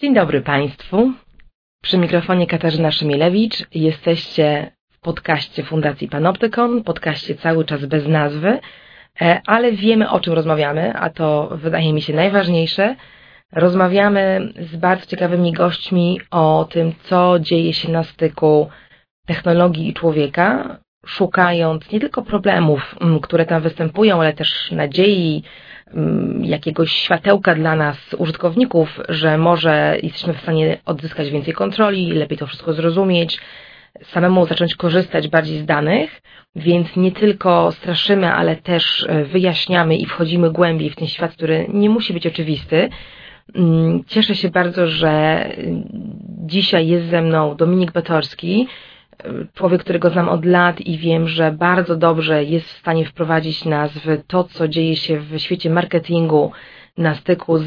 Dzień 0.00 0.14
dobry 0.14 0.40
Państwu. 0.40 1.12
Przy 1.82 1.98
mikrofonie 1.98 2.46
Katarzyna 2.46 2.90
Szymilewicz. 2.90 3.54
Jesteście 3.74 4.72
w 4.90 5.00
podcaście 5.00 5.62
Fundacji 5.62 6.08
Panoptykon, 6.08 6.84
podcaście 6.84 7.34
cały 7.34 7.64
czas 7.64 7.84
bez 7.84 8.06
nazwy, 8.06 8.58
e, 9.20 9.40
ale 9.46 9.72
wiemy 9.72 10.10
o 10.10 10.20
czym 10.20 10.32
rozmawiamy, 10.32 10.92
a 10.94 11.10
to 11.10 11.48
wydaje 11.52 11.92
mi 11.92 12.02
się 12.02 12.12
najważniejsze. 12.14 12.96
Rozmawiamy 13.52 14.52
z 14.72 14.76
bardzo 14.76 15.06
ciekawymi 15.06 15.52
gośćmi 15.52 16.20
o 16.30 16.68
tym, 16.70 16.92
co 17.02 17.38
dzieje 17.40 17.72
się 17.72 17.92
na 17.92 18.04
styku 18.04 18.68
technologii 19.26 19.88
i 19.88 19.94
człowieka, 19.94 20.78
szukając 21.06 21.92
nie 21.92 22.00
tylko 22.00 22.22
problemów, 22.22 22.96
które 23.22 23.46
tam 23.46 23.62
występują, 23.62 24.20
ale 24.20 24.32
też 24.32 24.70
nadziei, 24.70 25.42
jakiegoś 26.42 26.92
światełka 26.92 27.54
dla 27.54 27.76
nas, 27.76 28.14
użytkowników, 28.18 29.00
że 29.08 29.38
może 29.38 29.96
jesteśmy 30.02 30.34
w 30.34 30.40
stanie 30.40 30.78
odzyskać 30.84 31.30
więcej 31.30 31.54
kontroli, 31.54 32.12
lepiej 32.12 32.38
to 32.38 32.46
wszystko 32.46 32.72
zrozumieć, 32.72 33.40
samemu 34.02 34.46
zacząć 34.46 34.74
korzystać 34.74 35.28
bardziej 35.28 35.58
z 35.58 35.64
danych, 35.64 36.22
więc 36.56 36.96
nie 36.96 37.12
tylko 37.12 37.72
straszymy, 37.72 38.32
ale 38.32 38.56
też 38.56 39.06
e, 39.08 39.24
wyjaśniamy 39.24 39.96
i 39.96 40.06
wchodzimy 40.06 40.50
głębiej 40.50 40.90
w 40.90 40.96
ten 40.96 41.08
świat, 41.08 41.32
który 41.32 41.66
nie 41.68 41.90
musi 41.90 42.12
być 42.12 42.26
oczywisty. 42.26 42.88
Mm, 43.54 44.04
cieszę 44.06 44.34
się 44.34 44.50
bardzo, 44.50 44.86
że 44.86 45.44
dzisiaj 46.46 46.88
jest 46.88 47.06
ze 47.06 47.22
mną 47.22 47.56
Dominik 47.56 47.92
Batorski, 47.92 48.68
człowiek, 49.54 49.80
którego 49.80 50.10
znam 50.10 50.28
od 50.28 50.44
lat 50.44 50.80
i 50.80 50.98
wiem, 50.98 51.28
że 51.28 51.52
bardzo 51.52 51.96
dobrze 51.96 52.44
jest 52.44 52.66
w 52.66 52.78
stanie 52.78 53.04
wprowadzić 53.04 53.64
nas 53.64 53.92
w 53.92 54.22
to, 54.26 54.44
co 54.44 54.68
dzieje 54.68 54.96
się 54.96 55.20
w 55.20 55.38
świecie 55.38 55.70
marketingu 55.70 56.52
na 56.98 57.14
styku 57.14 57.58
z, 57.58 57.66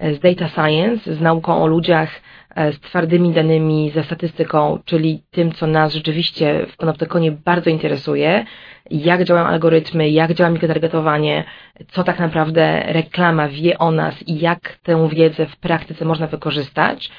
z 0.00 0.20
data 0.20 0.48
science, 0.48 1.14
z 1.14 1.20
nauką 1.20 1.62
o 1.62 1.66
ludziach, 1.66 2.10
e, 2.54 2.72
z 2.72 2.80
twardymi 2.80 3.32
danymi, 3.32 3.90
ze 3.90 4.04
statystyką, 4.04 4.78
czyli 4.84 5.22
tym, 5.30 5.52
co 5.52 5.66
nas 5.66 5.92
rzeczywiście 5.92 6.66
w 6.68 6.76
Panoptykonie 6.76 7.32
bardzo 7.32 7.70
interesuje, 7.70 8.44
jak 8.90 9.24
działają 9.24 9.46
algorytmy, 9.46 10.10
jak 10.10 10.34
działa 10.34 10.50
mikrotargetowanie, 10.50 11.44
co 11.88 12.04
tak 12.04 12.18
naprawdę 12.18 12.82
reklama 12.86 13.48
wie 13.48 13.78
o 13.78 13.90
nas 13.90 14.28
i 14.28 14.40
jak 14.40 14.76
tę 14.82 15.08
wiedzę 15.08 15.46
w 15.46 15.56
praktyce 15.56 16.04
można 16.04 16.26
wykorzystać. 16.26 17.10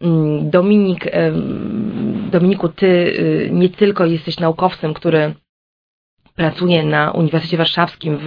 Mm, 0.00 0.50
Dominik, 0.50 1.06
Dominiku, 2.30 2.68
ty 2.68 2.86
y, 2.86 3.50
nie 3.52 3.68
tylko 3.68 4.06
jesteś 4.06 4.38
naukowcem, 4.40 4.94
który 4.94 5.34
pracuje 6.34 6.84
na 6.84 7.10
Uniwersytecie 7.10 7.56
Warszawskim 7.56 8.18
w 8.18 8.26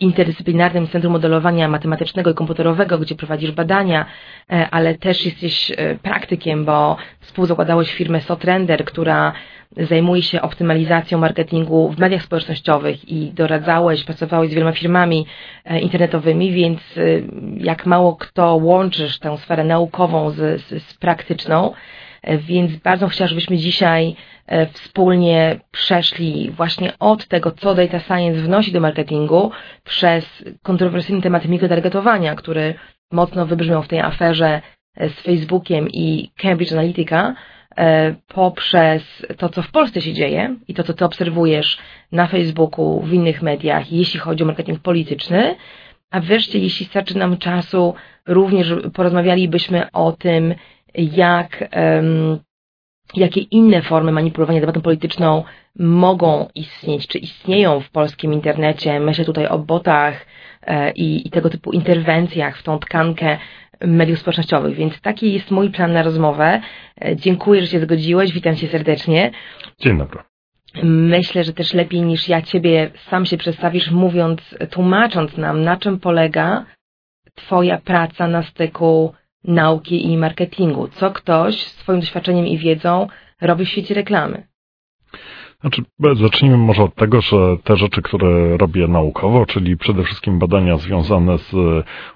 interdyscyplinarnym 0.00 0.88
Centrum 0.88 1.12
Modelowania 1.12 1.68
Matematycznego 1.68 2.30
i 2.30 2.34
Komputerowego, 2.34 2.98
gdzie 2.98 3.14
prowadzisz 3.14 3.52
badania, 3.52 4.06
e, 4.52 4.68
ale 4.70 4.98
też 4.98 5.24
jesteś 5.24 5.72
e, 5.76 5.94
praktykiem, 5.94 6.64
bo 6.64 6.96
współzakładałeś 7.20 7.94
firmę 7.94 8.20
Sotrender, 8.20 8.84
która 8.84 9.32
zajmuje 9.76 10.22
się 10.22 10.42
optymalizacją 10.42 11.18
marketingu 11.18 11.92
w 11.92 11.98
mediach 11.98 12.22
społecznościowych 12.22 13.08
i 13.08 13.32
doradzałeś, 13.32 14.04
pracowałeś 14.04 14.50
z 14.50 14.54
wieloma 14.54 14.72
firmami 14.72 15.26
e, 15.64 15.80
internetowymi, 15.80 16.52
więc 16.52 16.80
jak 17.56 17.86
mało 17.86 18.16
kto 18.16 18.54
łączysz 18.56 19.18
tę 19.18 19.38
sferę 19.38 19.64
naukową 19.64 20.30
z, 20.30 20.60
z, 20.62 20.82
z 20.82 20.94
praktyczną, 20.94 21.72
więc 22.38 22.76
bardzo 22.76 23.08
chciałam, 23.08 23.28
żebyśmy 23.28 23.56
dzisiaj 23.56 24.16
E, 24.50 24.66
wspólnie 24.66 25.60
przeszli 25.70 26.50
właśnie 26.50 26.92
od 26.98 27.26
tego, 27.26 27.50
co 27.50 27.74
data 27.74 28.00
science 28.00 28.40
wnosi 28.40 28.72
do 28.72 28.80
marketingu, 28.80 29.50
przez 29.84 30.44
kontrowersyjny 30.62 31.22
temat 31.22 31.44
mikrotargetowania, 31.44 32.34
który 32.34 32.74
mocno 33.12 33.46
wybrzmiał 33.46 33.82
w 33.82 33.88
tej 33.88 34.00
aferze 34.00 34.62
e, 34.96 35.08
z 35.08 35.20
Facebookiem 35.20 35.88
i 35.88 36.30
Cambridge 36.36 36.72
Analytica, 36.72 37.28
e, 37.28 37.34
poprzez 38.28 39.26
to, 39.36 39.48
co 39.48 39.62
w 39.62 39.70
Polsce 39.70 40.00
się 40.00 40.12
dzieje 40.12 40.56
i 40.68 40.74
to, 40.74 40.82
co 40.82 40.94
ty 40.94 41.04
obserwujesz 41.04 41.78
na 42.12 42.26
Facebooku, 42.26 43.00
w 43.00 43.12
innych 43.12 43.42
mediach, 43.42 43.92
jeśli 43.92 44.20
chodzi 44.20 44.42
o 44.42 44.46
marketing 44.46 44.80
polityczny, 44.80 45.56
a 46.10 46.20
wreszcie, 46.20 46.58
jeśli 46.58 46.86
starczy 46.86 47.18
nam 47.18 47.38
czasu, 47.38 47.94
również 48.26 48.74
porozmawialibyśmy 48.94 49.90
o 49.92 50.12
tym, 50.12 50.54
jak 50.94 51.68
um, 51.76 52.38
jakie 53.14 53.40
inne 53.40 53.82
formy 53.82 54.12
manipulowania 54.12 54.60
debatą 54.60 54.80
polityczną 54.80 55.44
mogą 55.78 56.48
istnieć, 56.54 57.06
czy 57.06 57.18
istnieją 57.18 57.80
w 57.80 57.90
polskim 57.90 58.32
internecie. 58.32 59.00
Myślę 59.00 59.24
tutaj 59.24 59.46
o 59.46 59.58
botach 59.58 60.26
e, 60.62 60.90
i, 60.92 61.26
i 61.26 61.30
tego 61.30 61.50
typu 61.50 61.72
interwencjach 61.72 62.58
w 62.58 62.62
tą 62.62 62.78
tkankę 62.78 63.38
mediów 63.86 64.18
społecznościowych. 64.18 64.74
Więc 64.76 65.00
taki 65.00 65.32
jest 65.32 65.50
mój 65.50 65.70
plan 65.70 65.92
na 65.92 66.02
rozmowę. 66.02 66.60
E, 67.04 67.16
dziękuję, 67.16 67.60
że 67.60 67.66
się 67.66 67.80
zgodziłeś. 67.80 68.32
Witam 68.32 68.56
cię 68.56 68.68
serdecznie. 68.68 69.30
Dzień 69.78 69.98
dobry. 69.98 70.18
Myślę, 70.82 71.44
że 71.44 71.52
też 71.52 71.74
lepiej 71.74 72.02
niż 72.02 72.28
ja 72.28 72.42
ciebie 72.42 72.90
sam 73.08 73.26
się 73.26 73.36
przedstawisz, 73.36 73.90
mówiąc, 73.90 74.56
tłumacząc 74.70 75.36
nam, 75.36 75.62
na 75.62 75.76
czym 75.76 76.00
polega 76.00 76.64
Twoja 77.34 77.78
praca 77.78 78.26
na 78.26 78.42
styku 78.42 79.14
nauki 79.44 80.06
i 80.06 80.16
marketingu. 80.16 80.88
Co 80.88 81.10
ktoś 81.10 81.62
z 81.62 81.76
Twoim 81.76 82.00
doświadczeniem 82.00 82.46
i 82.46 82.58
wiedzą 82.58 83.08
robi 83.40 83.64
w 83.64 83.68
świecie 83.68 83.94
reklamy? 83.94 84.46
Znaczy, 85.60 85.82
zacznijmy 86.14 86.56
może 86.56 86.82
od 86.82 86.94
tego, 86.94 87.20
że 87.20 87.56
te 87.64 87.76
rzeczy, 87.76 88.02
które 88.02 88.56
robię 88.56 88.88
naukowo, 88.88 89.46
czyli 89.46 89.76
przede 89.76 90.02
wszystkim 90.02 90.38
badania 90.38 90.76
związane 90.76 91.38
z 91.38 91.54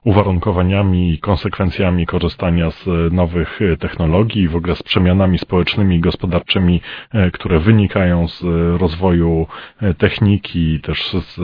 uwarunkowaniami 0.05 1.13
i 1.13 1.19
konsekwencjami 1.19 2.07
korzystania 2.07 2.71
z 2.71 2.87
nowych 3.13 3.61
technologii, 3.81 4.49
w 4.49 4.57
ogóle 4.57 4.77
z 4.77 4.83
przemianami 4.83 5.39
społecznymi 5.39 5.97
i 5.97 6.01
gospodarczymi, 6.01 6.81
e, 7.13 7.31
które 7.31 7.59
wynikają 7.59 8.29
z 8.29 8.43
rozwoju 8.81 9.47
e, 9.83 9.95
techniki, 9.95 10.81
też 10.81 11.13
z 11.13 11.41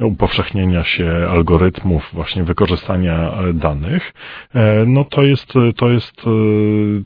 upowszechnienia 0.00 0.84
się 0.84 1.26
algorytmów, 1.30 2.10
właśnie 2.12 2.44
wykorzystania 2.44 3.32
e, 3.32 3.52
danych, 3.52 4.12
no 4.86 5.04
to 5.04 5.22
jest, 5.22 5.52
to 5.76 5.88
jest 5.88 6.22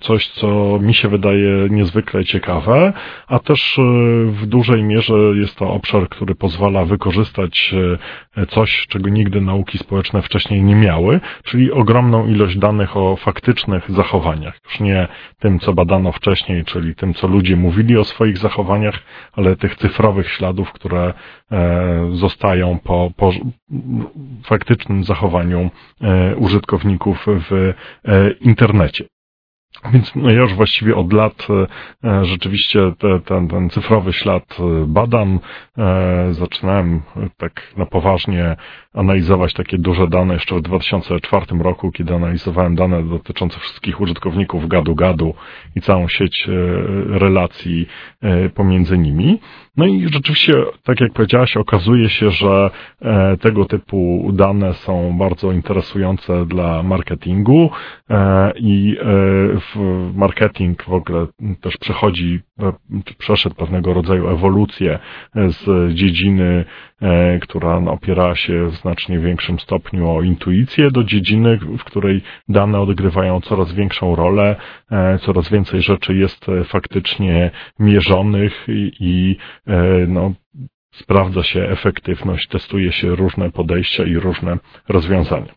coś, 0.01 0.29
co 0.29 0.79
mi 0.83 0.95
się 0.95 1.09
wydaje 1.09 1.69
niezwykle 1.71 2.25
ciekawe, 2.25 2.93
a 3.27 3.39
też 3.39 3.81
w 4.27 4.47
dużej 4.47 4.85
mierze 4.85 5.15
jest 5.35 5.57
to 5.57 5.71
obszar, 5.71 6.09
który 6.09 6.35
pozwala 6.35 6.85
wykorzystać 6.85 7.75
e, 8.37 8.47
coś, 8.47 8.87
czego 8.89 9.09
nigdy 9.09 9.41
nauki 9.41 9.79
społeczne 9.79 10.23
wcześniej 10.23 10.63
nie 10.63 10.75
miały, 10.75 11.21
czyli 11.45 11.73
ogromną 11.73 12.27
ilość 12.27 12.59
danych 12.59 12.97
o 12.97 13.17
faktycznych 13.17 13.91
zachowaniach. 13.91 14.59
Już 14.65 14.81
nie 14.81 15.09
tym, 15.39 15.59
co 15.59 15.73
badano 15.73 16.13
wcześniej, 16.13 16.65
czyli 16.65 16.95
tym, 16.95 17.15
co 17.15 17.27
ludzie 17.27 17.57
mówili 17.57 17.99
o 17.99 18.05
swoich 18.05 18.39
zachowaniach, 18.39 18.99
ale 19.33 19.57
tych 19.57 19.77
cyfrowych 19.77 20.31
śladów, 20.31 20.73
które 20.73 21.15
e, 21.53 22.09
zostają 22.13 22.79
po, 22.79 23.11
po 23.17 23.33
faktycznym 24.45 25.05
zachowaniu 25.05 25.71
e, 26.01 26.37
użytkowników 26.37 27.27
w 27.51 27.75
internecie. 28.41 29.05
Więc 29.93 30.15
no 30.15 30.31
ja 30.31 30.41
już 30.41 30.55
właściwie 30.55 30.97
od 30.97 31.13
lat 31.13 31.47
e, 31.51 31.67
e, 32.09 32.25
rzeczywiście 32.25 32.93
te, 32.99 33.21
ten, 33.21 33.49
ten 33.49 33.71
cyfrowy 33.71 34.13
ślad 34.13 34.57
e, 34.61 34.87
badam. 34.87 35.41
Zaczynałem 36.31 37.03
tak 37.37 37.75
na 37.77 37.87
poważnie 37.87 38.57
analizować 38.95 39.53
takie 39.53 39.79
duże 39.79 40.09
dane 40.09 40.35
jeszcze 40.35 40.57
w 40.57 40.63
2004 40.63 41.47
roku, 41.61 41.93
kiedy 41.93 42.15
analizowałem 42.15 42.75
dane 42.75 43.03
dotyczące 43.03 43.61
wszystkich 43.61 44.01
użytkowników 44.01 44.69
gadu-gadu 44.69 45.35
i 45.77 45.81
całą 45.81 46.09
sieć 46.09 46.49
relacji 47.09 47.89
pomiędzy 48.55 48.99
nimi. 48.99 49.41
No 49.79 49.87
i 49.87 50.09
rzeczywiście, 50.13 50.53
tak 50.85 51.01
jak 51.01 51.13
powiedziałaś, 51.13 51.57
okazuje 51.57 52.09
się, 52.09 52.31
że 52.31 52.71
tego 53.41 53.65
typu 53.65 54.31
dane 54.33 54.75
są 54.75 55.19
bardzo 55.19 55.53
interesujące 55.53 56.47
dla 56.47 56.83
marketingu 56.83 57.71
i 58.57 58.97
marketing 60.15 60.83
w 60.83 60.93
ogóle 60.93 61.27
też 61.61 61.77
przechodzi, 61.77 62.41
przeszedł 63.19 63.55
pewnego 63.55 63.95
rodzaju 63.95 64.29
ewolucję 64.29 64.99
z 65.35 65.95
dziedziny, 65.95 66.65
e, 67.03 67.39
która 67.39 67.77
opierała 67.77 68.35
się 68.35 68.67
w 68.67 68.75
znacznie 68.75 69.19
większym 69.19 69.59
stopniu 69.59 70.11
o 70.11 70.23
intuicję, 70.23 70.91
do 70.91 71.05
dziedziny, 71.05 71.59
w 71.79 71.85
której 71.85 72.23
dane 72.49 72.81
odgrywają 72.81 73.41
coraz 73.41 73.73
większą 73.73 74.15
rolę, 74.17 74.57
e, 74.91 75.19
coraz 75.19 75.51
więcej 75.51 75.83
rzeczy 75.83 76.15
jest 76.15 76.47
faktycznie 76.65 77.51
mierzonych 77.79 78.67
i, 79.01 79.37
e, 79.67 79.68
no, 80.09 80.33
sprawdza 80.95 81.43
się 81.43 81.61
efektywność, 81.61 82.49
testuje 82.49 82.93
się 82.93 83.17
różne 83.17 83.51
podejścia 83.51 84.05
i 84.05 84.15
różne 84.15 84.59
rozwiązania. 84.89 85.55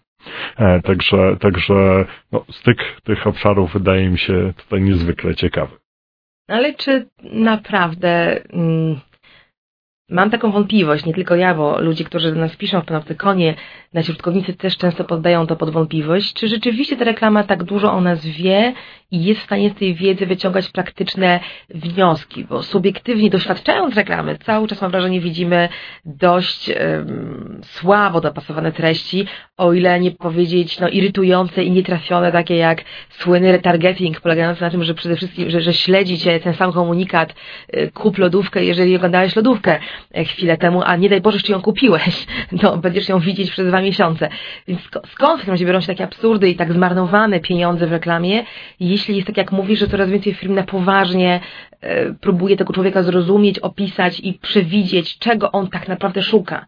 E, 0.57 0.81
także, 0.81 1.37
także 1.39 2.05
no, 2.31 2.45
styk 2.49 2.77
tych 3.03 3.27
obszarów 3.27 3.73
wydaje 3.73 4.09
mi 4.09 4.17
się 4.17 4.53
tutaj 4.57 4.81
niezwykle 4.81 5.35
ciekawy. 5.35 5.77
Ale 6.47 6.73
czy 6.73 7.07
naprawdę 7.23 8.43
mm, 8.53 8.99
mam 10.09 10.29
taką 10.29 10.51
wątpliwość, 10.51 11.05
nie 11.05 11.13
tylko 11.13 11.35
ja, 11.35 11.55
bo 11.55 11.81
ludzie, 11.81 12.03
którzy 12.03 12.33
do 12.33 12.39
nas 12.39 12.55
piszą 12.55 12.81
w 12.81 12.85
Panoptykonie, 12.85 13.55
nasi 13.93 14.11
użytkownicy 14.11 14.53
też 14.53 14.77
często 14.77 15.03
poddają 15.03 15.47
to 15.47 15.55
pod 15.55 15.69
wątpliwość, 15.69 16.33
czy 16.33 16.47
rzeczywiście 16.47 16.97
ta 16.97 17.05
reklama 17.05 17.43
tak 17.43 17.63
dużo 17.63 17.93
o 17.93 18.01
nas 18.01 18.25
wie 18.25 18.73
i 19.11 19.23
jest 19.23 19.41
w 19.41 19.43
stanie 19.43 19.69
z 19.69 19.73
tej 19.73 19.95
wiedzy 19.95 20.25
wyciągać 20.25 20.69
praktyczne 20.69 21.39
wnioski, 21.69 22.45
bo 22.45 22.63
subiektywnie 22.63 23.29
doświadczając 23.29 23.95
reklamy, 23.95 24.37
cały 24.37 24.67
czas 24.67 24.81
mam 24.81 24.91
wrażenie 24.91 25.21
widzimy 25.21 25.69
dość 26.05 26.69
um, 26.69 27.61
słabo 27.63 28.21
dopasowane 28.21 28.71
treści, 28.71 29.25
o 29.57 29.73
ile 29.73 29.99
nie 29.99 30.11
powiedzieć 30.11 30.79
no, 30.79 30.89
irytujące 30.89 31.63
i 31.63 31.71
nietrafione, 31.71 32.31
takie 32.31 32.55
jak 32.55 32.83
słynny 33.09 33.51
retargeting, 33.51 34.21
polegający 34.21 34.61
na 34.61 34.69
tym, 34.69 34.83
że 34.83 34.93
przede 34.93 35.15
wszystkim, 35.15 35.49
że, 35.49 35.61
że 35.61 35.73
śledzi 35.73 36.17
cię 36.17 36.39
ten 36.39 36.53
sam 36.53 36.73
komunikat, 36.73 37.35
y, 37.75 37.91
kup 37.93 38.17
lodówkę, 38.17 38.65
jeżeli 38.65 38.95
oglądałeś 38.95 39.35
lodówkę 39.35 39.79
e, 40.15 40.23
chwilę 40.23 40.57
temu, 40.57 40.81
a 40.85 40.95
nie 40.95 41.09
daj 41.09 41.21
Boże, 41.21 41.39
czy 41.39 41.51
ją 41.51 41.61
kupiłeś, 41.61 42.27
no 42.63 42.77
będziesz 42.77 43.09
ją 43.09 43.19
widzieć 43.19 43.51
przez 43.51 43.67
dwa 43.67 43.81
miesiące. 43.81 44.29
Więc 44.67 44.81
skąd 44.81 45.35
w 45.35 45.37
takim 45.37 45.51
razie 45.51 45.65
biorą 45.65 45.81
się 45.81 45.87
takie 45.87 46.03
absurdy 46.03 46.49
i 46.49 46.55
tak 46.55 46.73
zmarnowane 46.73 47.39
pieniądze 47.39 47.87
w 47.87 47.91
reklamie, 47.91 48.43
jeśli 48.79 49.00
jest 49.09 49.27
tak 49.27 49.37
jak 49.37 49.51
mówisz, 49.51 49.79
że 49.79 49.87
coraz 49.87 50.09
więcej 50.09 50.33
firm 50.33 50.53
na 50.53 50.63
poważnie 50.63 51.39
e, 51.81 52.13
próbuje 52.13 52.57
tego 52.57 52.73
człowieka 52.73 53.03
zrozumieć, 53.03 53.59
opisać 53.59 54.19
i 54.19 54.33
przewidzieć, 54.33 55.17
czego 55.19 55.51
on 55.51 55.67
tak 55.67 55.87
naprawdę 55.87 56.21
szuka. 56.23 56.65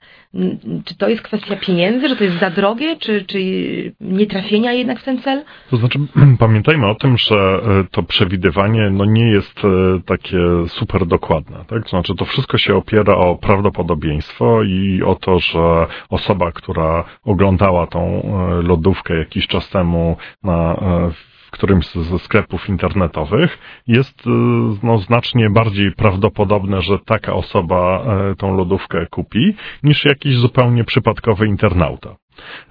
Czy 0.86 0.98
to 0.98 1.10
jest 1.10 1.22
kwestia 1.22 1.56
pieniędzy, 1.56 2.10
że 2.10 2.16
to 2.16 2.24
jest 2.24 2.40
za 2.40 2.50
drogie, 2.50 2.96
czy, 2.98 3.26
czy 3.26 3.40
nie 4.02 4.26
trafienia 4.26 4.74
jednak 4.74 5.00
w 5.00 5.04
ten 5.04 5.22
cel? 5.22 5.44
To 5.70 5.78
znaczy, 5.78 6.00
pamiętajmy 6.40 6.88
o 6.88 6.96
tym, 6.96 7.18
że 7.18 7.36
e, 7.36 7.84
to 7.92 8.04
przewidywanie 8.04 8.90
no, 8.90 9.06
nie 9.06 9.32
jest 9.32 9.62
e, 9.66 10.02
takie 10.06 10.38
super 10.68 11.06
dokładne. 11.06 11.66
Tak? 11.68 11.84
To 11.84 11.90
znaczy, 11.90 12.16
to 12.16 12.26
wszystko 12.26 12.58
się 12.58 12.76
opiera 12.76 13.16
o 13.16 13.36
prawdopodobieństwo 13.36 14.64
i 14.64 15.04
o 15.04 15.16
to, 15.16 15.40
że 15.40 15.88
osoba, 16.10 16.52
która 16.52 17.04
oglądała 17.24 17.88
tą 17.88 18.24
lodówkę 18.64 19.18
jakiś 19.18 19.48
czas 19.48 19.70
temu 19.70 20.18
na 20.44 20.78
którymś 21.54 21.86
ze 21.86 22.20
sklepów 22.20 22.70
internetowych, 22.70 23.58
jest 23.88 24.28
y, 24.28 24.30
no, 24.84 24.98
znacznie 24.98 25.50
bardziej 25.50 25.92
prawdopodobne, 25.92 26.82
że 26.82 27.00
taka 27.06 27.34
osoba 27.34 28.06
e, 28.06 28.36
tą 28.36 28.58
lodówkę 28.58 29.06
kupi, 29.12 29.56
niż 29.84 30.06
jakiś 30.06 30.38
zupełnie 30.38 30.84
przypadkowy 30.84 31.48
internauta. 31.48 32.16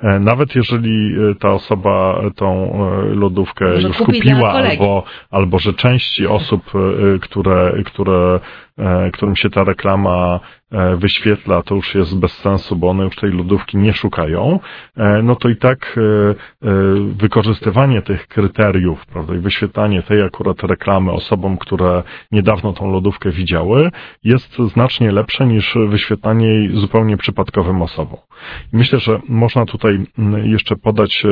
E, 0.01 0.19
nawet 0.19 0.55
jeżeli 0.55 1.15
e, 1.31 1.35
ta 1.35 1.53
osoba 1.53 2.23
tą 2.37 2.79
lodówkę 3.15 3.65
Może 3.65 3.89
już 3.89 3.97
kupiła, 3.97 4.53
albo, 4.53 5.05
albo 5.31 5.59
że 5.59 5.73
części 5.73 6.27
osób, 6.27 6.63
które, 7.21 7.73
które 7.85 8.41
E, 8.79 9.11
którym 9.11 9.37
się 9.37 9.51
ta 9.51 9.65
reklama 9.65 10.41
e, 10.71 10.97
wyświetla, 10.97 11.63
to 11.63 11.75
już 11.75 11.95
jest 11.95 12.19
bez 12.19 12.33
sensu, 12.33 12.77
bo 12.77 12.91
one 12.91 13.05
już 13.05 13.17
tej 13.17 13.33
lodówki 13.33 13.77
nie 13.77 13.93
szukają, 13.93 14.61
e, 14.97 15.23
no 15.23 15.37
to 15.37 15.49
i 15.49 15.57
tak 15.57 15.99
wykorzystywanie 17.15 18.03
tych 18.03 18.29
kryteriów, 18.29 19.07
prawda, 19.07 19.35
i 19.35 19.39
wyświetlanie 19.39 20.03
tej 20.03 20.23
akurat 20.23 20.63
reklamy 20.63 21.13
osobom, 21.13 21.59
które 21.59 22.03
niedawno 22.33 22.73
tą 22.73 22.93
lodówkę 22.93 23.31
widziały, 23.31 23.91
jest 24.25 24.57
znacznie 24.59 25.13
lepsze 25.13 25.47
niż 25.47 25.75
wyświetlanie 25.89 26.47
jej 26.47 26.77
zupełnie 26.77 27.17
przypadkowym 27.17 27.83
osobom. 27.83 28.19
I 28.73 28.77
myślę, 28.77 28.99
że 28.99 29.21
można 29.55 29.73
tutaj 29.73 30.07
jeszcze 30.45 30.77
podać 30.77 31.25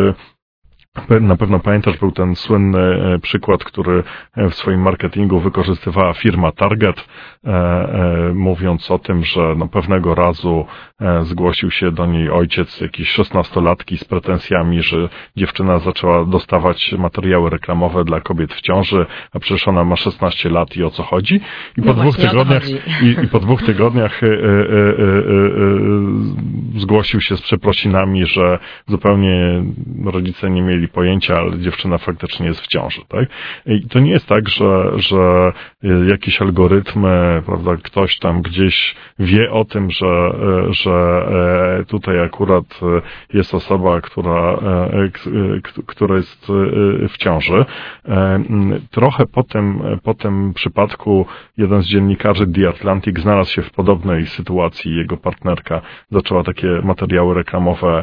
na 1.20 1.36
pewno 1.36 1.60
pamiętasz, 1.60 1.98
był 1.98 2.12
ten 2.12 2.36
słynny 2.36 2.78
e, 2.78 3.18
przykład, 3.18 3.64
który 3.64 4.02
e, 4.36 4.50
w 4.50 4.54
swoim 4.54 4.80
marketingu 4.80 5.40
wykorzystywała 5.40 6.14
firma 6.14 6.52
Target, 6.52 6.96
e, 6.96 7.04
mówiąc 8.34 8.90
o 8.90 8.98
tym, 8.98 9.24
że 9.24 9.54
no 9.56 9.68
pewnego 9.68 10.14
razu 10.14 10.66
zgłosił 11.22 11.70
się 11.70 11.92
do 11.92 12.06
niej 12.06 12.30
ojciec 12.30 12.80
jakiejś 12.80 13.08
szesnastolatki 13.08 13.98
z 13.98 14.04
pretensjami, 14.04 14.82
że 14.82 15.08
dziewczyna 15.36 15.78
zaczęła 15.78 16.24
dostawać 16.24 16.94
materiały 16.98 17.50
reklamowe 17.50 18.04
dla 18.04 18.20
kobiet 18.20 18.54
w 18.54 18.60
ciąży, 18.60 19.06
a 19.32 19.38
przecież 19.38 19.68
ona 19.68 19.84
ma 19.84 19.96
16 19.96 20.48
lat 20.48 20.76
i 20.76 20.84
o 20.84 20.90
co 20.90 21.02
chodzi. 21.02 21.40
I 21.76 21.82
po 21.82 21.94
no 21.94 21.94
dwóch 21.94 22.16
tygodniach 22.16 22.68
i, 23.02 23.24
i, 23.24 23.28
po 23.28 23.38
dwóch 23.40 23.62
tygodniach 23.62 24.20
zgłosił 26.76 27.20
się 27.20 27.36
z 27.36 27.42
przeprosinami, 27.42 28.26
że 28.26 28.58
zupełnie 28.86 29.64
rodzice 30.04 30.50
nie 30.50 30.62
mieli 30.62 30.80
mieli 30.80 30.88
pojęcia, 30.88 31.36
ale 31.36 31.58
dziewczyna 31.58 31.98
faktycznie 31.98 32.46
jest 32.46 32.60
w 32.60 32.66
ciąży, 32.66 33.00
tak? 33.08 33.28
I 33.66 33.88
to 33.88 33.98
nie 33.98 34.10
jest 34.10 34.26
tak, 34.26 34.48
że, 34.48 34.92
że 34.96 35.52
jakieś 36.08 36.42
algorytmy, 36.42 37.29
prawda, 37.46 37.76
ktoś 37.82 38.18
tam 38.18 38.42
gdzieś 38.42 38.94
wie 39.18 39.50
o 39.50 39.64
tym, 39.64 39.90
że, 39.90 40.32
że 40.70 41.26
e, 41.80 41.84
tutaj 41.84 42.20
akurat 42.20 42.80
jest 43.34 43.54
osoba, 43.54 44.00
która, 44.00 44.52
e, 44.52 45.10
która 45.86 46.16
jest 46.16 46.50
e, 46.50 47.08
w 47.08 47.16
ciąży. 47.18 47.64
Trochę 48.90 49.26
po 49.26 49.42
tym, 49.42 49.82
po 50.02 50.14
tym 50.14 50.54
przypadku 50.54 51.26
jeden 51.56 51.82
z 51.82 51.86
dziennikarzy 51.86 52.46
The 52.46 52.68
Atlantic 52.68 53.18
znalazł 53.18 53.52
się 53.52 53.62
w 53.62 53.70
podobnej 53.70 54.26
sytuacji. 54.26 54.96
Jego 54.96 55.16
partnerka 55.16 55.80
zaczęła 56.10 56.44
takie 56.44 56.68
materiały 56.84 57.34
reklamowe 57.34 58.02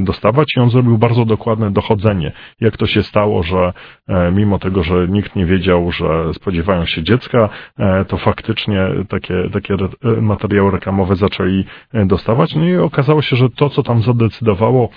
dostawać 0.00 0.48
i 0.56 0.60
on 0.60 0.70
zrobił 0.70 0.98
bardzo 0.98 1.24
dokładne 1.24 1.70
dochodzenie. 1.70 2.32
Jak 2.60 2.76
to 2.76 2.86
się 2.86 3.02
stało, 3.02 3.42
że 3.42 3.72
e, 4.08 4.32
mimo 4.32 4.58
tego, 4.58 4.82
że 4.82 5.08
nikt 5.08 5.36
nie 5.36 5.46
wiedział, 5.46 5.92
że 5.92 6.34
spodziewają 6.34 6.86
się 6.86 7.02
dziecka, 7.02 7.48
e, 7.78 8.04
to 8.04 8.16
faktycznie 8.20 8.88
takie, 9.08 9.50
takie 9.52 9.76
materiały 10.22 10.70
reklamowe 10.70 11.16
zaczęli 11.16 11.64
e, 11.92 12.06
dostawać. 12.06 12.54
No 12.54 12.64
i 12.64 12.76
okazało 12.76 13.22
się, 13.22 13.36
że 13.36 13.50
to, 13.50 13.70
co 13.70 13.82
tam 13.82 14.02
zadecydowało 14.02 14.88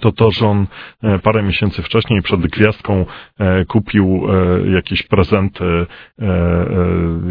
to 0.00 0.12
to, 0.12 0.30
że 0.30 0.46
on 0.46 0.66
e, 1.02 1.18
parę 1.18 1.42
miesięcy 1.42 1.82
wcześniej 1.82 2.22
przed 2.22 2.40
gwiazdką 2.40 3.06
e, 3.38 3.64
kupił 3.64 4.26
e, 4.28 4.70
jakieś 4.70 5.02
prezenty 5.02 5.64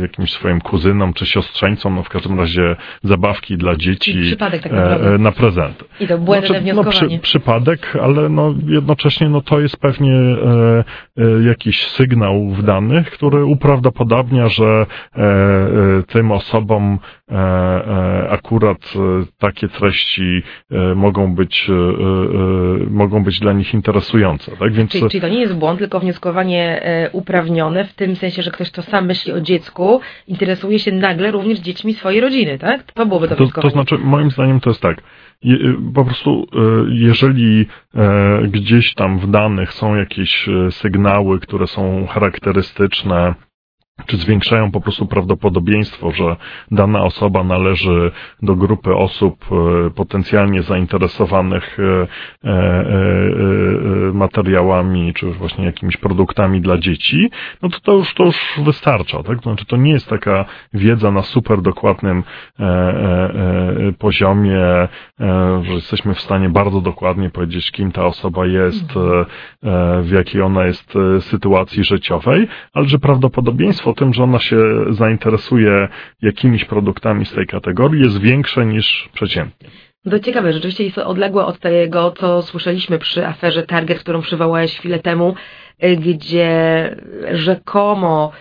jakimś 0.01 0.31
swoim 0.31 0.61
kuzynom 0.61 1.13
czy 1.13 1.25
siostrzeńcom, 1.25 1.95
no 1.95 2.03
w 2.03 2.09
każdym 2.09 2.39
razie 2.39 2.75
zabawki 3.03 3.57
dla 3.57 3.75
dzieci 3.75 4.37
tak 4.37 4.53
na 5.19 5.31
prezenty. 5.31 5.85
I 5.99 6.07
to 6.07 6.17
błędne 6.17 6.47
znaczy, 6.47 6.73
no, 6.73 6.83
przy, 6.83 7.19
przypadek, 7.19 7.97
ale 8.01 8.29
no 8.29 8.55
jednocześnie 8.67 9.29
no 9.29 9.41
to 9.41 9.59
jest 9.59 9.77
pewnie 9.77 10.13
jakiś 11.45 11.87
sygnał 11.87 12.49
w 12.49 12.63
danych, 12.63 13.11
który 13.11 13.45
uprawdopodobnia, 13.45 14.49
że 14.49 14.85
tym 16.07 16.31
osobom 16.31 16.99
akurat 18.29 18.93
takie 19.37 19.67
treści 19.67 20.43
mogą 20.95 21.35
być 21.35 21.67
mogą 22.89 23.23
być 23.23 23.39
dla 23.39 23.53
nich 23.53 23.73
interesujące. 23.73 24.51
Tak? 24.57 24.73
Więc... 24.73 24.91
Czyli, 24.91 25.09
czyli 25.09 25.21
to 25.21 25.29
nie 25.29 25.39
jest 25.39 25.55
błąd, 25.55 25.79
tylko 25.79 25.99
wnioskowanie 25.99 26.81
e, 26.83 27.09
uprawnione 27.11 27.85
w 27.85 27.93
tym 27.93 28.15
sensie, 28.15 28.41
że 28.41 28.51
ktoś, 28.51 28.71
kto 28.71 28.81
sam 28.81 29.05
myśli 29.05 29.33
o 29.33 29.41
dziecku, 29.41 30.01
interesuje 30.27 30.79
się 30.79 30.91
nagle 30.91 31.31
również 31.31 31.59
dziećmi 31.59 31.93
swojej 31.93 32.21
rodziny, 32.21 32.57
tak? 32.59 32.83
To 32.83 33.05
byłoby 33.05 33.27
to, 33.27 33.35
wnioskowanie. 33.35 33.71
To 33.71 33.73
znaczy, 33.73 33.97
moim 34.03 34.31
zdaniem 34.31 34.59
to 34.59 34.69
jest 34.69 34.81
tak. 34.81 35.01
Po 35.95 36.05
prostu, 36.05 36.47
e, 36.53 36.59
jeżeli 36.89 37.65
e, 37.95 38.41
gdzieś 38.47 38.93
tam 38.93 39.19
w 39.19 39.31
danych 39.31 39.73
są 39.73 39.95
jakieś 39.95 40.49
sygnały, 40.69 41.39
które 41.39 41.67
są 41.67 42.07
charakterystyczne, 42.07 43.35
czy 44.05 44.17
zwiększają 44.17 44.71
po 44.71 44.81
prostu 44.81 45.05
prawdopodobieństwo, 45.05 46.11
że 46.11 46.35
dana 46.71 47.03
osoba 47.03 47.43
należy 47.43 48.11
do 48.41 48.55
grupy 48.55 48.95
osób 48.95 49.45
e, 49.51 49.89
potencjalnie 49.89 50.61
zainteresowanych 50.61 51.77
e, 51.79 52.07
e, 52.49 52.53
materiałami, 54.13 55.13
czy 55.13 55.31
właśnie 55.31 55.65
jakimiś 55.65 55.97
produktami 55.97 56.61
dla 56.61 56.77
dzieci, 56.77 57.29
no 57.61 57.69
to 57.69 57.79
to 57.79 57.93
już, 57.93 58.13
to 58.13 58.23
już 58.23 58.37
wystarcza, 58.65 59.23
tak? 59.23 59.41
Znaczy, 59.41 59.65
to 59.65 59.77
nie 59.77 59.91
jest 59.91 60.07
taka 60.07 60.45
wiedza 60.73 61.11
na 61.11 61.21
super 61.21 61.61
dokładnym 61.61 62.23
poziomie, 63.99 64.87
że 65.61 65.73
jesteśmy 65.73 66.13
w 66.13 66.21
stanie 66.21 66.49
bardzo 66.49 66.81
dokładnie 66.81 67.29
powiedzieć, 67.29 67.71
kim 67.71 67.91
ta 67.91 68.05
osoba 68.05 68.45
jest, 68.45 68.93
w 70.01 70.11
jakiej 70.11 70.41
ona 70.41 70.65
jest 70.65 70.93
sytuacji 71.19 71.83
życiowej, 71.83 72.47
ale 72.73 72.87
że 72.87 72.99
prawdopodobieństwo 72.99 73.88
o 73.89 73.93
tym, 73.93 74.13
że 74.13 74.23
ona 74.23 74.39
się 74.39 74.57
zainteresuje 74.89 75.87
jakimiś 76.21 76.65
produktami 76.65 77.25
z 77.25 77.33
tej 77.33 77.47
kategorii 77.47 78.01
jest 78.01 78.19
większe 78.19 78.65
niż 78.65 79.09
przeciętnie. 79.13 79.69
To 80.09 80.19
ciekawe, 80.19 80.53
rzeczywiście 80.53 80.83
jest 80.83 80.97
odległe 80.97 81.45
od 81.45 81.59
tego, 81.59 82.11
co 82.11 82.41
słyszeliśmy 82.41 82.99
przy 82.99 83.27
aferze 83.27 83.63
Target, 83.63 83.99
którą 83.99 84.21
przywołałeś 84.21 84.77
chwilę 84.77 84.99
temu, 84.99 85.35
gdzie 85.97 86.95
rzekomo 87.31 88.31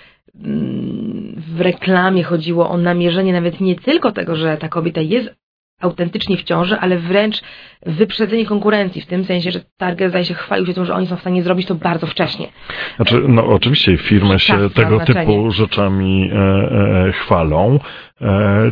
mm, 0.45 1.43
w 1.57 1.61
reklamie 1.61 2.23
chodziło 2.25 2.71
o 2.71 2.76
namierzenie 2.76 3.33
nawet 3.33 3.61
nie 3.61 3.76
tylko 3.76 4.12
tego, 4.12 4.37
że 4.37 4.57
ta 4.57 4.69
kobieta 4.69 5.00
jest 5.00 5.35
autentycznie 5.80 6.37
w 6.37 6.42
ciąży, 6.42 6.78
ale 6.80 6.99
wręcz 6.99 7.42
wyprzedzenie 7.87 8.47
konkurencji, 8.47 9.02
w 9.02 9.06
tym 9.06 9.25
sensie, 9.25 9.50
że 9.50 9.61
Target 9.76 10.11
zdaje 10.11 10.25
się 10.25 10.35
chwalił 10.35 10.66
się 10.66 10.75
tym, 10.75 10.85
że 10.85 10.94
oni 10.94 11.06
są 11.06 11.16
w 11.16 11.20
stanie 11.20 11.42
zrobić 11.42 11.66
to 11.66 11.75
bardzo 11.75 12.06
wcześnie. 12.06 12.49
Znaczy, 12.97 13.23
no 13.28 13.47
oczywiście 13.47 13.97
firmy 13.97 14.38
się 14.38 14.70
tego 14.70 15.00
typu 15.00 15.50
rzeczami 15.50 16.30
e, 16.32 16.37
e, 16.37 17.12
chwalą, 17.12 17.80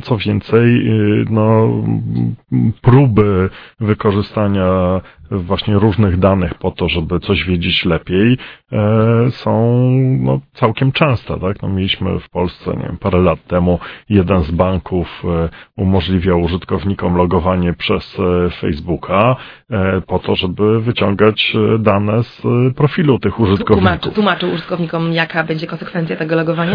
Co 0.02 0.16
więcej, 0.16 0.90
no, 1.30 1.68
próby 2.82 3.50
wykorzystania 3.80 5.00
właśnie 5.30 5.74
różnych 5.74 6.18
danych 6.18 6.54
po 6.54 6.70
to, 6.70 6.88
żeby 6.88 7.20
coś 7.20 7.44
wiedzieć 7.44 7.84
lepiej, 7.84 8.38
e, 8.72 9.30
są 9.30 9.80
no, 10.20 10.40
całkiem 10.52 10.92
częste. 10.92 11.40
Tak? 11.40 11.62
No, 11.62 11.68
mieliśmy 11.68 12.20
w 12.20 12.30
Polsce 12.30 12.70
nie 12.70 12.82
wiem, 12.82 12.96
parę 12.98 13.18
lat 13.18 13.46
temu 13.46 13.78
jeden 14.08 14.42
z 14.42 14.50
banków 14.50 15.22
e, 15.24 15.48
umożliwiał 15.76 16.40
użytkownikom 16.40 17.16
logowanie 17.16 17.72
przez 17.72 18.18
e, 18.18 18.50
Facebooka 18.50 19.36
po 20.06 20.18
to, 20.18 20.36
żeby 20.36 20.80
wyciągać 20.80 21.56
dane 21.78 22.22
z 22.22 22.42
profilu 22.76 23.18
tych 23.18 23.40
użytkowników. 23.40 23.84
Tłumaczy, 23.84 24.10
tłumaczył 24.10 24.52
użytkownikom, 24.52 25.12
jaka 25.12 25.44
będzie 25.44 25.66
konsekwencja 25.66 26.16
tego 26.16 26.36
logowania? 26.36 26.74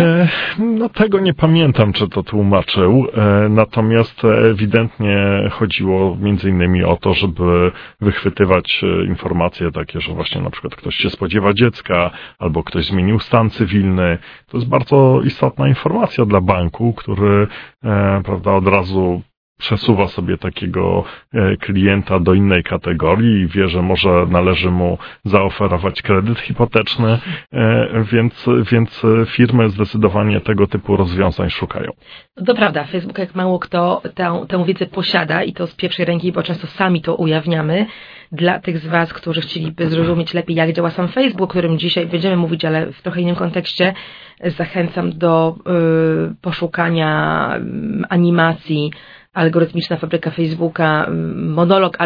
No 0.60 0.90
tego 0.90 1.20
nie 1.20 1.34
pamiętam, 1.34 1.94
czy 1.94 2.10
to 2.10 2.24
tłumaczył, 2.62 3.08
natomiast 3.50 4.22
ewidentnie 4.26 5.50
chodziło 5.52 6.18
między 6.20 6.50
innymi 6.50 6.84
o 6.84 6.98
to, 6.98 7.14
żeby 7.14 7.72
wychwytywać 8.02 8.84
e, 8.84 9.06
informacje 9.06 9.72
takie, 9.72 10.02
że 10.02 10.14
właśnie 10.14 10.42
na 10.42 10.50
przykład 10.50 10.76
ktoś 10.76 10.96
się 10.96 11.10
spodziewa 11.10 11.54
dziecka, 11.54 12.12
albo 12.40 12.64
ktoś 12.64 12.86
zmienił 12.86 13.20
stan 13.20 13.50
cywilny. 13.50 14.18
To 14.48 14.58
jest 14.58 14.70
bardzo 14.70 15.22
istotna 15.26 15.68
informacja 15.68 16.26
dla 16.26 16.42
banku, 16.42 16.94
który 16.94 17.48
e, 17.84 18.22
prawda, 18.26 18.52
od 18.52 18.68
razu 18.68 19.22
przesuwa 19.62 20.08
sobie 20.08 20.38
takiego 20.38 21.04
e, 21.34 21.58
klienta 21.58 22.20
do 22.20 22.34
innej 22.34 22.64
kategorii 22.64 23.42
i 23.42 23.48
wie, 23.48 23.68
że 23.68 23.82
może 23.82 24.26
należy 24.30 24.72
mu 24.72 24.98
zaoferować 25.24 26.02
kredyt 26.02 26.40
hipoteczny, 26.40 27.20
e, 27.54 28.04
więc, 28.12 28.46
więc 28.72 29.02
firmy 29.26 29.70
zdecydowanie 29.70 30.42
tego 30.42 30.68
typu 30.68 30.98
rozwiązań 30.98 31.50
szukają. 31.50 31.92
To 32.46 32.56
prawda, 32.56 32.84
Facebook 32.84 33.18
jak 33.18 33.36
mało 33.36 33.60
kto 33.60 34.02
tę, 34.16 34.46
tę 34.48 34.66
wiedzę 34.66 34.86
posiada 34.86 35.44
i 35.44 35.54
to 35.54 35.68
z 35.68 35.76
pierwszej 35.76 36.06
ręki, 36.06 36.32
bo 36.32 36.44
często 36.44 36.68
sami 36.68 37.02
to 37.02 37.16
ujawniamy. 37.16 37.86
Dla 38.32 38.60
tych 38.60 38.78
z 38.80 38.88
Was, 38.88 39.14
którzy 39.14 39.42
chcieliby 39.42 39.90
zrozumieć 39.90 40.34
lepiej, 40.34 40.56
jak 40.56 40.74
działa 40.74 40.90
sam 40.90 41.08
Facebook, 41.08 41.42
o 41.42 41.48
którym 41.48 41.78
dzisiaj 41.78 42.06
będziemy 42.06 42.38
mówić, 42.38 42.66
ale 42.66 42.92
w 42.92 43.02
trochę 43.02 43.22
innym 43.22 43.36
kontekście, 43.36 43.94
zachęcam 44.44 45.18
do 45.18 45.56
y, 46.32 46.36
poszukania 46.42 47.50
y, 47.58 48.08
animacji 48.10 48.92
algorytmiczna 49.34 49.98
fabryka 49.98 50.32
Facebooka, 50.32 51.08
monolog, 51.36 51.98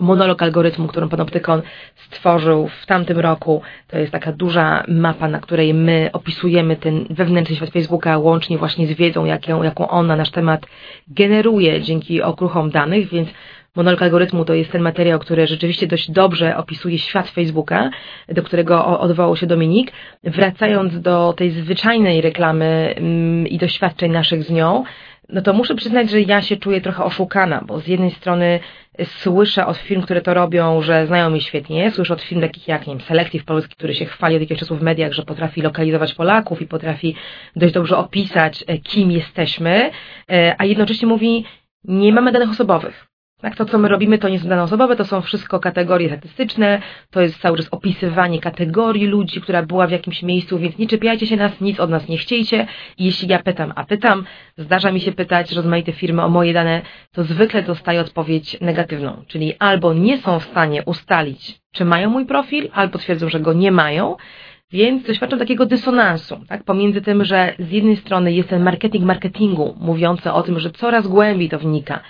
monolog 0.00 0.42
algorytmu, 0.42 0.88
którą 0.88 1.08
Panoptykon 1.08 1.62
stworzył 1.94 2.68
w 2.68 2.86
tamtym 2.86 3.18
roku. 3.18 3.62
To 3.88 3.98
jest 3.98 4.12
taka 4.12 4.32
duża 4.32 4.84
mapa, 4.88 5.28
na 5.28 5.40
której 5.40 5.74
my 5.74 6.10
opisujemy 6.12 6.76
ten 6.76 7.06
wewnętrzny 7.10 7.56
świat 7.56 7.70
Facebooka, 7.70 8.18
łącznie 8.18 8.58
właśnie 8.58 8.86
z 8.86 8.92
wiedzą, 8.92 9.24
jaką, 9.24 9.62
jaką 9.62 9.88
on 9.88 10.06
na 10.06 10.16
nasz 10.16 10.30
temat 10.30 10.66
generuje 11.08 11.80
dzięki 11.80 12.22
okruchom 12.22 12.70
danych, 12.70 13.08
więc 13.08 13.28
Monolog 13.76 14.02
algorytmu 14.02 14.44
to 14.44 14.54
jest 14.54 14.72
ten 14.72 14.82
materiał, 14.82 15.18
który 15.18 15.46
rzeczywiście 15.46 15.86
dość 15.86 16.10
dobrze 16.10 16.56
opisuje 16.56 16.98
świat 16.98 17.30
Facebooka, 17.30 17.90
do 18.28 18.42
którego 18.42 19.00
odwołał 19.00 19.36
się 19.36 19.46
Dominik. 19.46 19.92
Wracając 20.24 21.00
do 21.00 21.32
tej 21.32 21.50
zwyczajnej 21.50 22.20
reklamy 22.20 22.94
mm, 22.96 23.46
i 23.46 23.58
doświadczeń 23.58 24.12
naszych 24.12 24.42
z 24.42 24.50
nią, 24.50 24.84
no 25.28 25.42
to 25.42 25.52
muszę 25.52 25.74
przyznać, 25.74 26.10
że 26.10 26.20
ja 26.20 26.42
się 26.42 26.56
czuję 26.56 26.80
trochę 26.80 27.04
oszukana, 27.04 27.64
bo 27.66 27.80
z 27.80 27.86
jednej 27.86 28.10
strony 28.10 28.60
słyszę 29.04 29.66
od 29.66 29.76
firm, 29.76 30.02
które 30.02 30.22
to 30.22 30.34
robią, 30.34 30.82
że 30.82 31.06
znają 31.06 31.30
mnie 31.30 31.40
świetnie, 31.40 31.90
słyszę 31.90 32.14
od 32.14 32.22
firm 32.22 32.40
takich 32.40 32.68
jak, 32.68 32.86
nie 32.86 32.94
wiem, 32.94 33.00
Selective 33.00 33.44
Polski, 33.44 33.74
który 33.74 33.94
się 33.94 34.04
chwali 34.04 34.36
od 34.36 34.40
jakiegoś 34.40 34.60
czasu 34.60 34.76
w 34.76 34.82
mediach, 34.82 35.12
że 35.12 35.22
potrafi 35.22 35.62
lokalizować 35.62 36.14
Polaków 36.14 36.62
i 36.62 36.66
potrafi 36.66 37.16
dość 37.56 37.74
dobrze 37.74 37.96
opisać, 37.96 38.64
e, 38.66 38.78
kim 38.78 39.10
jesteśmy, 39.10 39.90
e, 40.30 40.54
a 40.58 40.64
jednocześnie 40.64 41.08
mówi, 41.08 41.44
nie 41.84 42.12
mamy 42.12 42.32
danych 42.32 42.50
osobowych. 42.50 43.13
Tak, 43.44 43.56
to, 43.56 43.64
co 43.64 43.78
my 43.78 43.88
robimy, 43.88 44.18
to 44.18 44.28
nie 44.28 44.40
są 44.40 44.48
dane 44.48 44.62
osobowe, 44.62 44.96
to 44.96 45.04
są 45.04 45.20
wszystko 45.20 45.60
kategorie 45.60 46.08
statystyczne, 46.08 46.82
to 47.10 47.20
jest 47.20 47.40
cały 47.40 47.56
czas 47.56 47.68
opisywanie 47.70 48.40
kategorii 48.40 49.06
ludzi, 49.06 49.40
która 49.40 49.62
była 49.62 49.86
w 49.86 49.90
jakimś 49.90 50.22
miejscu, 50.22 50.58
więc 50.58 50.78
nie 50.78 50.86
czepiajcie 50.86 51.26
się 51.26 51.36
nas, 51.36 51.60
nic 51.60 51.80
od 51.80 51.90
nas 51.90 52.08
nie 52.08 52.18
chciejcie. 52.18 52.66
I 52.98 53.04
jeśli 53.04 53.28
ja 53.28 53.42
pytam, 53.42 53.72
a 53.76 53.84
pytam, 53.84 54.24
zdarza 54.56 54.92
mi 54.92 55.00
się 55.00 55.12
pytać 55.12 55.52
rozmaite 55.52 55.92
firmy 55.92 56.22
o 56.22 56.28
moje 56.28 56.52
dane, 56.52 56.82
to 57.12 57.24
zwykle 57.24 57.62
dostaję 57.62 58.00
odpowiedź 58.00 58.60
negatywną, 58.60 59.22
czyli 59.26 59.54
albo 59.58 59.94
nie 59.94 60.18
są 60.18 60.38
w 60.40 60.44
stanie 60.44 60.82
ustalić, 60.82 61.60
czy 61.72 61.84
mają 61.84 62.10
mój 62.10 62.26
profil, 62.26 62.68
albo 62.72 62.98
twierdzą, 62.98 63.28
że 63.28 63.40
go 63.40 63.52
nie 63.52 63.72
mają, 63.72 64.16
więc 64.72 65.06
doświadczam 65.06 65.38
takiego 65.38 65.66
dysonansu, 65.66 66.40
tak? 66.48 66.64
Pomiędzy 66.64 67.00
tym, 67.00 67.24
że 67.24 67.54
z 67.58 67.70
jednej 67.70 67.96
strony 67.96 68.32
jest 68.32 68.48
ten 68.48 68.62
marketing 68.62 69.04
marketingu, 69.04 69.74
mówiący 69.80 70.32
o 70.32 70.42
tym, 70.42 70.58
że 70.58 70.70
coraz 70.70 71.08
głębiej 71.08 71.48
to 71.48 71.58
wnika, 71.58 72.00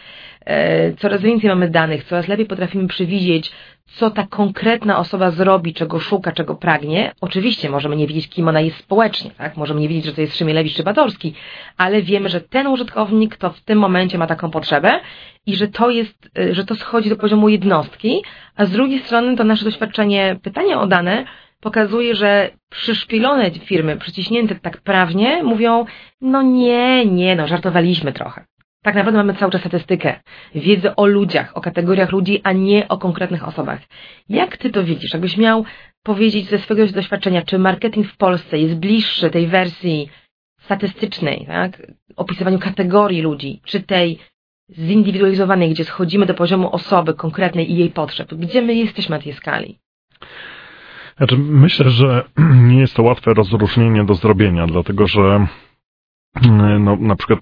coraz 0.99 1.23
więcej 1.23 1.51
mamy 1.51 1.71
danych, 1.71 2.05
coraz 2.05 2.29
lepiej 2.29 2.47
potrafimy 2.47 2.89
przewidzieć, 2.89 3.53
co 3.87 4.11
ta 4.11 4.27
konkretna 4.27 4.99
osoba 4.99 5.31
zrobi, 5.31 5.75
czego 5.75 6.01
szuka, 6.01 6.33
czego 6.33 6.55
pragnie. 6.55 7.13
Oczywiście 7.21 7.71
możemy 7.71 7.97
nie 7.97 8.07
wiedzieć, 8.07 8.29
kim 8.29 8.49
ona 8.49 8.61
jest 8.61 8.77
społecznie, 8.77 9.31
tak? 9.31 9.57
Możemy 9.57 9.81
nie 9.81 9.89
wiedzieć, 9.89 10.05
że 10.05 10.13
to 10.13 10.21
jest 10.21 10.37
Szymielewicz 10.37 10.75
czy 10.75 10.83
Batorski, 10.83 11.35
ale 11.77 12.03
wiemy, 12.03 12.29
że 12.29 12.41
ten 12.41 12.67
użytkownik 12.67 13.37
to 13.37 13.51
w 13.51 13.61
tym 13.61 13.79
momencie 13.79 14.19
ma 14.19 14.27
taką 14.27 14.51
potrzebę 14.51 15.01
i 15.47 15.57
że 15.57 15.69
to 15.69 15.91
jest, 15.91 16.31
e, 16.39 16.55
że 16.55 16.65
to 16.65 16.75
schodzi 16.75 17.11
do 17.11 17.17
poziomu 17.17 17.49
jednostki, 17.49 18.23
a 18.57 18.65
z 18.65 18.71
drugiej 18.71 18.99
strony 18.99 19.37
to 19.37 19.45
nasze 19.45 19.65
doświadczenie 19.65 20.37
pytania 20.43 20.81
o 20.81 20.87
dane 20.87 21.25
pokazuje, 21.61 22.15
że 22.15 22.51
przyszpilone 22.71 23.51
firmy, 23.51 23.97
przyciśnięte 23.97 24.55
tak 24.55 24.81
prawnie, 24.81 25.43
mówią, 25.43 25.85
no 26.21 26.43
nie, 26.43 27.07
nie, 27.07 27.37
no 27.37 27.47
żartowaliśmy 27.47 28.13
trochę. 28.13 28.45
Tak 28.85 28.95
naprawdę 28.95 29.19
mamy 29.19 29.35
cały 29.35 29.53
czas 29.53 29.61
statystykę, 29.61 30.21
wiedzę 30.55 30.97
o 30.97 31.07
ludziach, 31.07 31.57
o 31.57 31.61
kategoriach 31.61 32.13
ludzi, 32.13 32.41
a 32.45 32.53
nie 32.53 32.89
o 32.89 32.99
konkretnych 32.99 33.49
osobach. 33.49 33.81
Jak 34.29 34.57
ty 34.57 34.71
to 34.71 34.85
widzisz? 34.85 35.13
Jakbyś 35.13 35.37
miał 35.37 35.65
powiedzieć 36.03 36.49
ze 36.49 36.59
swojego 36.59 36.93
doświadczenia, 36.93 37.43
czy 37.43 37.59
marketing 37.59 38.07
w 38.07 38.17
Polsce 38.17 38.59
jest 38.59 38.75
bliższy 38.75 39.31
tej 39.31 39.47
wersji 39.47 40.09
statystycznej, 40.61 41.47
tak? 41.47 41.83
opisywaniu 42.17 42.59
kategorii 42.59 43.23
ludzi, 43.23 43.61
czy 43.65 43.81
tej 43.81 44.19
zindywidualizowanej, 44.71 45.71
gdzie 45.71 45.85
schodzimy 45.85 46.27
do 46.27 46.35
poziomu 46.35 46.75
osoby 46.75 47.15
konkretnej 47.15 47.73
i 47.73 47.77
jej 47.77 47.91
potrzeb? 47.91 48.35
Gdzie 48.35 48.63
my 48.63 48.75
jesteśmy 48.75 49.17
na 49.17 49.23
tej 49.23 49.33
skali? 49.33 49.79
Znaczy, 51.17 51.37
myślę, 51.39 51.91
że 51.91 52.25
nie 52.71 52.81
jest 52.81 52.95
to 52.95 53.03
łatwe 53.03 53.35
rozróżnienie 53.35 54.05
do 54.05 54.15
zrobienia, 54.15 54.67
dlatego 54.67 55.07
że 55.07 55.47
no, 56.81 56.97
na 56.97 57.17
przykład 57.17 57.41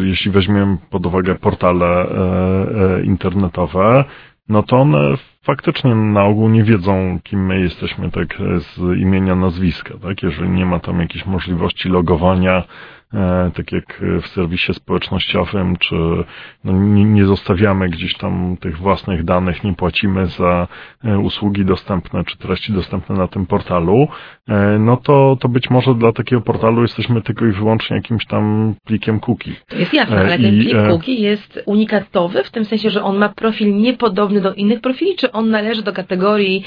jeśli 0.00 0.30
weźmiemy 0.30 0.76
pod 0.90 1.06
uwagę 1.06 1.34
portale 1.34 1.86
e, 1.86 2.96
e, 2.96 3.02
internetowe, 3.02 4.04
no 4.48 4.62
to 4.62 4.76
one 4.76 4.98
faktycznie 5.42 5.94
na 5.94 6.24
ogół 6.24 6.48
nie 6.48 6.64
wiedzą, 6.64 7.18
kim 7.24 7.46
my 7.46 7.60
jesteśmy 7.60 8.10
tak 8.10 8.38
z 8.58 8.78
imienia, 8.98 9.34
nazwiska, 9.34 9.94
tak? 10.02 10.22
Jeżeli 10.22 10.50
nie 10.50 10.66
ma 10.66 10.80
tam 10.80 11.00
jakiejś 11.00 11.26
możliwości 11.26 11.88
logowania 11.88 12.64
tak 13.54 13.72
jak 13.72 14.02
w 14.22 14.26
serwisie 14.26 14.74
społecznościowym, 14.74 15.76
czy 15.76 15.94
no 16.64 16.72
nie, 16.72 17.04
nie, 17.04 17.26
zostawiamy 17.26 17.88
gdzieś 17.88 18.14
tam 18.14 18.56
tych 18.60 18.78
własnych 18.78 19.24
danych, 19.24 19.64
nie 19.64 19.74
płacimy 19.74 20.26
za 20.26 20.68
e, 21.04 21.18
usługi 21.18 21.64
dostępne, 21.64 22.24
czy 22.24 22.38
treści 22.38 22.72
dostępne 22.72 23.16
na 23.16 23.28
tym 23.28 23.46
portalu, 23.46 24.08
e, 24.48 24.78
no 24.78 24.96
to, 24.96 25.36
to 25.40 25.48
być 25.48 25.70
może 25.70 25.94
dla 25.94 26.12
takiego 26.12 26.42
portalu 26.42 26.82
jesteśmy 26.82 27.22
tylko 27.22 27.46
i 27.46 27.52
wyłącznie 27.52 27.96
jakimś 27.96 28.26
tam 28.26 28.74
plikiem 28.84 29.20
cookie. 29.20 29.52
To 29.68 29.78
jest 29.78 29.94
jasne, 29.94 30.16
ale 30.16 30.38
ten 30.38 30.58
plik 30.58 30.76
cookie 30.88 31.14
jest 31.14 31.62
unikatowy, 31.66 32.44
w 32.44 32.50
tym 32.50 32.64
sensie, 32.64 32.90
że 32.90 33.02
on 33.02 33.18
ma 33.18 33.28
profil 33.28 33.76
niepodobny 33.76 34.40
do 34.40 34.54
innych 34.54 34.80
profili, 34.80 35.16
czy 35.16 35.32
on 35.32 35.50
należy 35.50 35.82
do 35.82 35.92
kategorii 35.92 36.64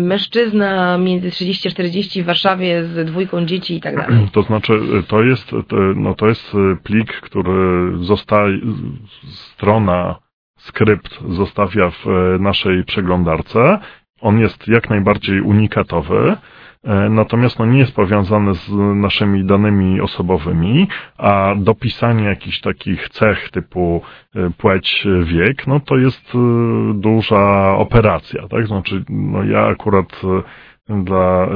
mężczyzna 0.00 0.98
między 0.98 1.30
30 1.30 1.68
a 1.68 1.70
40 1.70 2.22
w 2.22 2.26
Warszawie 2.26 2.84
z 2.84 3.06
dwójką 3.06 3.44
dzieci 3.44 3.76
i 3.76 3.80
tak 3.80 3.96
dalej? 3.96 4.28
To 4.32 4.42
znaczy, 4.42 4.72
to 5.08 5.22
jest, 5.22 5.50
no 5.96 6.14
to 6.14 6.28
jest 6.28 6.54
y, 6.54 6.76
plik, 6.82 7.12
który 7.12 7.92
zostaje, 7.96 8.58
strona, 9.24 10.16
skrypt 10.58 11.20
zostawia 11.28 11.90
w 11.90 12.06
y, 12.06 12.38
naszej 12.38 12.84
przeglądarce. 12.84 13.78
On 14.20 14.38
jest 14.38 14.68
jak 14.68 14.90
najbardziej 14.90 15.40
unikatowy, 15.40 16.36
y, 16.84 17.10
natomiast 17.10 17.58
no 17.58 17.66
nie 17.66 17.78
jest 17.78 17.94
powiązany 17.94 18.54
z 18.54 18.70
naszymi 18.94 19.44
danymi 19.44 20.00
osobowymi, 20.00 20.88
a 21.18 21.54
dopisanie 21.56 22.24
jakichś 22.24 22.60
takich 22.60 23.08
cech 23.08 23.50
typu 23.50 24.02
płeć, 24.58 25.06
wiek, 25.24 25.66
no 25.66 25.80
to 25.80 25.96
jest 25.96 26.32
duża 26.94 27.74
operacja, 27.76 28.48
tak? 28.48 28.66
Znaczy, 28.66 29.04
no 29.08 29.44
ja 29.44 29.66
akurat 29.66 30.22
dla 30.88 31.48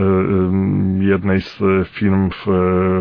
jednej 1.00 1.40
z 1.40 1.59
firm 1.88 2.30
w, 2.30 2.47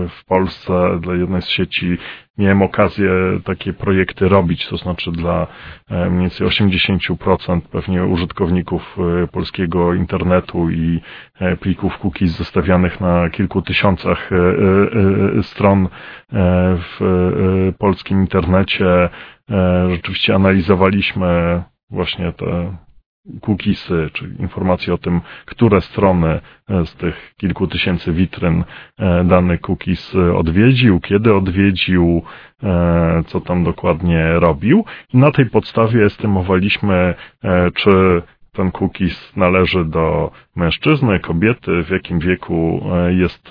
w 0.10 0.26
Polsce, 0.26 1.00
dla 1.02 1.16
jednej 1.16 1.42
z 1.42 1.48
sieci 1.48 1.98
miałem 2.38 2.62
okazję 2.62 3.10
takie 3.44 3.74
projekty 3.74 4.30
robić, 4.30 4.68
to 4.68 4.78
znaczy 4.78 5.12
dla 5.12 5.48
e, 5.90 6.10
mniej 6.10 6.22
więcej 6.22 6.48
80% 6.48 7.62
pewnie 7.62 8.04
użytkowników 8.04 8.98
e, 9.24 9.28
polskiego 9.28 9.94
internetu 9.94 10.70
i 10.70 11.02
e, 11.40 11.58
plików 11.58 11.98
cookies 12.00 12.38
zostawianych 12.38 13.02
na 13.02 13.30
kilku 13.30 13.62
tysiącach 13.62 14.30
stron 15.42 15.88
w 16.78 17.00
polskim 17.80 18.22
internecie. 18.22 19.10
Rzeczywiście 19.90 20.36
analizowaliśmy 20.36 21.64
właśnie 21.90 22.34
te 22.34 22.78
cookiesy, 23.42 24.10
czyli 24.14 24.42
informacje 24.42 24.94
o 24.94 24.98
tym, 24.98 25.22
które 25.46 25.82
strony 25.82 26.40
e, 26.70 26.86
z 26.86 26.96
tych 26.96 27.34
kilku 27.38 27.68
tysięcy 27.68 28.14
witryn 28.14 28.64
e, 29.00 29.24
dany 29.24 29.58
cookies 29.58 30.16
odwiedził, 30.36 31.00
kiedy 31.00 31.34
odwiedził, 31.34 32.22
e, 32.64 33.24
co 33.28 33.42
tam 33.42 33.64
dokładnie 33.64 34.40
robił. 34.40 34.86
I 35.14 35.18
na 35.18 35.32
tej 35.32 35.46
podstawie 35.46 36.06
estymowaliśmy, 36.06 37.14
czy 37.74 38.22
ten 38.52 38.72
cookies 38.72 39.36
należy 39.36 39.86
do 39.86 40.32
mężczyzny, 40.56 41.20
kobiety, 41.20 41.84
w 41.84 41.90
jakim 41.90 42.20
wieku 42.20 42.86
jest 43.10 43.50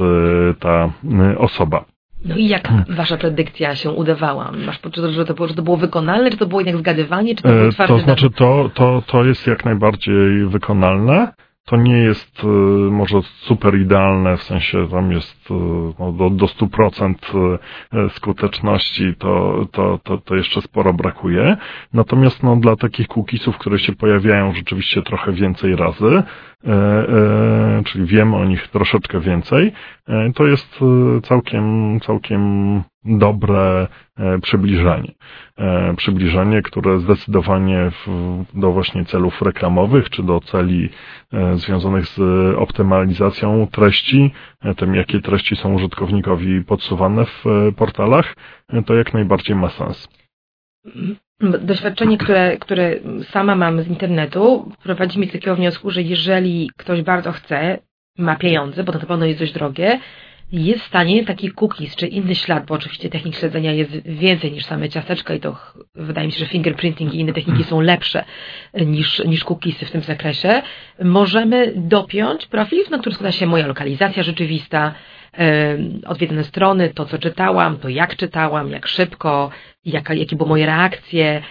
ta 0.60 0.92
osoba. 1.38 1.93
No 2.24 2.36
i 2.36 2.48
jak 2.48 2.68
wasza 2.88 3.16
predykcja 3.16 3.76
się 3.76 3.90
udawała? 3.90 4.52
Masz 4.66 4.78
poczucie, 4.78 5.12
że 5.12 5.24
to, 5.24 5.34
było, 5.34 5.48
że 5.48 5.54
to 5.54 5.62
było 5.62 5.76
wykonalne, 5.76 6.30
czy 6.30 6.36
to 6.36 6.46
było 6.46 6.60
jednak 6.60 6.76
zgadywanie, 6.76 7.34
czy 7.34 7.42
to 7.42 7.48
było 7.48 7.72
twarde? 7.72 7.94
To 7.94 8.00
znaczy, 8.00 8.30
to, 8.30 8.70
to, 8.74 9.02
to 9.06 9.24
jest 9.24 9.46
jak 9.46 9.64
najbardziej 9.64 10.46
wykonalne. 10.46 11.32
To 11.66 11.76
nie 11.76 11.98
jest 11.98 12.44
y, 12.44 12.46
może 12.90 13.22
super 13.22 13.74
idealne, 13.78 14.36
w 14.36 14.42
sensie 14.42 14.88
tam 14.88 15.12
jest 15.12 15.50
y, 15.50 15.54
no, 15.98 16.12
do, 16.12 16.30
do 16.30 16.46
100% 16.46 17.14
y, 18.06 18.10
skuteczności, 18.10 19.14
to, 19.18 19.64
to, 19.72 19.98
to, 20.04 20.18
to 20.18 20.34
jeszcze 20.34 20.60
sporo 20.60 20.92
brakuje. 20.92 21.56
Natomiast 21.92 22.42
no, 22.42 22.56
dla 22.56 22.76
takich 22.76 23.08
cookiesów, 23.08 23.58
które 23.58 23.78
się 23.78 23.92
pojawiają 23.92 24.54
rzeczywiście 24.54 25.02
trochę 25.02 25.32
więcej 25.32 25.76
razy, 25.76 26.06
e, 26.06 26.18
e, 26.18 26.24
czyli 27.84 28.06
wiemy 28.06 28.36
o 28.36 28.44
nich 28.44 28.68
troszeczkę 28.68 29.20
więcej, 29.20 29.72
e, 30.08 30.32
to 30.34 30.46
jest 30.46 30.80
całkiem, 31.22 32.00
całkiem 32.00 32.82
dobre 33.04 33.88
e, 34.16 34.38
przybliżenie. 34.38 35.14
E, 35.58 35.94
przybliżenie, 35.96 36.62
które 36.62 36.98
zdecydowanie 36.98 37.90
do 38.54 38.72
właśnie 38.72 39.04
celów 39.04 39.42
reklamowych, 39.42 40.10
czy 40.10 40.22
do 40.22 40.40
celi 40.40 40.90
e, 41.32 41.56
związanych 41.56 42.06
z 42.06 42.18
optymalizacją 42.56 43.66
treści, 43.66 44.32
tym 44.76 44.94
jakie 44.94 45.20
treści 45.20 45.56
są 45.56 45.74
użytkownikowi 45.74 46.64
podsuwane 46.64 47.24
w 47.24 47.44
portalach, 47.76 48.34
to 48.86 48.94
jak 48.94 49.14
najbardziej 49.14 49.56
ma 49.56 49.68
sens. 49.68 50.08
Doświadczenie, 51.40 52.18
które, 52.18 52.56
które 52.56 52.94
sama 53.22 53.56
mam 53.56 53.82
z 53.82 53.88
internetu, 53.88 54.72
prowadzi 54.82 55.18
mnie 55.18 55.26
do 55.26 55.32
takiego 55.32 55.56
wniosku, 55.56 55.90
że 55.90 56.02
jeżeli 56.02 56.70
ktoś 56.76 57.02
bardzo 57.02 57.32
chce, 57.32 57.78
ma 58.18 58.36
pieniądze, 58.36 58.84
bo 58.84 58.92
to 58.92 58.98
na 58.98 59.06
pewno 59.06 59.26
jest 59.26 59.40
dość 59.40 59.52
drogie, 59.52 60.00
jest 60.52 60.84
w 60.84 60.86
stanie 60.86 61.24
taki 61.24 61.50
cookies, 61.50 61.96
czy 61.96 62.06
inny 62.06 62.34
ślad, 62.34 62.66
bo 62.66 62.74
oczywiście 62.74 63.08
technik 63.08 63.36
śledzenia 63.36 63.72
jest 63.72 63.90
więcej 64.04 64.52
niż 64.52 64.64
same 64.64 64.88
ciasteczka 64.88 65.34
i 65.34 65.40
to 65.40 65.56
wydaje 65.94 66.26
mi 66.26 66.32
się, 66.32 66.38
że 66.38 66.46
fingerprinting 66.46 67.14
i 67.14 67.20
inne 67.20 67.32
techniki 67.32 67.64
są 67.64 67.80
lepsze 67.80 68.24
niż, 68.86 69.18
niż 69.24 69.44
cookiesy 69.44 69.86
w 69.86 69.90
tym 69.90 70.00
zakresie. 70.00 70.62
Możemy 71.02 71.72
dopiąć 71.76 72.46
profil, 72.46 72.84
na 72.90 72.98
który 72.98 73.14
składa 73.14 73.32
się 73.32 73.46
moja 73.46 73.66
lokalizacja 73.66 74.22
rzeczywista, 74.22 74.94
odwiedzone 76.06 76.44
strony, 76.44 76.90
to 76.94 77.04
co 77.04 77.18
czytałam, 77.18 77.78
to 77.78 77.88
jak 77.88 78.16
czytałam, 78.16 78.70
jak 78.70 78.86
szybko, 78.86 79.50
jaka, 79.86 80.14
jakie 80.14 80.36
były 80.36 80.48
moje 80.48 80.66
reakcje, 80.66 81.42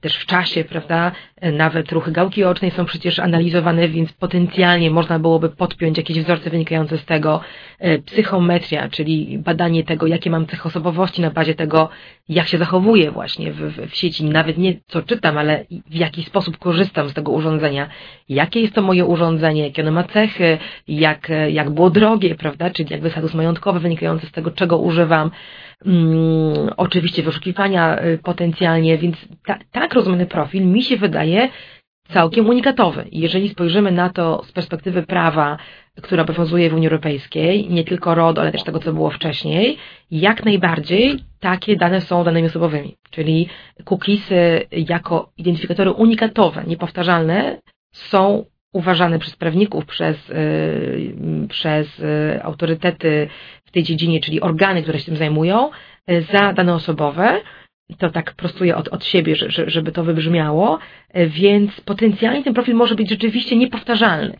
też 0.00 0.16
w 0.16 0.26
czasie, 0.26 0.64
prawda? 0.64 1.12
Nawet 1.52 1.92
ruchy 1.92 2.12
gałki 2.12 2.44
ocznej 2.44 2.70
są 2.70 2.84
przecież 2.84 3.18
analizowane, 3.18 3.88
więc 3.88 4.12
potencjalnie 4.12 4.90
można 4.90 5.18
byłoby 5.18 5.48
podpiąć 5.48 5.98
jakieś 5.98 6.20
wzorce 6.20 6.50
wynikające 6.50 6.98
z 6.98 7.04
tego. 7.04 7.40
E, 7.78 7.98
psychometria, 7.98 8.88
czyli 8.88 9.38
badanie 9.38 9.84
tego, 9.84 10.06
jakie 10.06 10.30
mam 10.30 10.46
cechy 10.46 10.68
osobowości 10.68 11.22
na 11.22 11.30
bazie 11.30 11.54
tego, 11.54 11.88
jak 12.28 12.48
się 12.48 12.58
zachowuję 12.58 13.10
właśnie 13.10 13.52
w, 13.52 13.56
w, 13.56 13.90
w 13.90 13.96
sieci. 13.96 14.24
Nawet 14.24 14.58
nie 14.58 14.74
co 14.86 15.02
czytam, 15.02 15.38
ale 15.38 15.64
w 15.86 15.94
jaki 15.94 16.24
sposób 16.24 16.58
korzystam 16.58 17.08
z 17.08 17.14
tego 17.14 17.32
urządzenia. 17.32 17.88
Jakie 18.28 18.60
jest 18.60 18.74
to 18.74 18.82
moje 18.82 19.04
urządzenie, 19.04 19.62
jakie 19.62 19.82
ono 19.82 19.90
ma 19.92 20.04
cechy, 20.04 20.58
jak, 20.88 21.32
jak 21.48 21.70
było 21.70 21.90
drogie, 21.90 22.34
prawda? 22.34 22.70
Czyli 22.70 22.92
jakby 22.92 23.10
status 23.10 23.34
majątkowy 23.34 23.80
wynikający 23.80 24.26
z 24.26 24.32
tego, 24.32 24.50
czego 24.50 24.78
używam. 24.78 25.30
Hmm, 25.84 26.70
oczywiście 26.76 27.22
wyszukiwania 27.22 28.02
y, 28.04 28.18
potencjalnie, 28.18 28.98
więc 28.98 29.16
ta, 29.46 29.58
tak 29.72 29.94
rozumiany 29.94 30.26
profil 30.26 30.66
mi 30.66 30.82
się 30.82 30.96
wydaje 30.96 31.48
całkiem 32.08 32.48
unikatowy. 32.48 33.04
Jeżeli 33.12 33.48
spojrzymy 33.48 33.92
na 33.92 34.10
to 34.10 34.42
z 34.44 34.52
perspektywy 34.52 35.02
prawa, 35.02 35.58
które 36.02 36.22
obowiązuje 36.22 36.70
w 36.70 36.74
Unii 36.74 36.88
Europejskiej, 36.88 37.68
nie 37.68 37.84
tylko 37.84 38.14
ROD, 38.14 38.38
ale 38.38 38.52
też 38.52 38.62
tego, 38.62 38.78
co 38.78 38.92
było 38.92 39.10
wcześniej, 39.10 39.78
jak 40.10 40.44
najbardziej 40.44 41.24
takie 41.40 41.76
dane 41.76 42.00
są 42.00 42.24
danymi 42.24 42.48
osobowymi. 42.48 42.96
Czyli 43.10 43.48
cookiesy 43.84 44.66
jako 44.72 45.32
identyfikatory 45.36 45.90
unikatowe, 45.90 46.64
niepowtarzalne 46.66 47.60
są 47.92 48.44
uważane 48.72 49.18
przez 49.18 49.36
prawników, 49.36 49.86
przez, 49.86 50.28
yy, 50.28 51.46
przez 51.48 51.98
yy, 51.98 52.42
autorytety 52.42 53.28
w 53.64 53.70
tej 53.70 53.82
dziedzinie, 53.82 54.20
czyli 54.20 54.40
organy, 54.40 54.82
które 54.82 54.98
się 54.98 55.04
tym 55.04 55.16
zajmują, 55.16 55.70
yy, 56.06 56.22
za 56.22 56.52
dane 56.52 56.74
osobowe. 56.74 57.40
To 57.98 58.10
tak 58.10 58.34
prostuję 58.34 58.76
od, 58.76 58.88
od 58.88 59.04
siebie, 59.04 59.36
że, 59.36 59.70
żeby 59.70 59.92
to 59.92 60.04
wybrzmiało, 60.04 60.78
więc 61.14 61.80
potencjalnie 61.80 62.44
ten 62.44 62.54
profil 62.54 62.74
może 62.74 62.94
być 62.94 63.08
rzeczywiście 63.10 63.56
niepowtarzalny. 63.56 64.36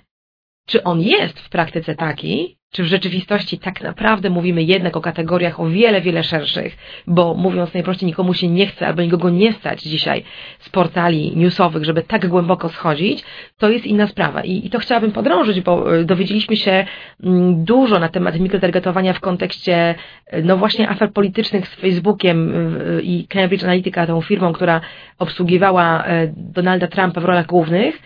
Czy 0.66 0.84
on 0.84 1.00
jest 1.00 1.40
w 1.40 1.48
praktyce 1.48 1.94
taki, 1.94 2.60
czy 2.72 2.83
w 2.83 2.87
rzeczywistości 2.87 3.59
tak 3.59 3.83
naprawdę 3.83 4.30
mówimy 4.30 4.62
jednak 4.62 4.96
o 4.96 5.00
kategoriach 5.00 5.61
o 5.61 5.66
wiele, 5.66 6.00
wiele 6.00 6.24
szerszych, 6.24 6.76
bo 7.06 7.35
mówiąc 7.35 7.74
najprościej, 7.74 8.06
nikomu 8.06 8.35
się 8.35 8.48
nie 8.48 8.66
chce 8.66 8.87
albo 8.87 9.02
nikogo 9.02 9.30
nie 9.30 9.52
stać 9.52 9.83
dzisiaj 9.83 10.24
z 10.59 10.68
portali 10.68 11.37
newsowych, 11.37 11.85
żeby 11.85 12.02
tak 12.02 12.28
głęboko 12.28 12.68
schodzić, 12.68 13.24
to 13.59 13.70
jest 13.70 13.87
inna 13.87 14.06
sprawa. 14.06 14.40
I, 14.40 14.66
i 14.66 14.70
to 14.70 14.78
chciałabym 14.78 15.12
podrążyć, 15.12 15.61
bo 15.61 15.96
e, 15.96 16.04
dowiedzieliśmy 16.04 16.56
się 16.56 16.85
mm, 17.24 17.64
dużo 17.64 17.98
na 17.98 18.09
temat 18.09 18.40
mikrotargetowania 18.40 19.12
w 19.12 19.20
kontekście, 19.20 19.94
e, 20.26 20.42
no 20.42 20.56
właśnie 20.56 20.88
afer 20.88 21.12
politycznych 21.12 21.68
z 21.68 21.74
Facebookiem 21.74 22.52
e, 22.98 23.02
i 23.02 23.26
Cambridge 23.28 23.64
Analytica, 23.64 24.06
tą 24.06 24.20
firmą, 24.20 24.52
która 24.52 24.80
obsługiwała 25.18 26.04
Donalda 26.37 26.87
Trumpa 26.87 27.20
w 27.20 27.24
rolach 27.24 27.46
głównych, 27.46 27.98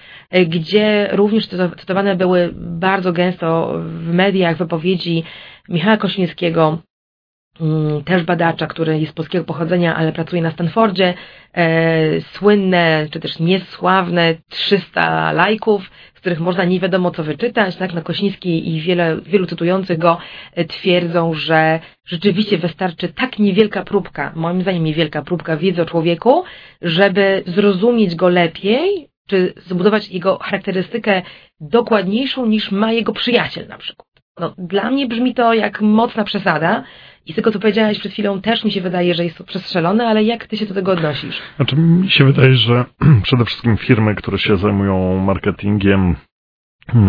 gdzie 0.46 1.08
również 1.12 1.46
cytowane 1.78 2.16
były 2.16 2.50
bardzo 2.56 3.12
gęsto 3.12 3.74
w 3.84 4.14
mediach 4.14 4.53
wypowiedzi 4.54 5.24
Michała 5.68 5.96
Kośniewskiego, 5.96 6.78
mm, 7.60 8.04
też 8.04 8.22
badacza, 8.22 8.66
który 8.66 9.00
jest 9.00 9.12
polskiego 9.12 9.44
pochodzenia, 9.44 9.96
ale 9.96 10.12
pracuje 10.12 10.42
na 10.42 10.50
Stanfordzie, 10.50 11.14
e, 11.54 12.20
słynne, 12.20 13.06
czy 13.10 13.20
też 13.20 13.38
niesławne 13.38 14.34
300 14.48 15.32
lajków, 15.32 15.90
z 16.14 16.20
których 16.20 16.40
można 16.40 16.64
nie 16.64 16.80
wiadomo 16.80 17.10
co 17.10 17.24
wyczytać, 17.24 17.76
tak, 17.76 17.94
na 17.94 18.02
Kośniewski 18.02 18.74
i 18.74 18.80
wiele, 18.80 19.20
wielu 19.20 19.46
cytujących 19.46 19.98
go 19.98 20.18
e, 20.52 20.64
twierdzą, 20.64 21.34
że 21.34 21.80
rzeczywiście 22.04 22.58
wystarczy 22.58 23.08
tak 23.08 23.38
niewielka 23.38 23.82
próbka, 23.82 24.32
moim 24.36 24.62
zdaniem 24.62 24.84
niewielka 24.84 25.22
próbka 25.22 25.56
wiedzy 25.56 25.82
o 25.82 25.86
człowieku, 25.86 26.44
żeby 26.82 27.42
zrozumieć 27.46 28.14
go 28.14 28.28
lepiej, 28.28 29.08
czy 29.26 29.54
zbudować 29.56 30.10
jego 30.10 30.38
charakterystykę 30.38 31.22
dokładniejszą 31.60 32.46
niż 32.46 32.70
ma 32.70 32.92
jego 32.92 33.12
przyjaciel 33.12 33.68
na 33.68 33.78
przykład. 33.78 34.13
No, 34.40 34.54
dla 34.58 34.90
mnie 34.90 35.06
brzmi 35.06 35.34
to 35.34 35.54
jak 35.54 35.80
mocna 35.80 36.24
przesada 36.24 36.84
i 37.26 37.34
tego, 37.34 37.50
co 37.52 37.58
powiedziałeś 37.58 37.98
przed 37.98 38.12
chwilą, 38.12 38.40
też 38.40 38.64
mi 38.64 38.70
się 38.70 38.80
wydaje, 38.80 39.14
że 39.14 39.24
jest 39.24 39.38
to 39.38 39.44
przestrzelone, 39.44 40.06
ale 40.06 40.24
jak 40.24 40.46
ty 40.46 40.56
się 40.56 40.66
do 40.66 40.74
tego 40.74 40.92
odnosisz? 40.92 41.42
Znaczy, 41.56 41.76
mi 41.76 42.10
się 42.10 42.24
wydaje, 42.24 42.54
że 42.54 42.84
przede 43.22 43.44
wszystkim 43.44 43.76
firmy, 43.76 44.14
które 44.14 44.38
się 44.38 44.56
zajmują 44.56 45.18
marketingiem, 45.18 46.16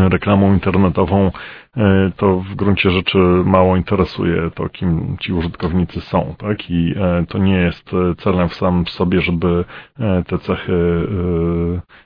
reklamą 0.10 0.54
internetową, 0.54 1.32
e, 1.78 2.12
to 2.18 2.40
w 2.40 2.56
gruncie 2.56 2.92
rzeczy 2.92 3.18
mało 3.46 3.76
interesuje 3.76 4.52
to, 4.56 4.70
kim 4.70 5.18
ci 5.20 5.34
użytkownicy 5.34 6.02
są, 6.02 6.36
tak? 6.38 6.70
I 6.70 6.94
e, 6.98 7.26
to 7.30 7.38
nie 7.38 7.58
jest 7.58 7.92
celem 8.18 8.50
w 8.50 8.56
sam 8.56 8.88
sobie, 8.88 9.22
żeby 9.22 9.66
e, 10.00 10.24
te 10.24 10.38
cechy 10.38 10.76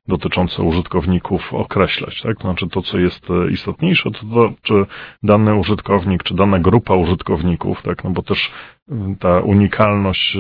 dotyczące 0.08 0.64
użytkowników 0.64 1.54
określać, 1.54 2.22
tak? 2.22 2.42
Znaczy 2.42 2.70
to, 2.70 2.82
co 2.82 2.98
jest 2.98 3.28
istotniejsze, 3.52 4.12
to 4.12 4.20
to, 4.20 4.52
czy 4.62 4.86
dany 5.24 5.56
użytkownik, 5.56 6.24
czy 6.24 6.36
dana 6.36 6.60
grupa 6.60 6.96
użytkowników, 6.96 7.82
tak? 7.82 8.04
No 8.04 8.10
bo 8.10 8.24
też 8.24 8.52
ta 9.20 9.40
unikalność 9.40 10.38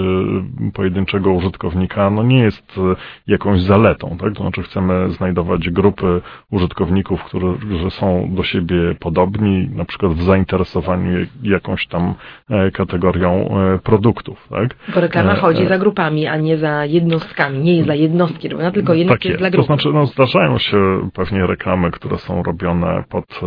pojedynczego 0.73 1.31
użytkownika 1.31 2.09
no 2.09 2.23
nie 2.23 2.39
jest 2.39 2.79
jakąś 3.27 3.61
zaletą, 3.61 4.17
tak? 4.19 4.33
To 4.33 4.41
znaczy 4.41 4.63
chcemy 4.63 5.11
znajdować 5.11 5.69
grupy 5.69 6.21
użytkowników, 6.51 7.23
którzy 7.23 7.57
są 7.89 8.29
do 8.35 8.43
siebie 8.43 8.95
podobni, 8.99 9.69
na 9.75 9.85
przykład 9.85 10.11
w 10.13 10.23
zainteresowaniu 10.23 11.27
jakąś 11.43 11.87
tam 11.87 12.13
kategorią 12.73 13.49
produktów, 13.83 14.47
tak? 14.49 14.75
Bo 14.95 15.01
reklama 15.01 15.35
chodzi 15.35 15.67
za 15.67 15.77
grupami, 15.77 16.27
a 16.27 16.37
nie 16.37 16.57
za 16.57 16.85
jednostkami, 16.85 17.59
nie 17.59 17.73
jest 17.75 17.85
dla 17.85 17.95
jednostki 17.95 18.49
robiona, 18.49 18.71
tylko 18.71 18.93
jednostki 18.93 19.23
tak 19.23 19.29
jest 19.29 19.39
dla 19.39 19.49
grupy. 19.49 19.67
To 19.67 19.75
znaczy, 19.75 19.89
no, 19.93 20.05
zdarzają 20.05 20.57
się 20.57 21.09
pewnie 21.13 21.47
reklamy, 21.47 21.91
które 21.91 22.17
są 22.17 22.43
robione 22.43 23.03
pod 23.09 23.41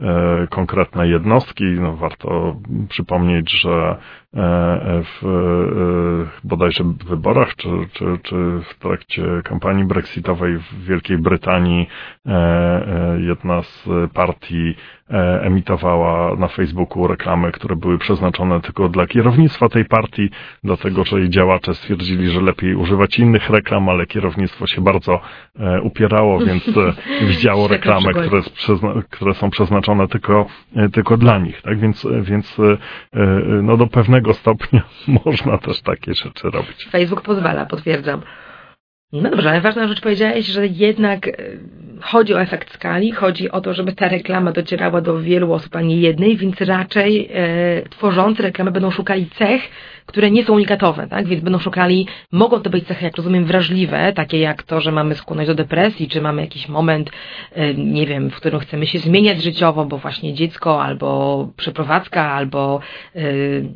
e, 0.00 0.46
konkretne 0.46 1.08
jednostki. 1.08 1.64
No, 1.64 1.96
warto 1.96 2.56
przypomnieć, 2.88 3.60
że 3.60 3.96
E, 4.27 4.27
w 4.32 5.24
e, 5.24 6.38
bodajże 6.44 6.84
wyborach, 6.84 7.56
czy, 7.56 7.68
czy, 7.92 8.04
czy 8.22 8.36
w 8.70 8.78
trakcie 8.78 9.22
kampanii 9.44 9.84
brexitowej 9.84 10.58
w 10.58 10.84
Wielkiej 10.84 11.18
Brytanii 11.18 11.88
e, 12.26 13.18
jedna 13.20 13.62
z 13.62 13.88
partii 14.14 14.74
emitowała 15.40 16.36
na 16.36 16.48
Facebooku 16.48 17.06
reklamy, 17.06 17.52
które 17.52 17.76
były 17.76 17.98
przeznaczone 17.98 18.60
tylko 18.60 18.88
dla 18.88 19.06
kierownictwa 19.06 19.68
tej 19.68 19.84
partii, 19.84 20.30
dlatego 20.64 21.04
że 21.04 21.20
jej 21.20 21.30
działacze 21.30 21.74
stwierdzili, 21.74 22.30
że 22.30 22.40
lepiej 22.40 22.74
używać 22.74 23.18
innych 23.18 23.50
reklam, 23.50 23.88
ale 23.88 24.06
kierownictwo 24.06 24.66
się 24.66 24.80
bardzo 24.80 25.20
upierało, 25.82 26.38
więc 26.38 26.70
widziało 27.28 27.68
reklamy, 27.68 28.12
które, 28.12 28.42
które 29.10 29.34
są 29.34 29.50
przeznaczone 29.50 30.08
tylko, 30.08 30.46
tylko 30.92 31.16
dla 31.16 31.38
nich. 31.38 31.62
Tak 31.62 31.78
więc, 31.78 32.06
więc 32.22 32.56
no 33.62 33.76
do 33.76 33.86
pewnego 33.86 34.18
pewnego 34.18 34.34
stopnia 34.34 34.82
można 35.24 35.58
też 35.58 35.82
takie 35.82 36.14
rzeczy 36.14 36.50
robić. 36.50 36.88
Facebook 36.90 37.22
pozwala, 37.22 37.66
potwierdzam. 37.66 38.22
No 39.12 39.30
dobrze, 39.30 39.50
ale 39.50 39.60
ważna 39.60 39.88
rzecz 39.88 40.00
powiedziałeś, 40.00 40.46
że 40.46 40.66
jednak 40.66 41.28
e, 41.28 41.32
chodzi 42.00 42.34
o 42.34 42.40
efekt 42.40 42.74
skali, 42.74 43.12
chodzi 43.12 43.50
o 43.50 43.60
to, 43.60 43.74
żeby 43.74 43.92
ta 43.92 44.08
reklama 44.08 44.52
docierała 44.52 45.00
do 45.00 45.18
wielu 45.20 45.52
osób, 45.52 45.76
a 45.76 45.80
nie 45.80 45.96
jednej, 45.96 46.36
więc 46.36 46.60
raczej 46.60 47.30
e, 47.32 47.82
tworzący 47.90 48.42
reklamę 48.42 48.70
będą 48.70 48.90
szukali 48.90 49.30
cech, 49.30 49.62
które 50.08 50.30
nie 50.30 50.44
są 50.44 50.54
unikatowe, 50.54 51.06
tak? 51.08 51.26
Więc 51.26 51.42
będą 51.42 51.58
szukali, 51.58 52.06
mogą 52.32 52.60
to 52.60 52.70
być 52.70 52.86
cechy, 52.86 53.04
jak 53.04 53.16
rozumiem, 53.16 53.44
wrażliwe, 53.44 54.12
takie 54.12 54.38
jak 54.38 54.62
to, 54.62 54.80
że 54.80 54.92
mamy 54.92 55.14
skłonność 55.14 55.48
do 55.48 55.54
depresji, 55.54 56.08
czy 56.08 56.20
mamy 56.20 56.42
jakiś 56.42 56.68
moment, 56.68 57.10
e, 57.52 57.74
nie 57.74 58.06
wiem, 58.06 58.30
w 58.30 58.36
którym 58.36 58.60
chcemy 58.60 58.86
się 58.86 58.98
zmieniać 58.98 59.42
życiowo, 59.42 59.84
bo 59.84 59.98
właśnie 59.98 60.34
dziecko, 60.34 60.82
albo 60.82 61.48
przeprowadzka, 61.56 62.32
albo, 62.32 62.80
e, 63.14 63.22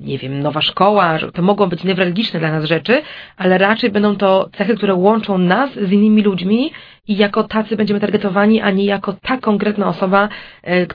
nie 0.00 0.18
wiem, 0.18 0.40
nowa 0.40 0.60
szkoła, 0.60 1.18
to 1.34 1.42
mogą 1.42 1.66
być 1.66 1.84
newralgiczne 1.84 2.40
dla 2.40 2.52
nas 2.52 2.64
rzeczy, 2.64 3.02
ale 3.36 3.58
raczej 3.58 3.90
będą 3.90 4.16
to 4.16 4.48
cechy, 4.52 4.76
które 4.76 4.94
łączą 4.94 5.38
nas 5.38 5.70
z 5.72 5.92
innymi 5.92 6.22
ludźmi, 6.22 6.72
i 7.08 7.16
jako 7.16 7.44
tacy 7.44 7.76
będziemy 7.76 8.00
targetowani, 8.00 8.60
a 8.60 8.70
nie 8.70 8.84
jako 8.84 9.12
ta 9.12 9.36
konkretna 9.36 9.88
osoba, 9.88 10.28
e, 10.62 10.86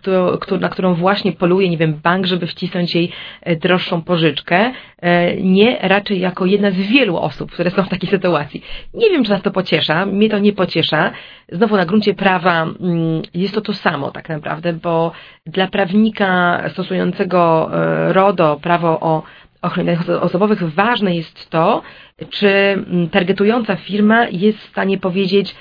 na 0.59 0.69
którą 0.69 0.93
właśnie 0.93 1.31
poluje, 1.31 1.69
nie 1.69 1.77
wiem, 1.77 1.99
bank, 2.03 2.25
żeby 2.25 2.47
wcisnąć 2.47 2.95
jej 2.95 3.11
e, 3.41 3.55
droższą 3.55 4.01
pożyczkę. 4.01 4.71
E, 5.01 5.35
nie 5.41 5.77
raczej 5.81 6.19
jako 6.19 6.45
jedna 6.45 6.71
z 6.71 6.75
wielu 6.75 7.17
osób, 7.17 7.51
które 7.51 7.71
są 7.71 7.83
w 7.83 7.89
takiej 7.89 8.09
sytuacji. 8.09 8.63
Nie 8.93 9.09
wiem, 9.09 9.23
czy 9.23 9.29
nas 9.29 9.41
to 9.41 9.51
pociesza, 9.51 10.05
mnie 10.05 10.29
to 10.29 10.39
nie 10.39 10.53
pociesza. 10.53 11.11
Znowu 11.51 11.77
na 11.77 11.85
gruncie 11.85 12.13
prawa 12.13 12.63
mm, 12.63 13.21
jest 13.33 13.53
to 13.53 13.61
to 13.61 13.73
samo 13.73 14.11
tak 14.11 14.29
naprawdę, 14.29 14.73
bo 14.73 15.11
dla 15.45 15.67
prawnika 15.67 16.61
stosującego 16.69 17.69
RODO, 18.07 18.59
prawo 18.61 18.99
o 18.99 19.23
ochronie 19.61 19.91
danych 19.91 20.23
osobowych, 20.23 20.73
ważne 20.73 21.15
jest 21.15 21.49
to, 21.49 21.81
czy 22.29 22.47
mm, 22.49 23.09
targetująca 23.09 23.75
firma 23.75 24.27
jest 24.27 24.57
w 24.57 24.69
stanie 24.69 24.97
powiedzieć, 24.97 25.55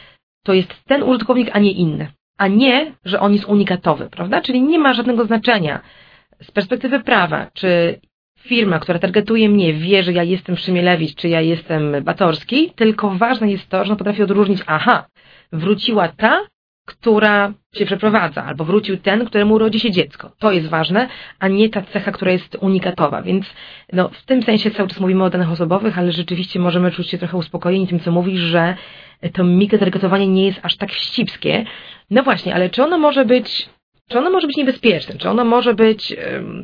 to 0.46 0.54
jest 0.54 0.84
ten 0.84 1.02
użytkownik, 1.02 1.50
a 1.52 1.58
nie 1.58 1.72
inny. 1.72 2.08
A 2.38 2.48
nie, 2.48 2.92
że 3.04 3.20
on 3.20 3.32
jest 3.32 3.44
unikatowy, 3.44 4.10
prawda? 4.10 4.40
Czyli 4.40 4.62
nie 4.62 4.78
ma 4.78 4.94
żadnego 4.94 5.24
znaczenia 5.24 5.80
z 6.42 6.50
perspektywy 6.50 7.00
prawa, 7.00 7.46
czy 7.54 8.00
firma, 8.38 8.78
która 8.78 8.98
targetuje 8.98 9.48
mnie, 9.48 9.72
wie, 9.72 10.02
że 10.02 10.12
ja 10.12 10.22
jestem 10.22 10.56
Szymielewicz, 10.56 11.14
czy 11.14 11.28
ja 11.28 11.40
jestem 11.40 12.04
Batorski, 12.04 12.70
tylko 12.76 13.10
ważne 13.10 13.50
jest 13.50 13.68
to, 13.68 13.84
że 13.84 13.92
on 13.92 13.98
potrafi 13.98 14.22
odróżnić, 14.22 14.62
aha, 14.66 15.06
wróciła 15.52 16.08
ta, 16.08 16.40
która 16.86 17.52
się 17.74 17.86
przeprowadza, 17.86 18.44
albo 18.44 18.64
wrócił 18.64 18.96
ten, 18.96 19.24
któremu 19.24 19.54
urodzi 19.54 19.80
się 19.80 19.90
dziecko. 19.90 20.30
To 20.38 20.52
jest 20.52 20.68
ważne, 20.68 21.08
a 21.38 21.48
nie 21.48 21.68
ta 21.68 21.82
cecha, 21.82 22.12
która 22.12 22.32
jest 22.32 22.56
unikatowa. 22.60 23.22
Więc 23.22 23.46
no, 23.92 24.08
w 24.08 24.24
tym 24.24 24.42
sensie 24.42 24.70
cały 24.70 24.88
czas 24.88 25.00
mówimy 25.00 25.24
o 25.24 25.30
danych 25.30 25.50
osobowych, 25.50 25.98
ale 25.98 26.12
rzeczywiście 26.12 26.58
możemy 26.58 26.90
czuć 26.90 27.10
się 27.10 27.18
trochę 27.18 27.36
uspokojeni 27.36 27.88
tym, 27.88 28.00
co 28.00 28.12
mówisz, 28.12 28.40
że 28.40 28.76
to 29.32 29.44
mikrotargetowanie 29.44 30.28
nie 30.28 30.46
jest 30.46 30.60
aż 30.62 30.76
tak 30.76 30.92
wścibskie. 30.92 31.64
No 32.10 32.22
właśnie, 32.22 32.54
ale 32.54 32.70
czy 32.70 32.84
ono 32.84 32.98
może 32.98 33.24
być, 33.24 33.68
czy 34.08 34.18
ono 34.18 34.30
może 34.30 34.46
być 34.46 34.56
niebezpieczne? 34.56 35.14
Czy 35.18 35.30
ono 35.30 35.44
może 35.44 35.74
być 35.74 36.16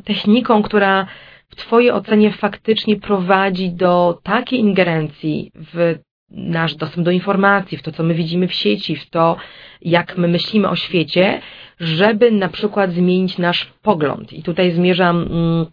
techniką, 0.05 0.63
która 0.63 1.07
w 1.49 1.55
Twojej 1.55 1.91
ocenie 1.91 2.31
faktycznie 2.31 2.95
prowadzi 2.95 3.71
do 3.71 4.19
takiej 4.23 4.59
ingerencji 4.59 5.51
w 5.55 5.95
nasz 6.33 6.75
dostęp 6.75 7.05
do 7.05 7.11
informacji, 7.11 7.77
w 7.77 7.81
to, 7.81 7.91
co 7.91 8.03
my 8.03 8.13
widzimy 8.13 8.47
w 8.47 8.53
sieci, 8.53 8.95
w 8.95 9.09
to, 9.09 9.37
jak 9.81 10.17
my 10.17 10.27
myślimy 10.27 10.69
o 10.69 10.75
świecie, 10.75 11.41
żeby 11.79 12.31
na 12.31 12.49
przykład 12.49 12.91
zmienić 12.91 13.37
nasz 13.37 13.65
pogląd. 13.81 14.33
I 14.33 14.43
tutaj 14.43 14.71
zmierzam 14.71 15.21
mm, 15.21 15.65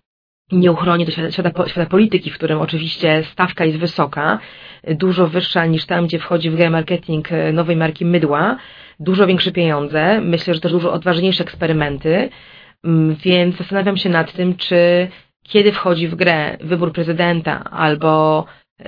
nieuchronnie 0.52 1.04
do 1.06 1.12
świata, 1.12 1.30
świata, 1.66 1.90
polityki, 1.90 2.30
w 2.30 2.34
którym 2.34 2.60
oczywiście 2.60 3.24
stawka 3.24 3.64
jest 3.64 3.78
wysoka, 3.78 4.38
dużo 4.88 5.26
wyższa 5.26 5.66
niż 5.66 5.86
tam, 5.86 6.06
gdzie 6.06 6.18
wchodzi 6.18 6.50
w 6.50 6.56
grę 6.56 6.70
marketing 6.70 7.32
e, 7.32 7.52
nowej 7.52 7.76
marki 7.76 8.04
mydła, 8.04 8.56
dużo 9.00 9.26
większe 9.26 9.52
pieniądze, 9.52 10.20
myślę, 10.20 10.54
że 10.54 10.60
też 10.60 10.72
dużo 10.72 10.92
odważniejsze 10.92 11.44
eksperymenty, 11.44 12.28
mm, 12.84 13.14
więc 13.14 13.56
zastanawiam 13.56 13.96
się 13.96 14.08
nad 14.08 14.32
tym, 14.32 14.56
czy 14.56 15.08
kiedy 15.42 15.72
wchodzi 15.72 16.08
w 16.08 16.14
grę 16.14 16.56
wybór 16.60 16.92
prezydenta 16.92 17.64
albo 17.64 18.44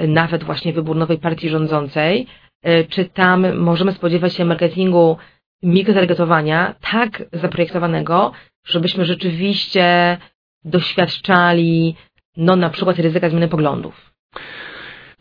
nawet 0.09 0.45
właśnie 0.45 0.73
wybór 0.73 0.97
nowej 0.97 1.19
partii 1.19 1.49
rządzącej, 1.49 2.27
e, 2.63 2.85
czy 2.85 3.05
tam 3.05 3.57
możemy 3.57 3.93
spodziewać 3.93 4.35
się 4.35 4.45
marketingu 4.45 5.17
mikrotargetowania 5.63 6.75
tak 6.93 7.23
zaprojektowanego, 7.33 8.33
żebyśmy 8.67 9.05
rzeczywiście 9.05 10.19
doświadczali, 10.65 11.97
no 12.37 12.57
na 12.57 12.71
przykład 12.71 12.99
ryzyka 12.99 13.31
zmiany 13.31 13.49
poglądów? 13.49 14.13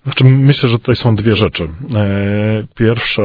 Znaczy, 0.03 0.23
myślę, 0.23 0.69
że 0.69 0.79
tutaj 0.79 0.95
są 0.95 1.15
dwie 1.15 1.35
rzeczy. 1.35 1.63
E, 1.63 2.63
pierwsza 2.75 3.23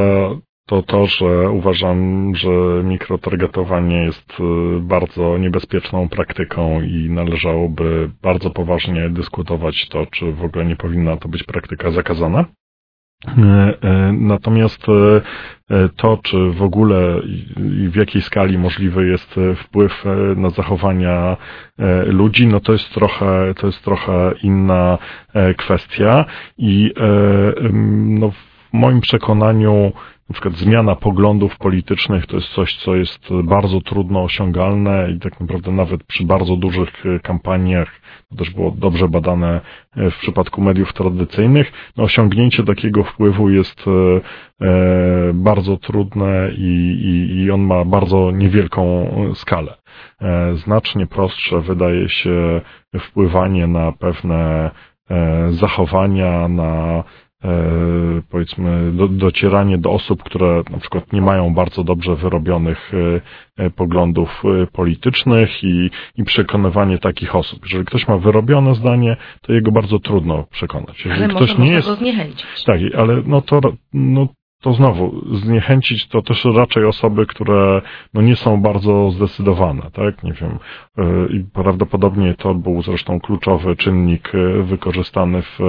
to 0.67 0.83
to, 0.83 1.07
że 1.07 1.51
uważam, 1.51 2.33
że 2.35 2.49
mikrotargetowanie 2.85 4.03
jest 4.05 4.33
e, 4.41 4.81
bardzo 4.81 5.39
niebezpieczną 5.39 6.09
praktyką 6.09 6.83
i 6.83 7.11
należałoby 7.11 8.11
bardzo 8.23 8.51
poważnie 8.51 9.11
dyskutować 9.11 9.89
to, 9.89 10.07
czy 10.07 10.33
w 10.33 10.45
ogóle 10.45 10.65
nie 10.65 10.77
powinna 10.77 11.17
to 11.17 11.29
być 11.29 11.43
praktyka 11.43 11.91
zakazana. 11.91 12.45
E, 13.27 13.33
e, 13.83 14.13
natomiast 14.13 14.87
to, 15.97 16.19
czy 16.23 16.51
w 16.51 16.63
ogóle 16.63 17.21
i 17.57 17.89
w 17.89 17.97
jakiej 17.97 18.23
skali 18.23 18.59
możliwy 18.59 19.09
jest 19.09 19.35
wpływ 19.57 20.05
na 20.37 20.51
zachowania 20.51 21.37
ludzi, 22.07 22.47
no 22.47 22.61
to 22.61 22.73
jest 22.73 22.95
trochę, 22.95 23.55
to 23.55 23.67
jest 23.67 23.85
trochę 23.85 24.33
inna 24.43 24.99
kwestia 25.57 26.25
i 26.59 26.93
no, 28.05 28.31
w 28.31 28.73
moim 28.73 29.01
przekonaniu 29.01 29.93
na 30.29 30.33
przykład 30.33 30.55
zmiana 30.55 30.97
poglądów 30.97 31.59
politycznych 31.59 32.27
to 32.27 32.37
jest 32.37 32.49
coś, 32.49 32.77
co 32.77 32.97
jest 32.97 33.29
bardzo 33.45 33.81
trudno 33.81 34.23
osiągalne 34.23 35.11
i 35.11 35.19
tak 35.21 35.41
naprawdę 35.41 35.73
nawet 35.73 36.05
przy 36.05 36.25
bardzo 36.25 36.57
dużych 36.57 37.05
kampaniach 37.23 38.01
to 38.31 38.37
też 38.37 38.51
było 38.51 38.71
dobrze 38.71 39.09
badane 39.09 39.61
e, 39.97 40.11
w 40.11 40.19
przypadku 40.19 40.61
mediów 40.61 40.93
tradycyjnych. 40.93 41.73
No, 41.97 42.05
osiągnięcie 42.05 42.65
takiego 42.65 43.05
wpływu 43.05 43.51
jest 43.51 43.85
e, 43.89 43.91
e, 44.67 45.33
bardzo 45.35 45.77
trudne 45.77 46.51
i, 46.57 47.01
i, 47.05 47.43
i 47.43 47.51
on 47.51 47.61
ma 47.61 47.85
bardzo 47.85 48.31
niewielką 48.31 49.07
skalę. 49.35 49.77
Znacznie 50.55 51.07
prostsze 51.07 51.61
wydaje 51.61 52.09
się 52.09 52.61
wpływanie 53.01 53.67
na 53.67 53.93
pewne 53.93 54.71
zachowania, 55.51 56.49
na 56.49 57.05
E, 57.05 57.26
powiedzmy 58.31 58.93
do, 58.93 59.09
docieranie 59.09 59.79
do 59.79 59.91
osób, 59.91 60.23
które 60.23 60.63
na 60.71 60.79
przykład 60.79 61.13
nie 61.13 61.21
mają 61.21 61.55
bardzo 61.55 61.85
dobrze 61.85 62.17
wyrobionych 62.17 62.93
e, 62.95 63.65
e, 63.65 63.71
poglądów 63.71 64.43
politycznych 64.73 65.65
i, 65.65 65.91
i 66.17 66.25
przekonywanie 66.25 66.99
takich 66.99 67.37
osób. 67.37 67.63
Jeżeli 67.63 67.85
ktoś 67.85 68.09
ma 68.09 68.19
wyrobione 68.19 68.75
zdanie, 68.75 69.17
to 69.43 69.53
jego 69.53 69.73
bardzo 69.73 69.99
trudno 69.99 70.45
przekonać. 70.51 71.05
Jeżeli 71.05 71.25
ale 71.25 71.35
ktoś 71.35 71.59
nie 71.59 71.73
jest. 71.73 71.89
Zniechęcić. 71.89 72.65
Tak, 72.67 72.81
ale 72.99 73.23
no 73.27 73.43
to, 73.43 73.61
no 73.93 74.29
to 74.67 74.73
znowu 74.73 75.37
zniechęcić 75.37 76.09
to 76.09 76.23
też 76.23 76.45
raczej 76.45 76.85
osoby, 76.85 77.27
które 77.27 77.83
no 78.15 78.23
nie 78.23 78.37
są 78.37 78.63
bardzo 78.63 79.11
zdecydowane, 79.11 79.91
tak? 79.93 80.23
Nie 80.23 80.33
wiem. 80.33 80.59
E, 80.99 81.05
I 81.31 81.45
prawdopodobnie 81.53 82.35
to 82.35 82.55
był 82.55 82.83
zresztą 82.83 83.21
kluczowy 83.21 83.77
czynnik 83.77 84.33
e, 84.35 84.63
wykorzystany 84.63 85.43
w 85.43 85.61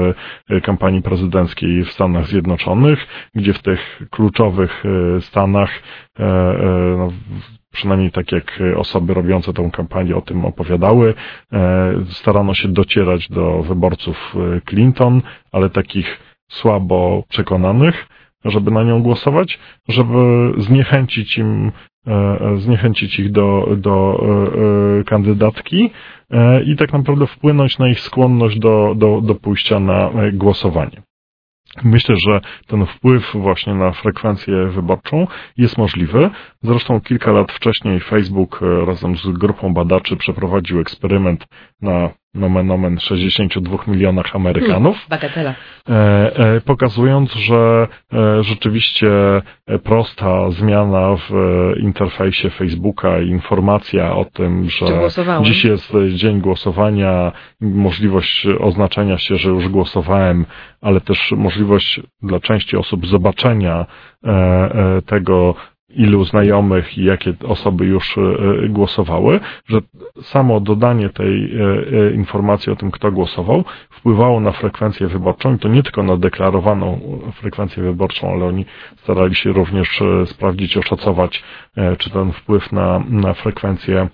e, 0.50 0.62
kampanii 0.62 1.02
prezydenckiej 1.02 1.84
w 1.84 1.92
Stanach 1.92 2.28
Zjednoczonych, 2.28 3.08
gdzie 3.36 3.54
w 3.54 3.62
tych 3.62 4.02
kluczowych 4.12 4.84
stanach 5.20 5.70
no, 6.98 7.12
przynajmniej 7.72 8.12
tak 8.12 8.32
jak 8.32 8.60
osoby 8.76 9.14
robiące 9.14 9.54
tą 9.54 9.72
kampanię 9.72 10.16
o 10.16 10.22
tym 10.22 10.46
opowiadały, 10.46 11.14
starano 12.10 12.54
się 12.54 12.68
docierać 12.68 13.30
do 13.30 13.64
wyborców 13.64 14.36
Clinton, 14.66 15.22
ale 15.52 15.70
takich 15.70 16.20
słabo 16.48 17.24
przekonanych, 17.30 18.08
żeby 18.50 18.72
na 18.72 18.84
nią 18.84 19.02
głosować, 19.04 19.60
żeby 19.88 20.54
zniechęcić 20.58 21.38
im, 21.38 21.72
e, 22.08 22.12
e, 22.12 22.58
zniechęcić 22.58 23.20
ich 23.20 23.32
do, 23.32 23.68
do 23.78 24.24
e, 25.00 25.04
kandydatki 25.04 25.92
i 26.66 26.76
tak 26.76 26.94
naprawdę 26.94 27.28
wpłynąć 27.28 27.80
na 27.80 27.90
ich 27.90 28.00
skłonność 28.00 28.60
do, 28.60 28.94
do, 28.96 29.22
do 29.22 29.36
pójścia 29.36 29.80
na 29.80 30.12
głosowanie. 30.34 31.02
Myślę, 31.84 32.16
że 32.28 32.42
ten 32.68 32.86
wpływ 32.86 33.32
właśnie 33.34 33.74
na 33.74 33.92
frekwencję 33.92 34.68
wyborczą 34.68 35.28
jest 35.58 35.78
możliwy. 35.78 36.30
Zresztą 36.62 37.02
kilka 37.02 37.32
lat 37.32 37.52
wcześniej 37.52 38.00
Facebook 38.00 38.62
razem 38.88 39.18
z 39.18 39.28
grupą 39.28 39.74
badaczy 39.74 40.18
przeprowadził 40.18 40.80
eksperyment 40.80 41.46
na 41.82 42.10
nomen 42.38 42.72
omen 42.72 43.00
62 43.00 43.78
milionach 43.88 44.36
Amerykanów. 44.36 44.96
Hmm, 44.96 45.10
bagatela. 45.10 45.56
E, 45.90 45.94
e, 46.56 46.62
pokazując, 46.62 47.34
że 47.34 47.88
e, 48.14 48.44
rzeczywiście 48.44 49.10
prosta 49.84 50.52
zmiana 50.52 51.16
w 51.16 51.32
interfejsie 51.80 52.50
Facebooka 52.50 53.20
i 53.20 53.30
informacja 53.30 54.16
o 54.16 54.26
tym, 54.26 54.70
że 54.70 54.86
dziś 55.42 55.66
jest 55.66 55.94
dzień 56.14 56.42
głosowania, 56.42 57.32
możliwość 57.62 58.48
oznaczenia 58.60 59.18
się, 59.18 59.36
że 59.36 59.50
już 59.50 59.70
głosowałem, 59.70 60.46
ale 60.82 61.02
też 61.02 61.32
możliwość 61.38 62.02
dla 62.22 62.40
części 62.40 62.78
osób 62.78 63.08
zobaczenia 63.08 63.86
tego, 65.06 65.56
ilu 65.90 66.24
znajomych 66.24 66.98
i 66.98 67.04
jakie 67.04 67.34
osoby 67.48 67.86
już 67.86 68.18
e, 68.18 68.22
e, 68.22 68.70
głosowały, 68.70 69.40
że 69.68 69.80
samo 70.22 70.60
dodanie 70.60 71.10
tej 71.10 71.60
e, 71.62 72.12
informacji 72.12 72.72
o 72.72 72.76
tym, 72.76 72.92
kto 72.92 73.12
głosował, 73.12 73.64
wpływało 73.90 74.40
na 74.40 74.52
frekwencję 74.52 75.08
wyborczą 75.08 75.56
i 75.56 75.60
to 75.60 75.68
nie 75.68 75.84
tylko 75.84 76.04
na 76.04 76.18
deklarowaną 76.18 77.00
frekwencję 77.34 77.84
wyborczą, 77.84 78.34
ale 78.34 78.46
oni 78.46 78.66
starali 78.98 79.36
się 79.36 79.52
również 79.52 80.04
sprawdzić, 80.26 80.78
oszacować, 80.78 81.44
czy 81.98 82.10
ten 82.10 82.32
wpływ 82.32 82.72
na, 82.72 83.04
na 83.10 83.34
frekwencję 83.34 84.08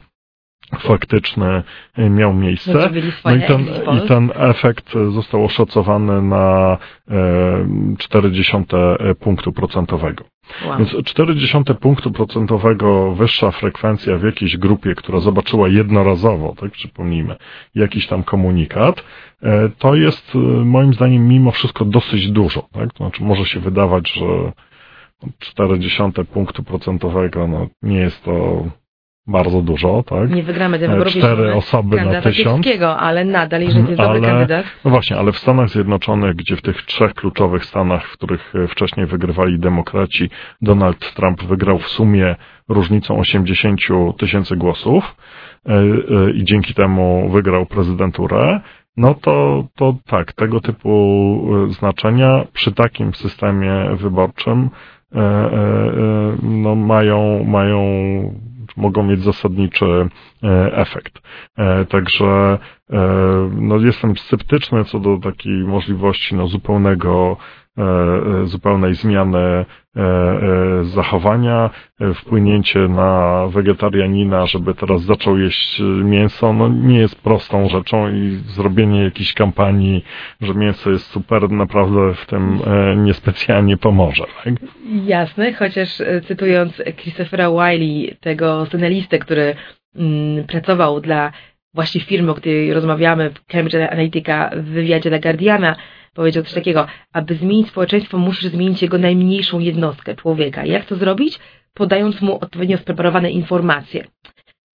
faktyczny 0.80 1.64
miał 1.98 2.34
miejsce. 2.34 2.90
No 3.26 3.36
i 3.36 3.42
ten, 3.42 3.68
i 3.98 4.02
ten 4.08 4.32
efekt 4.36 4.94
został 5.12 5.46
oszacowany 5.46 6.22
na 6.22 6.78
0,4 7.10 9.16
punktu 9.16 9.52
procentowego. 9.52 10.24
Wow. 10.66 10.78
Więc 10.78 10.94
0,4 10.94 11.76
punktu 11.76 12.12
procentowego 12.12 13.14
wyższa 13.14 13.52
frekwencja 13.52 14.18
w 14.18 14.24
jakiejś 14.24 14.58
grupie, 14.58 14.96
która 14.96 15.20
zobaczyła 15.20 15.68
jednorazowo, 15.68 16.56
tak 16.60 16.72
przypomnijmy, 16.72 17.36
jakiś 17.76 18.08
tam 18.08 18.24
komunikat, 18.24 19.04
e, 19.44 19.70
to 19.70 19.96
jest 19.96 20.36
e, 20.36 20.38
moim 20.66 20.94
zdaniem 20.94 21.28
mimo 21.28 21.52
wszystko 21.52 21.86
dosyć 21.86 22.32
dużo. 22.32 22.68
Tak? 22.72 22.94
To 22.94 22.98
znaczy 22.98 23.24
może 23.24 23.46
się 23.46 23.60
wydawać, 23.60 24.14
że 24.14 24.52
0,4 25.58 26.26
punktu 26.26 26.64
procentowego 26.64 27.48
no, 27.48 27.68
nie 27.82 27.98
jest 27.98 28.24
to 28.24 28.66
bardzo 29.28 29.62
dużo, 29.62 30.04
tak? 30.04 30.30
Nie 30.32 30.44
wygramy 30.44 30.80
wyborów. 30.80 31.08
Cztery 31.14 31.54
osoby 31.54 32.06
na 32.06 32.22
tysiąc. 32.22 32.68
ale 32.98 33.26
nadal, 33.26 33.62
jeżeli 33.62 33.84
to 33.84 33.90
jest 33.90 34.00
ale, 34.00 34.14
dobry 34.14 34.30
kandydat. 34.30 34.66
No 34.86 34.92
właśnie, 34.92 35.18
ale 35.18 35.32
w 35.32 35.38
Stanach 35.38 35.70
Zjednoczonych, 35.70 36.36
gdzie 36.36 36.56
w 36.56 36.62
tych 36.62 36.82
trzech 36.82 37.14
kluczowych 37.14 37.66
stanach, 37.66 38.08
w 38.08 38.14
których 38.14 38.54
e, 38.56 38.68
wcześniej 38.68 39.06
wygrywali 39.06 39.60
demokraci, 39.60 40.30
Donald 40.62 41.14
Trump 41.14 41.44
wygrał 41.44 41.80
w 41.80 41.88
sumie 41.88 42.36
różnicą 42.70 43.20
80 43.20 43.80
tysięcy 44.18 44.56
głosów 44.56 45.16
e, 45.66 45.74
e, 45.74 46.32
i 46.32 46.44
dzięki 46.44 46.74
temu 46.74 47.30
wygrał 47.30 47.66
prezydenturę, 47.66 48.60
no 48.98 49.14
to, 49.14 49.66
to 49.76 49.96
tak, 50.06 50.34
tego 50.34 50.60
typu 50.60 51.48
znaczenia 51.70 52.46
przy 52.54 52.72
takim 52.72 53.14
systemie 53.14 53.90
wyborczym 53.94 54.70
no 56.44 56.76
mają, 56.76 57.44
mają 57.44 57.80
mogą 58.78 59.04
mieć 59.04 59.22
zasadniczy 59.22 59.86
e, 60.44 60.78
efekt. 60.78 61.22
E, 61.58 61.86
także 61.86 62.58
e, 62.90 63.00
no, 63.56 63.78
jestem 63.78 64.18
sceptyczny 64.18 64.86
co 64.86 65.00
do 65.00 65.18
takiej 65.18 65.64
możliwości 65.64 66.36
no, 66.36 66.48
zupełnego 66.48 67.38
zupełnej 68.44 68.96
zmiany 68.96 69.66
zachowania, 70.84 71.70
wpłynięcie 72.16 72.80
na 72.80 73.44
wegetarianina, 73.48 74.46
żeby 74.46 74.74
teraz 74.76 75.02
zaczął 75.02 75.38
jeść 75.38 75.82
mięso, 76.04 76.54
no 76.54 76.68
nie 76.68 77.00
jest 77.00 77.22
prostą 77.22 77.70
rzeczą 77.70 78.10
i 78.10 78.40
zrobienie 78.48 79.04
jakiejś 79.04 79.34
kampanii, 79.34 80.06
że 80.42 80.54
mięso 80.54 80.90
jest 80.90 81.06
super, 81.06 81.52
naprawdę 81.52 82.14
w 82.14 82.26
tym 82.26 82.60
niespecjalnie 82.98 83.78
pomoże. 83.78 84.24
Tak? 84.44 84.54
Jasne, 85.06 85.54
chociaż 85.54 86.02
e, 86.02 86.22
cytując 86.22 86.82
Christophera 86.98 87.50
Wiley, 87.50 88.18
tego 88.20 88.66
scenalistę, 88.66 89.20
który 89.20 89.56
mm, 89.96 90.48
pracował 90.48 91.02
dla 91.02 91.32
właśnie 91.74 92.02
firmy, 92.02 92.32
o 92.32 92.36
której 92.36 92.74
rozmawiamy, 92.74 93.32
Cambridge 93.48 93.76
Analytica 93.76 94.50
w 94.56 94.64
wywiadzie 94.64 95.10
dla 95.10 95.20
Guardiana, 95.20 95.76
powiedział 96.14 96.44
coś 96.44 96.54
takiego, 96.54 96.88
aby 97.14 97.36
zmienić 97.36 97.68
społeczeństwo, 97.68 98.18
musisz 98.18 98.52
zmienić 98.52 98.82
jego 98.82 98.98
najmniejszą 98.98 99.60
jednostkę, 99.60 100.16
człowieka. 100.16 100.66
Jak 100.66 100.86
to 100.86 100.96
zrobić? 100.96 101.40
Podając 101.74 102.22
mu 102.22 102.40
odpowiednio 102.40 102.78
spreparowane 102.78 103.32
informacje. 103.32 104.04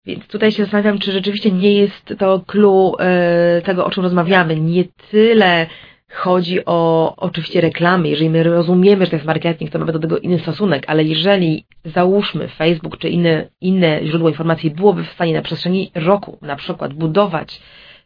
Więc 0.07 0.27
tutaj 0.27 0.53
się 0.53 0.63
zastanawiam, 0.63 0.99
czy 0.99 1.13
rzeczywiście 1.13 1.51
nie 1.53 1.73
jest 1.73 2.15
to 2.19 2.41
clue 2.47 2.97
e, 2.99 3.63
tego, 3.63 3.87
o 3.87 3.91
czym 3.91 4.03
rozmawiamy. 4.03 4.61
Nie 4.61 4.85
tyle 5.11 5.67
chodzi 6.15 6.65
o 6.65 7.13
oczywiście 7.17 7.61
reklamy, 7.61 8.09
jeżeli 8.09 8.31
my 8.31 8.43
rozumiemy, 8.43 9.05
że 9.05 9.11
to 9.11 9.17
jest 9.17 9.27
marketing, 9.27 9.71
to 9.71 9.79
mamy 9.79 9.93
do 9.93 9.99
tego 9.99 10.19
inny 10.19 10.39
stosunek, 10.39 10.85
ale 10.87 11.05
jeżeli 11.05 11.67
załóżmy 11.85 12.49
Facebook 12.49 12.99
czy 12.99 13.09
inne, 13.09 13.49
inne 13.61 14.01
źródło 14.07 14.29
informacji 14.29 14.71
byłoby 14.71 15.05
w 15.05 15.11
stanie 15.11 15.35
na 15.35 15.43
przestrzeni 15.43 15.91
roku 15.95 16.39
na 16.43 16.57
przykład 16.57 16.95
budować 16.95 17.61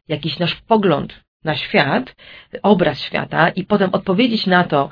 jakiś 0.09 0.39
nasz 0.39 0.55
pogląd 0.55 1.28
na 1.45 1.55
świat, 1.55 2.15
obraz 2.63 3.01
świata 3.01 3.49
i 3.49 3.65
potem 3.65 3.91
odpowiedzieć 3.93 4.47
na 4.47 4.65
to 4.65 4.91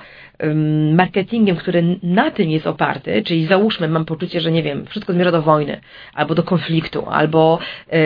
marketingiem, 0.92 1.56
który 1.56 1.98
na 2.02 2.30
tym 2.30 2.50
jest 2.50 2.66
oparty, 2.66 3.22
czyli 3.22 3.46
załóżmy, 3.46 3.88
mam 3.88 4.04
poczucie, 4.04 4.40
że 4.40 4.52
nie 4.52 4.62
wiem, 4.62 4.86
wszystko 4.86 5.12
zmierza 5.12 5.32
do 5.32 5.42
wojny, 5.42 5.80
albo 6.14 6.34
do 6.34 6.42
konfliktu, 6.42 7.06
albo 7.08 7.58
e, 7.88 7.98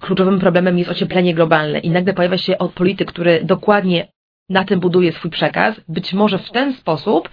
kluczowym 0.00 0.40
problemem 0.40 0.78
jest 0.78 0.90
ocieplenie 0.90 1.34
globalne 1.34 1.78
i 1.78 1.90
nagle 1.90 2.14
pojawia 2.14 2.38
się 2.38 2.56
polityk, 2.74 3.08
który 3.08 3.40
dokładnie 3.44 4.08
na 4.48 4.64
tym 4.64 4.80
buduję 4.80 5.12
swój 5.12 5.30
przekaz, 5.30 5.80
być 5.88 6.12
może 6.12 6.38
w 6.38 6.50
ten 6.50 6.74
sposób 6.74 7.28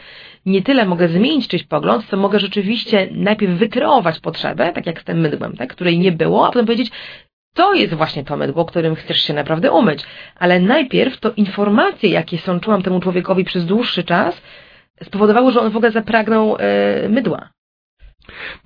nie 0.45 0.61
tyle 0.61 0.85
mogę 0.85 1.07
zmienić 1.07 1.47
czyjś 1.47 1.63
pogląd, 1.63 2.05
co 2.05 2.17
mogę 2.17 2.39
rzeczywiście 2.39 3.07
najpierw 3.11 3.53
wykreować 3.53 4.19
potrzebę, 4.19 4.71
tak 4.73 4.85
jak 4.85 5.01
z 5.01 5.03
tym 5.03 5.19
mydłem, 5.19 5.57
tak, 5.57 5.73
której 5.73 5.99
nie 5.99 6.11
było, 6.11 6.47
a 6.47 6.49
potem 6.49 6.65
powiedzieć, 6.65 6.91
to 7.59 7.73
jest 7.73 7.93
właśnie 7.93 8.23
to 8.23 8.37
mydło, 8.37 8.65
którym 8.65 8.95
chcesz 8.95 9.17
się 9.17 9.33
naprawdę 9.33 9.71
umyć. 9.71 10.03
Ale 10.35 10.59
najpierw 10.59 11.19
to 11.19 11.31
informacje, 11.31 12.09
jakie 12.09 12.37
sączyłam 12.37 12.81
temu 12.81 12.99
człowiekowi 12.99 13.43
przez 13.43 13.65
dłuższy 13.65 14.03
czas, 14.03 14.41
spowodowały, 15.03 15.51
że 15.51 15.59
on 15.61 15.71
w 15.71 15.75
ogóle 15.75 15.91
zapragnął 15.91 16.57
yy, 17.01 17.09
mydła. 17.09 17.49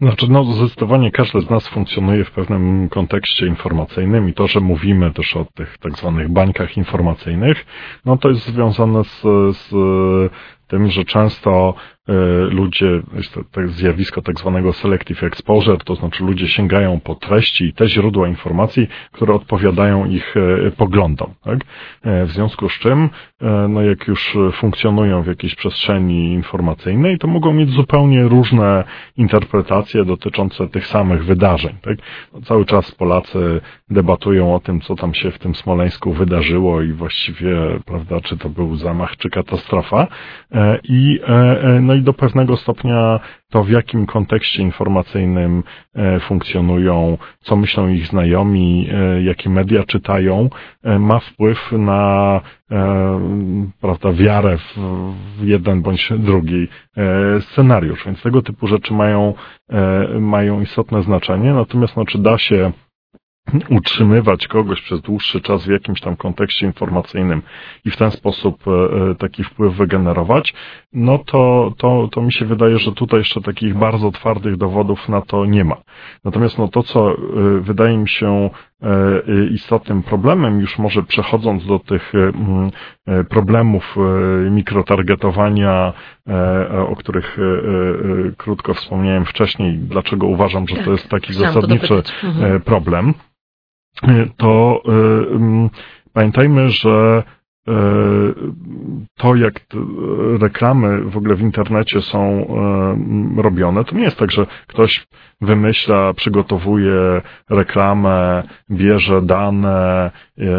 Znaczy, 0.01 0.25
no, 0.29 0.43
zdecydowanie 0.43 1.11
każdy 1.11 1.41
z 1.41 1.49
nas 1.49 1.67
funkcjonuje 1.67 2.25
w 2.25 2.31
pewnym 2.31 2.89
kontekście 2.89 3.47
informacyjnym 3.47 4.29
i 4.29 4.33
to, 4.33 4.47
że 4.47 4.59
mówimy 4.59 5.13
też 5.13 5.35
o 5.35 5.45
tych 5.55 5.77
tak 5.77 5.97
zwanych 5.97 6.29
bańkach 6.29 6.77
informacyjnych, 6.77 7.65
no 8.05 8.17
to 8.17 8.29
jest 8.29 8.45
związane 8.45 9.03
z, 9.03 9.21
z 9.57 9.69
tym, 10.67 10.89
że 10.89 11.05
często 11.05 11.75
ludzie, 12.49 13.01
jest 13.13 13.33
to, 13.33 13.41
to 13.51 13.67
zjawisko 13.67 14.21
tak 14.21 14.39
zwanego 14.39 14.73
selective 14.73 15.23
exposure, 15.23 15.77
to 15.77 15.95
znaczy 15.95 16.23
ludzie 16.23 16.47
sięgają 16.47 16.99
po 16.99 17.15
treści 17.15 17.65
i 17.65 17.73
te 17.73 17.87
źródła 17.87 18.27
informacji, 18.27 18.87
które 19.11 19.33
odpowiadają 19.33 20.05
ich 20.05 20.35
e, 20.37 20.71
poglądom. 20.71 21.33
Tak? 21.43 21.59
E, 22.01 22.25
w 22.25 22.31
związku 22.31 22.69
z 22.69 22.79
czym, 22.79 23.09
no 23.69 23.81
jak 23.81 24.07
już 24.07 24.37
funkcjonują 24.53 25.23
w 25.23 25.27
jakiejś 25.27 25.55
przestrzeni 25.55 26.33
informacyjnej, 26.33 27.17
to 27.17 27.27
mogą 27.27 27.53
mieć 27.53 27.69
zupełnie 27.69 28.23
różne 28.23 28.83
interpretacje 29.17 30.05
dotyczące 30.05 30.67
tych 30.67 30.87
samych 30.87 31.25
wydarzeń. 31.25 31.75
Tak? 31.81 31.97
No, 32.33 32.41
cały 32.41 32.65
czas 32.65 32.91
Polacy 32.91 33.61
debatują 33.89 34.55
o 34.55 34.59
tym, 34.59 34.81
co 34.81 34.95
tam 34.95 35.13
się 35.13 35.31
w 35.31 35.39
tym 35.39 35.55
Smoleńsku 35.55 36.13
wydarzyło 36.13 36.81
i 36.81 36.93
właściwie, 36.93 37.79
prawda, 37.85 38.21
czy 38.21 38.37
to 38.37 38.49
był 38.49 38.75
zamach, 38.75 39.17
czy 39.17 39.29
katastrofa. 39.29 40.07
I, 40.83 41.19
no 41.81 41.92
i 41.93 42.01
do 42.01 42.13
pewnego 42.13 42.57
stopnia 42.57 43.19
to 43.49 43.63
w 43.63 43.69
jakim 43.69 44.05
kontekście 44.05 44.63
informacyjnym 44.63 45.63
funkcjonują, 46.21 47.17
co 47.39 47.55
myślą 47.55 47.87
ich 47.87 48.07
znajomi, 48.07 48.89
jakie 49.21 49.49
media 49.49 49.83
czytają, 49.83 50.49
ma 50.99 51.19
wpływ 51.19 51.71
na 51.71 52.41
prawda, 53.81 54.13
wiarę 54.13 54.57
w 55.37 55.43
jeden 55.43 55.81
bądź 55.81 56.09
drugi 56.17 56.67
scenariusz. 57.39 58.05
Więc 58.05 58.21
tego 58.21 58.41
typu 58.41 58.67
rzeczy 58.67 58.93
mają, 58.93 59.33
mają 60.19 60.61
istotne 60.61 61.03
znaczenie. 61.03 61.53
Natomiast 61.53 61.97
no, 61.97 62.05
czy 62.05 62.17
da 62.17 62.37
się 62.37 62.71
utrzymywać 63.69 64.47
kogoś 64.47 64.81
przez 64.81 65.01
dłuższy 65.01 65.41
czas 65.41 65.65
w 65.65 65.71
jakimś 65.71 66.01
tam 66.01 66.15
kontekście 66.15 66.65
informacyjnym 66.65 67.41
i 67.85 67.91
w 67.91 67.97
ten 67.97 68.11
sposób 68.11 68.63
e, 68.67 68.71
e, 68.71 69.15
taki 69.15 69.43
wpływ 69.43 69.73
wygenerować, 69.75 70.53
no 70.93 71.17
to, 71.17 71.73
to, 71.77 72.09
to 72.11 72.21
mi 72.21 72.33
się 72.33 72.45
wydaje, 72.45 72.79
że 72.79 72.91
tutaj 72.91 73.19
jeszcze 73.19 73.41
takich 73.41 73.77
bardzo 73.77 74.11
twardych 74.11 74.57
dowodów 74.57 75.09
na 75.09 75.21
to 75.21 75.45
nie 75.45 75.63
ma. 75.63 75.75
Natomiast 76.23 76.57
no 76.57 76.67
to, 76.67 76.83
co 76.83 77.11
e, 77.11 77.15
wydaje 77.61 77.97
mi 77.97 78.09
się 78.09 78.49
istotnym 79.51 80.03
problemem, 80.03 80.59
już 80.59 80.79
może 80.79 81.03
przechodząc 81.03 81.65
do 81.65 81.79
tych 81.79 82.13
problemów 83.29 83.95
mikrotargetowania, 84.51 85.93
o 86.87 86.95
których 86.95 87.37
krótko 88.37 88.73
wspomniałem 88.73 89.25
wcześniej, 89.25 89.77
dlaczego 89.77 90.27
uważam, 90.27 90.67
że 90.67 90.75
to 90.75 90.91
jest 90.91 91.09
taki 91.09 91.33
zasadniczy 91.33 92.03
mhm. 92.23 92.61
problem, 92.61 93.13
to 94.37 94.81
y, 94.85 95.69
pamiętajmy, 96.13 96.69
że 96.69 97.23
to, 99.17 99.35
jak 99.35 99.53
reklamy 100.39 101.01
w 101.01 101.17
ogóle 101.17 101.35
w 101.35 101.41
internecie 101.41 102.01
są 102.01 102.47
y, 103.37 103.41
robione, 103.41 103.83
to 103.83 103.95
nie 103.95 104.03
jest 104.03 104.17
tak, 104.17 104.31
że 104.31 104.45
ktoś 104.67 105.07
wymyśla, 105.41 106.13
przygotowuje 106.13 107.21
reklamę, 107.49 108.43
bierze 108.71 109.21
dane 109.21 110.11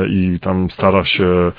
i 0.08 0.38
tam 0.40 0.70
stara 0.70 1.04
się 1.04 1.52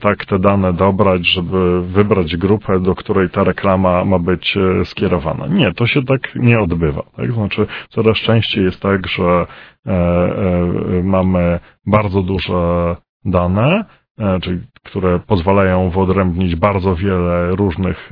tak 0.00 0.24
te 0.24 0.38
dane 0.38 0.72
dobrać, 0.72 1.26
żeby 1.28 1.82
wybrać 1.82 2.36
grupę, 2.36 2.80
do 2.80 2.94
której 2.94 3.30
ta 3.30 3.44
reklama 3.44 4.04
ma 4.04 4.18
być 4.18 4.58
skierowana. 4.84 5.46
Nie, 5.46 5.72
to 5.72 5.86
się 5.86 6.04
tak 6.04 6.20
nie 6.34 6.60
odbywa. 6.60 7.02
Tak? 7.16 7.32
Znaczy, 7.32 7.66
coraz 7.88 8.16
częściej 8.16 8.64
jest 8.64 8.80
tak, 8.80 9.06
że 9.06 9.46
E, 9.86 9.92
e, 9.92 11.02
mamy 11.02 11.60
bardzo 11.86 12.22
duże 12.22 12.96
dane, 13.24 13.84
e, 14.18 14.40
czyli 14.40 14.60
które 14.86 15.18
pozwalają 15.18 15.90
wyodrębnić 15.90 16.56
bardzo 16.56 16.94
wiele 16.96 17.50
różnych 17.56 18.10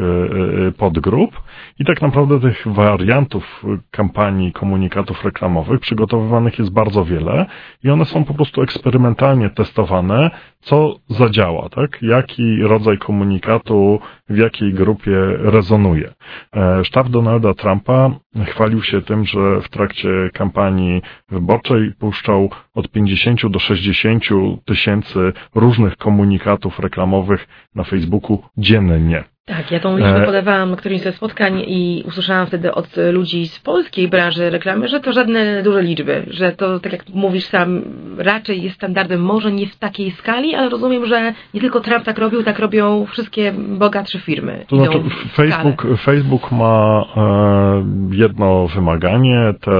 podgrup 0.79 1.31
i 1.79 1.85
tak 1.85 2.03
naprawdę 2.03 2.41
tych 2.41 2.65
wariantów 2.67 3.65
kampanii, 3.91 4.53
komunikatów 4.53 5.25
reklamowych 5.25 5.81
przygotowywanych 5.81 6.59
jest 6.59 6.73
bardzo 6.73 7.05
wiele 7.05 7.47
i 7.85 7.91
one 7.91 8.05
są 8.05 8.25
po 8.25 8.35
prostu 8.35 8.63
eksperymentalnie 8.63 9.51
testowane, 9.51 10.31
co 10.61 10.97
zadziała, 11.09 11.69
tak? 11.69 12.03
Jaki 12.03 12.63
rodzaj 12.63 12.99
komunikatu 12.99 14.01
w 14.29 14.37
jakiej 14.37 14.73
grupie 14.73 15.17
rezonuje. 15.39 16.15
E, 16.57 16.85
sztab 16.85 17.09
Donalda 17.09 17.55
Trumpa 17.55 18.11
chwalił 18.47 18.83
się 18.83 19.03
tym, 19.03 19.25
że 19.25 19.61
w 19.61 19.69
trakcie 19.69 20.09
kampanii 20.33 21.03
wyborczej 21.29 21.93
puszczał 21.99 22.51
od 22.75 22.91
50 22.91 23.47
do 23.51 23.59
60 23.59 24.25
tysięcy 24.65 25.33
różnych 25.55 25.97
komunikatów 25.97 26.79
reklamowych 26.79 27.49
na 27.75 27.85
Facebooku 27.85 28.43
dziennie. 28.57 29.34
Tak, 29.47 29.71
ja 29.71 29.81
tą 29.81 29.97
liczbę 29.97 30.23
e, 30.23 30.27
podawałam 30.27 30.71
na 30.71 30.77
którymś 30.77 31.03
ze 31.03 31.13
spotkań 31.13 31.63
i 31.67 32.05
usłyszałam 32.07 32.47
wtedy 32.47 32.75
od 32.75 32.89
ludzi 33.13 33.49
z 33.49 33.59
polskiej 33.59 34.09
branży 34.09 34.51
reklamy, 34.51 34.89
że 34.89 35.01
to 35.01 35.13
żadne 35.13 35.63
duże 35.63 35.83
liczby, 35.83 36.27
że 36.31 36.53
to, 36.53 36.81
tak 36.81 36.93
jak 36.93 37.09
mówisz 37.15 37.45
sam, 37.45 37.83
raczej 38.19 38.63
jest 38.63 38.77
standardem, 38.77 39.23
może 39.23 39.53
nie 39.53 39.67
w 39.67 39.77
takiej 39.77 40.11
skali, 40.11 40.55
ale 40.55 40.69
rozumiem, 40.69 41.07
że 41.07 41.35
nie 41.55 41.61
tylko 41.61 41.81
Trump 41.81 42.05
tak 42.05 42.19
robił, 42.19 42.43
tak 42.43 42.59
robią 42.59 43.07
wszystkie 43.07 43.53
bogatsze 43.53 44.19
firmy. 44.19 44.65
To 44.69 44.77
znaczy, 44.77 45.03
Facebook, 45.35 45.87
Facebook 46.05 46.53
ma 46.53 47.05
e, 47.17 47.85
jedno 48.11 48.67
wymaganie, 48.67 49.55
te 49.61 49.73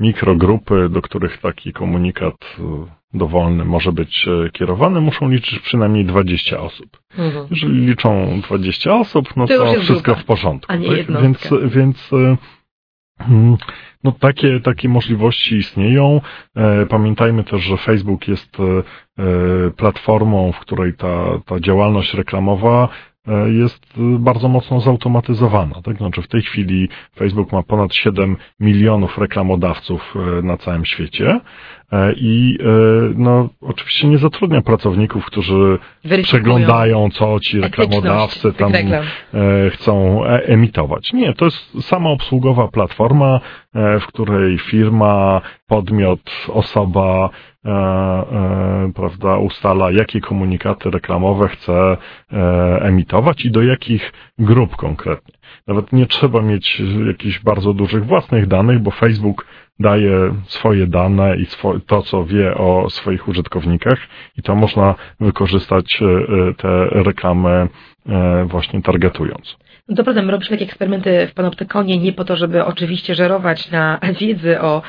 mikrogrupy, 0.00 0.88
do 0.88 1.02
których 1.02 1.38
taki 1.38 1.72
komunikat 1.72 2.56
dowolny 3.14 3.64
może 3.64 3.92
być 3.92 4.26
e, 4.28 4.50
kierowany, 4.50 5.00
muszą 5.00 5.28
liczyć 5.28 5.58
przynajmniej 5.58 6.04
20 6.04 6.60
osób. 6.60 7.00
Mhm. 7.18 7.46
Jeżeli 7.50 7.86
liczą 7.86 8.40
20 8.40 8.94
osób, 8.94 9.36
no 9.36 9.46
to, 9.46 9.56
to 9.58 9.80
wszystko 9.80 10.02
grupa, 10.02 10.20
w 10.20 10.24
porządku. 10.24 10.72
Tak? 10.72 11.22
Więc, 11.22 11.50
więc 11.64 12.12
e, 12.12 12.36
hmm, 13.18 13.56
no 14.04 14.12
takie, 14.12 14.60
takie 14.60 14.88
możliwości 14.88 15.56
istnieją. 15.56 16.20
E, 16.56 16.86
pamiętajmy 16.86 17.44
też, 17.44 17.62
że 17.62 17.76
Facebook 17.76 18.28
jest 18.28 18.56
platformą, 19.76 20.52
w 20.52 20.58
której 20.58 20.94
ta, 20.94 21.40
ta 21.46 21.60
działalność 21.60 22.14
reklamowa 22.14 22.88
jest 23.46 23.86
bardzo 24.18 24.48
mocno 24.48 24.80
zautomatyzowana. 24.80 25.82
Tak? 25.82 25.96
Znaczy 25.96 26.22
w 26.22 26.28
tej 26.28 26.42
chwili 26.42 26.88
Facebook 27.16 27.52
ma 27.52 27.62
ponad 27.62 27.94
7 27.94 28.36
milionów 28.60 29.18
reklamodawców 29.18 30.14
na 30.42 30.56
całym 30.56 30.84
świecie 30.84 31.40
E, 31.92 32.12
I 32.16 32.58
e, 32.60 32.64
no, 33.16 33.48
oczywiście 33.60 34.08
nie 34.08 34.18
zatrudnia 34.18 34.62
pracowników, 34.62 35.24
którzy 35.24 35.78
przeglądają, 36.22 37.10
co 37.10 37.40
ci 37.40 37.60
reklamodawcy 37.60 38.52
tam 38.52 38.72
reklam. 38.72 39.04
E, 39.34 39.70
chcą 39.70 40.24
emitować. 40.24 41.12
Nie, 41.12 41.34
to 41.34 41.44
jest 41.44 41.88
samoobsługowa 41.88 42.68
platforma, 42.68 43.40
w 43.74 44.06
której 44.06 44.58
firma, 44.58 45.40
podmiot, 45.66 46.20
osoba 46.48 47.30
prawda, 48.94 49.36
ustala, 49.36 49.90
jakie 49.90 50.20
komunikaty 50.20 50.90
reklamowe 50.90 51.48
chce 51.48 51.96
emitować 52.80 53.44
i 53.44 53.50
do 53.50 53.62
jakich 53.62 54.12
grup 54.38 54.76
konkretnie. 54.76 55.34
Nawet 55.66 55.92
nie 55.92 56.06
trzeba 56.06 56.42
mieć 56.42 56.82
jakichś 57.06 57.40
bardzo 57.40 57.72
dużych 57.72 58.06
własnych 58.06 58.46
danych, 58.46 58.78
bo 58.78 58.90
Facebook 58.90 59.46
daje 59.80 60.34
swoje 60.44 60.86
dane 60.86 61.36
i 61.36 61.46
to, 61.86 62.02
co 62.02 62.24
wie 62.24 62.54
o 62.54 62.90
swoich 62.90 63.28
użytkownikach 63.28 63.98
i 64.38 64.42
to 64.42 64.54
można 64.54 64.94
wykorzystać 65.20 66.02
e, 66.02 66.06
e, 66.06 66.54
te 66.54 66.86
reklamy 66.90 67.68
e, 68.06 68.44
właśnie 68.44 68.82
targetując. 68.82 69.56
To 69.96 70.04
prawda, 70.04 70.22
my 70.22 70.32
robiliśmy 70.32 70.56
takie 70.56 70.68
eksperymenty 70.68 71.26
w 71.26 71.34
Panoptykonie 71.34 71.98
nie 71.98 72.12
po 72.12 72.24
to, 72.24 72.36
żeby 72.36 72.64
oczywiście 72.64 73.14
żerować 73.14 73.70
na 73.70 73.98
wiedzy 74.20 74.60
o, 74.60 74.82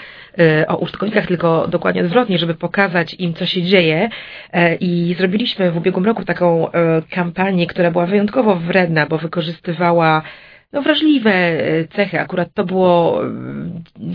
o 0.68 0.78
użytkownikach, 0.78 1.28
tylko 1.28 1.68
dokładnie 1.68 2.02
odwrotnie, 2.02 2.38
żeby 2.38 2.56
pokazać 2.56 3.14
im, 3.14 3.34
co 3.34 3.46
się 3.46 3.64
dzieje. 3.64 4.10
I 4.80 5.16
zrobiliśmy 5.18 5.72
w 5.72 5.78
ubiegłym 5.78 6.06
roku 6.06 6.26
taką 6.26 6.68
kampanię, 7.10 7.68
która 7.68 7.92
była 7.92 8.06
wyjątkowo 8.06 8.56
wredna, 8.56 9.06
bo 9.06 9.18
wykorzystywała 9.18 10.22
no, 10.74 10.82
wrażliwe 10.82 11.32
e, 11.32 11.88
cechy. 11.88 12.20
Akurat 12.20 12.54
to 12.54 12.64
było 12.64 13.26
e, 13.26 13.30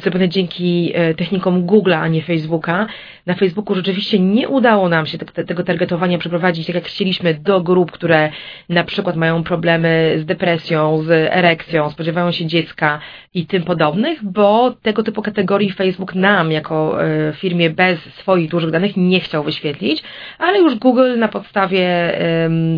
zrobione 0.02 0.28
dzięki 0.28 0.92
e, 0.94 1.14
technikom 1.14 1.66
Google'a, 1.66 2.00
a 2.00 2.08
nie 2.08 2.22
Facebooka. 2.22 2.86
Na 3.26 3.34
Facebooku 3.34 3.74
rzeczywiście 3.74 4.18
nie 4.18 4.48
udało 4.48 4.88
nam 4.88 5.06
się 5.06 5.18
tego 5.18 5.64
targetowania 5.64 6.18
przeprowadzić 6.18 6.66
tak 6.66 6.74
jak 6.74 6.84
chcieliśmy 6.84 7.34
do 7.34 7.60
grup, 7.60 7.90
które 7.90 8.30
na 8.68 8.84
przykład 8.84 9.16
mają 9.16 9.42
problemy 9.42 10.14
z 10.18 10.24
depresją, 10.24 11.02
z 11.02 11.10
erekcją, 11.10 11.90
spodziewają 11.90 12.32
się 12.32 12.46
dziecka 12.46 13.00
i 13.34 13.46
tym 13.46 13.62
podobnych, 13.62 14.24
bo 14.24 14.74
tego 14.82 15.02
typu 15.02 15.22
kategorii 15.22 15.72
Facebook 15.72 16.14
nam, 16.14 16.52
jako 16.52 16.98
firmie 17.32 17.70
bez 17.70 18.00
swoich 18.00 18.50
dużych 18.50 18.70
danych, 18.70 18.96
nie 18.96 19.20
chciał 19.20 19.44
wyświetlić, 19.44 20.02
ale 20.38 20.58
już 20.58 20.74
Google 20.74 21.18
na 21.18 21.28
podstawie 21.28 21.86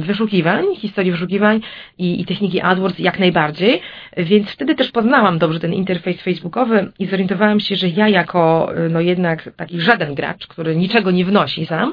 wyszukiwań, 0.01 0.65
historii 0.77 1.13
wyszukiwań 1.13 1.61
i, 1.99 2.21
i 2.21 2.25
techniki 2.25 2.61
AdWords 2.61 2.99
jak 2.99 3.19
najbardziej 3.19 3.68
więc 4.17 4.51
wtedy 4.51 4.75
też 4.75 4.91
poznałam 4.91 5.39
dobrze 5.39 5.61
ten 5.61 5.75
interfejs 5.75 6.23
facebookowy 6.23 6.93
i 6.99 7.07
zorientowałam 7.07 7.61
się, 7.61 7.77
że 7.77 7.89
ja 7.89 8.09
jako 8.09 8.73
no 8.91 9.01
jednak 9.01 9.51
taki 9.57 9.81
żaden 9.81 10.15
gracz, 10.15 10.47
który 10.47 10.77
niczego 10.77 11.11
nie 11.11 11.25
wnosi 11.25 11.67
sam, 11.67 11.93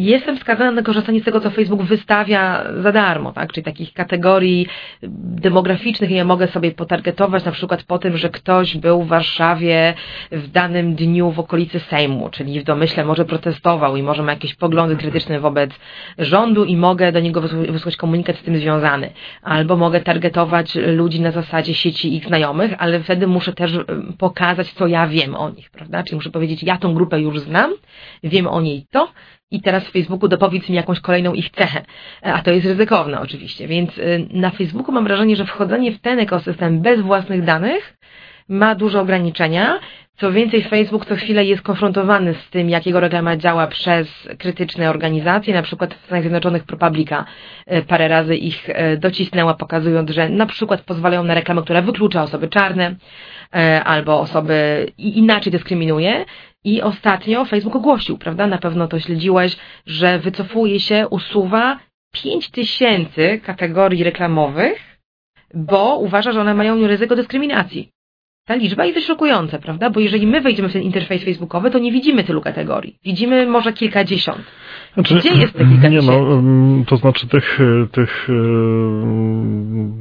jestem 0.00 0.38
skazana 0.38 0.70
na 0.70 0.82
korzystanie 0.82 1.20
z 1.20 1.24
tego, 1.24 1.40
co 1.40 1.50
Facebook 1.50 1.82
wystawia 1.82 2.64
za 2.82 2.92
darmo, 2.92 3.32
tak? 3.32 3.52
Czyli 3.52 3.64
takich 3.64 3.92
kategorii 3.92 4.66
demograficznych 5.02 6.10
ja 6.10 6.24
mogę 6.24 6.48
sobie 6.48 6.70
potargetować 6.70 7.44
na 7.44 7.52
przykład 7.52 7.82
po 7.82 7.98
tym, 7.98 8.16
że 8.16 8.30
ktoś 8.30 8.76
był 8.76 9.02
w 9.02 9.08
Warszawie 9.08 9.94
w 10.32 10.48
danym 10.48 10.94
dniu 10.94 11.30
w 11.30 11.38
okolicy 11.38 11.80
Sejmu, 11.80 12.28
czyli 12.30 12.60
w 12.60 12.64
domyśle 12.64 13.04
może 13.04 13.24
protestował 13.24 13.96
i 13.96 14.02
może 14.02 14.22
ma 14.22 14.32
jakieś 14.32 14.54
poglądy 14.54 14.96
krytyczne 14.96 15.40
wobec 15.40 15.70
rządu 16.18 16.64
i 16.64 16.76
mogę 16.76 17.12
do 17.12 17.20
niego 17.20 17.40
wysłać 17.68 17.96
komunikat 17.96 18.36
z 18.36 18.42
tym 18.42 18.56
związany. 18.56 19.10
Albo 19.42 19.76
mogę 19.76 20.00
targetować 20.00 20.74
ludzi 20.74 21.20
na 21.20 21.30
zasadzie 21.30 21.74
sieci 21.74 22.16
ich 22.16 22.26
znajomych, 22.26 22.72
ale 22.78 23.00
wtedy 23.00 23.26
muszę 23.26 23.52
też 23.52 23.78
pokazać, 24.18 24.72
co 24.72 24.86
ja 24.86 25.06
wiem 25.06 25.34
o 25.34 25.50
nich, 25.50 25.70
prawda? 25.70 26.02
Czyli 26.02 26.16
muszę 26.16 26.30
powiedzieć, 26.30 26.62
ja 26.62 26.78
tą 26.78 26.94
grupę 26.94 27.20
już 27.20 27.40
znam, 27.40 27.72
wiem 28.22 28.46
o 28.46 28.60
niej 28.60 28.86
to, 28.90 29.08
i 29.52 29.60
teraz 29.60 29.84
w 29.84 29.92
Facebooku 29.92 30.28
dopowiedz 30.28 30.68
mi 30.68 30.76
jakąś 30.76 31.00
kolejną 31.00 31.32
ich 31.32 31.50
cechę. 31.50 31.82
A 32.22 32.42
to 32.42 32.50
jest 32.50 32.66
ryzykowne 32.66 33.20
oczywiście, 33.20 33.68
więc 33.68 33.98
y, 33.98 34.26
na 34.30 34.50
Facebooku 34.50 34.92
mam 34.92 35.04
wrażenie, 35.04 35.36
że 35.36 35.44
wchodzenie 35.44 35.92
w 35.92 36.00
ten 36.00 36.18
ekosystem 36.18 36.80
bez 36.80 37.00
własnych 37.00 37.44
danych 37.44 37.96
ma 38.48 38.74
duże 38.74 39.00
ograniczenia. 39.00 39.78
Co 40.16 40.32
więcej, 40.32 40.62
Facebook 40.62 41.06
co 41.06 41.16
chwilę 41.16 41.44
jest 41.44 41.62
konfrontowany 41.62 42.34
z 42.34 42.50
tym, 42.50 42.70
jakiego 42.70 43.00
reklama 43.00 43.36
działa 43.36 43.66
przez 43.66 44.28
krytyczne 44.38 44.90
organizacje. 44.90 45.54
Na 45.54 45.62
przykład 45.62 45.94
w 45.94 46.04
Stanach 46.04 46.22
Zjednoczonych 46.22 46.64
ProPublica 46.64 47.24
y, 47.72 47.82
parę 47.82 48.08
razy 48.08 48.36
ich 48.36 48.68
docisnęła, 48.98 49.54
pokazując, 49.54 50.10
że 50.10 50.28
na 50.28 50.46
przykład 50.46 50.80
pozwalają 50.80 51.24
na 51.24 51.34
reklamę, 51.34 51.62
która 51.62 51.82
wyklucza 51.82 52.22
osoby 52.22 52.48
czarne 52.48 52.94
albo 53.84 54.20
osoby 54.20 54.86
inaczej 54.98 55.52
dyskryminuje. 55.52 56.24
I 56.64 56.82
ostatnio 56.82 57.44
Facebook 57.44 57.76
ogłosił, 57.76 58.18
prawda, 58.18 58.46
na 58.46 58.58
pewno 58.58 58.88
to 58.88 59.00
śledziłeś, 59.00 59.56
że 59.86 60.18
wycofuje 60.18 60.80
się, 60.80 61.08
usuwa 61.08 61.78
5 62.12 62.50
tysięcy 62.50 63.40
kategorii 63.44 64.04
reklamowych, 64.04 64.98
bo 65.54 65.98
uważa, 65.98 66.32
że 66.32 66.40
one 66.40 66.54
mają 66.54 66.86
ryzyko 66.86 67.16
dyskryminacji. 67.16 67.88
Ta 68.46 68.54
liczba 68.54 68.84
jest 68.84 69.06
szokująca, 69.06 69.58
prawda? 69.58 69.90
Bo 69.90 70.00
jeżeli 70.00 70.26
my 70.26 70.40
wejdziemy 70.40 70.68
w 70.68 70.72
ten 70.72 70.82
interfejs 70.82 71.24
facebookowy, 71.24 71.70
to 71.70 71.78
nie 71.78 71.92
widzimy 71.92 72.24
tylu 72.24 72.40
kategorii. 72.40 72.98
Widzimy 73.04 73.46
może 73.46 73.72
kilkadziesiąt. 73.72 74.42
Znaczy, 74.94 75.14
Gdzie 75.14 75.34
jest 75.34 75.52
te 75.52 75.64
kilka 75.64 75.88
Nie 75.88 76.02
no, 76.02 76.42
to 76.86 76.96
znaczy 76.96 77.28
tych, 77.28 77.58
tych, 77.92 78.28
y, 78.30 78.32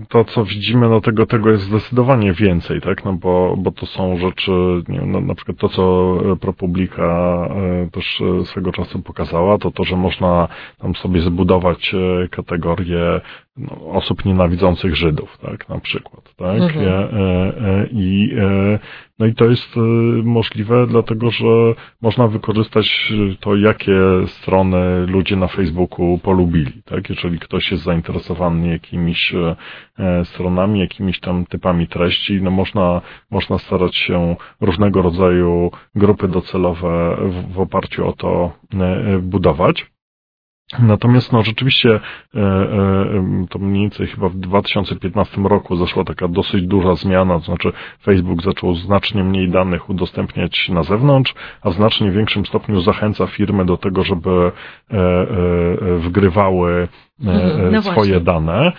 to 0.10 0.26
co 0.26 0.46
widzimy, 0.46 0.90
no 0.90 1.02
tego, 1.02 1.26
tego 1.26 1.50
jest 1.50 1.64
zdecydowanie 1.64 2.34
więcej, 2.34 2.82
tak? 2.82 3.06
No 3.06 3.14
bo, 3.14 3.56
bo 3.58 3.72
to 3.72 3.86
są 3.86 4.18
rzeczy, 4.18 4.52
nie 4.88 5.00
wiem, 5.00 5.12
no, 5.12 5.22
na 5.22 5.36
przykład 5.36 5.58
to, 5.58 5.70
co 5.70 6.18
ProPublica 6.42 7.48
y, 7.88 7.92
też 7.92 8.22
swego 8.46 8.72
czasu 8.72 9.02
pokazała, 9.02 9.58
to 9.58 9.72
to, 9.72 9.84
że 9.84 9.96
można 9.96 10.48
tam 10.80 10.96
sobie 10.96 11.22
zbudować 11.22 11.96
kategorię 12.32 13.22
no, 13.58 13.92
osób 13.92 14.26
nienawidzących 14.26 14.96
Żydów, 14.96 15.38
tak, 15.38 15.70
na 15.70 15.80
przykład, 15.80 16.36
tak, 16.36 16.62
mhm. 16.62 16.88
E, 16.88 17.14
e, 17.68 17.88
i, 17.92 18.36
e, 18.40 18.80
no 19.22 19.28
i 19.28 19.36
to 19.36 19.46
jest 19.46 19.76
możliwe, 20.24 20.88
dlatego, 20.88 21.32
że 21.32 21.46
można 22.02 22.28
wykorzystać 22.28 23.14
to, 23.40 23.56
jakie 23.56 24.00
strony 24.26 25.06
ludzie 25.08 25.36
na 25.36 25.48
Facebooku 25.48 26.20
polubili, 26.24 26.84
tak, 26.86 27.10
jeżeli 27.10 27.40
ktoś 27.40 27.72
jest 27.72 27.84
zainteresowany 27.84 28.68
jakimiś 28.68 29.34
stronami, 30.24 30.80
jakimiś 30.80 31.20
tam 31.20 31.46
typami 31.46 31.88
treści, 31.88 32.42
no 32.42 32.52
można, 32.52 33.02
można 33.32 33.58
starać 33.58 33.96
się 33.96 34.36
różnego 34.62 35.02
rodzaju 35.02 35.72
grupy 35.96 36.28
docelowe 36.28 37.18
w, 37.22 37.54
w 37.54 37.60
oparciu 37.60 38.08
o 38.08 38.14
to 38.14 38.52
budować. 39.22 39.86
Natomiast 40.80 41.32
no 41.32 41.44
rzeczywiście 41.44 42.00
e, 42.36 42.40
e, 42.40 43.46
to 43.50 43.60
mniej 43.60 43.82
więcej 43.82 44.08
chyba 44.08 44.30
w 44.30 44.36
2015 44.36 45.42
roku 45.42 45.76
zaszła 45.76 46.04
taka 46.04 46.28
dosyć 46.28 46.68
duża 46.68 46.96
zmiana, 46.96 47.40
to 47.40 47.46
znaczy 47.46 47.72
Facebook 48.04 48.44
zaczął 48.44 48.76
znacznie 48.76 49.24
mniej 49.24 49.50
danych 49.50 49.90
udostępniać 49.90 50.70
na 50.70 50.84
zewnątrz, 50.84 51.34
a 51.62 51.70
w 51.70 51.74
znacznie 51.74 52.12
większym 52.12 52.46
stopniu 52.46 52.82
zachęca 52.82 53.28
firmy 53.28 53.66
do 53.66 53.78
tego, 53.78 54.04
żeby 54.04 54.52
e, 54.92 55.26
wgrywały 55.98 56.88
mhm, 57.24 57.74
no 57.74 57.82
swoje 57.82 58.20
dane. 58.20 58.72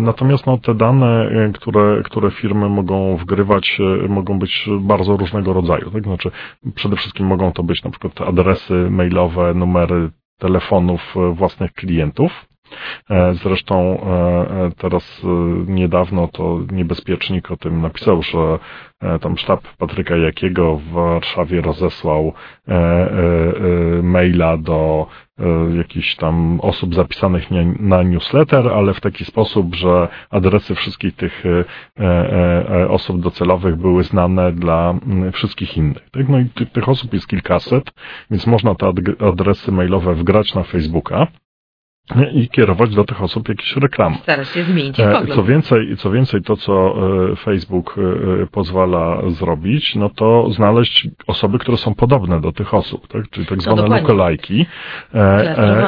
Natomiast 0.00 0.46
no, 0.46 0.58
te 0.58 0.74
dane, 0.74 1.30
które, 1.54 2.02
które 2.04 2.30
firmy 2.30 2.68
mogą 2.68 3.16
wgrywać, 3.16 3.78
mogą 4.08 4.38
być 4.38 4.68
bardzo 4.80 5.16
różnego 5.16 5.52
rodzaju. 5.52 5.90
Tak? 5.90 6.02
Znaczy, 6.02 6.30
przede 6.74 6.96
wszystkim 6.96 7.26
mogą 7.26 7.52
to 7.52 7.62
być 7.62 7.84
na 7.84 7.90
przykład 7.90 8.20
adresy 8.20 8.90
mailowe, 8.90 9.54
numery 9.54 10.10
telefonów 10.38 11.00
e, 11.16 11.34
własnych 11.34 11.72
klientów. 11.72 12.32
E, 13.10 13.34
zresztą 13.34 14.00
e, 14.00 14.70
teraz 14.78 15.22
niedawno 15.66 16.28
to 16.28 16.58
niebezpiecznik 16.72 17.50
o 17.50 17.56
tym 17.56 17.82
napisał, 17.82 18.22
że 18.22 18.58
tam 19.20 19.38
sztab 19.38 19.60
Patryka 19.78 20.16
Jakiego 20.16 20.76
w 20.76 20.92
Warszawie 20.92 21.60
rozesłał 21.60 22.32
maila 24.02 24.56
do 24.56 25.06
jakichś 25.76 26.16
tam 26.16 26.60
osób 26.60 26.94
zapisanych 26.94 27.50
na 27.80 28.02
newsletter, 28.02 28.68
ale 28.68 28.94
w 28.94 29.00
taki 29.00 29.24
sposób, 29.24 29.74
że 29.74 30.08
adresy 30.30 30.74
wszystkich 30.74 31.16
tych 31.16 31.44
osób 32.88 33.20
docelowych 33.20 33.76
były 33.76 34.04
znane 34.04 34.52
dla 34.52 34.94
wszystkich 35.32 35.76
innych. 35.76 36.10
Tak? 36.10 36.28
No 36.28 36.38
i 36.38 36.48
tych 36.72 36.88
osób 36.88 37.14
jest 37.14 37.26
kilkaset, 37.26 37.92
więc 38.30 38.46
można 38.46 38.74
te 38.74 38.92
adresy 39.20 39.72
mailowe 39.72 40.14
wgrać 40.14 40.54
na 40.54 40.62
Facebooka 40.62 41.26
i 42.32 42.48
kierować 42.48 42.94
do 42.94 43.04
tych 43.04 43.22
osób 43.22 43.48
jakieś 43.48 43.76
reklamy. 43.76 44.16
Starać 44.16 44.48
się 44.48 44.64
zmienić 44.64 45.00
e, 45.00 45.26
co 45.34 45.44
więcej, 45.44 45.96
co 45.96 46.10
więcej, 46.10 46.42
to 46.42 46.56
co 46.56 46.94
e, 47.32 47.36
Facebook 47.36 47.96
e, 48.42 48.46
pozwala 48.46 49.22
zrobić, 49.30 49.94
no 49.94 50.10
to 50.10 50.50
znaleźć 50.50 51.08
osoby, 51.26 51.58
które 51.58 51.76
są 51.76 51.94
podobne 51.94 52.40
do 52.40 52.52
tych 52.52 52.74
osób, 52.74 53.08
tak? 53.08 53.30
czyli 53.30 53.46
tak 53.46 53.56
no, 53.56 53.62
zwane 53.62 53.82
no, 53.82 53.96
lookalike'i 53.96 54.66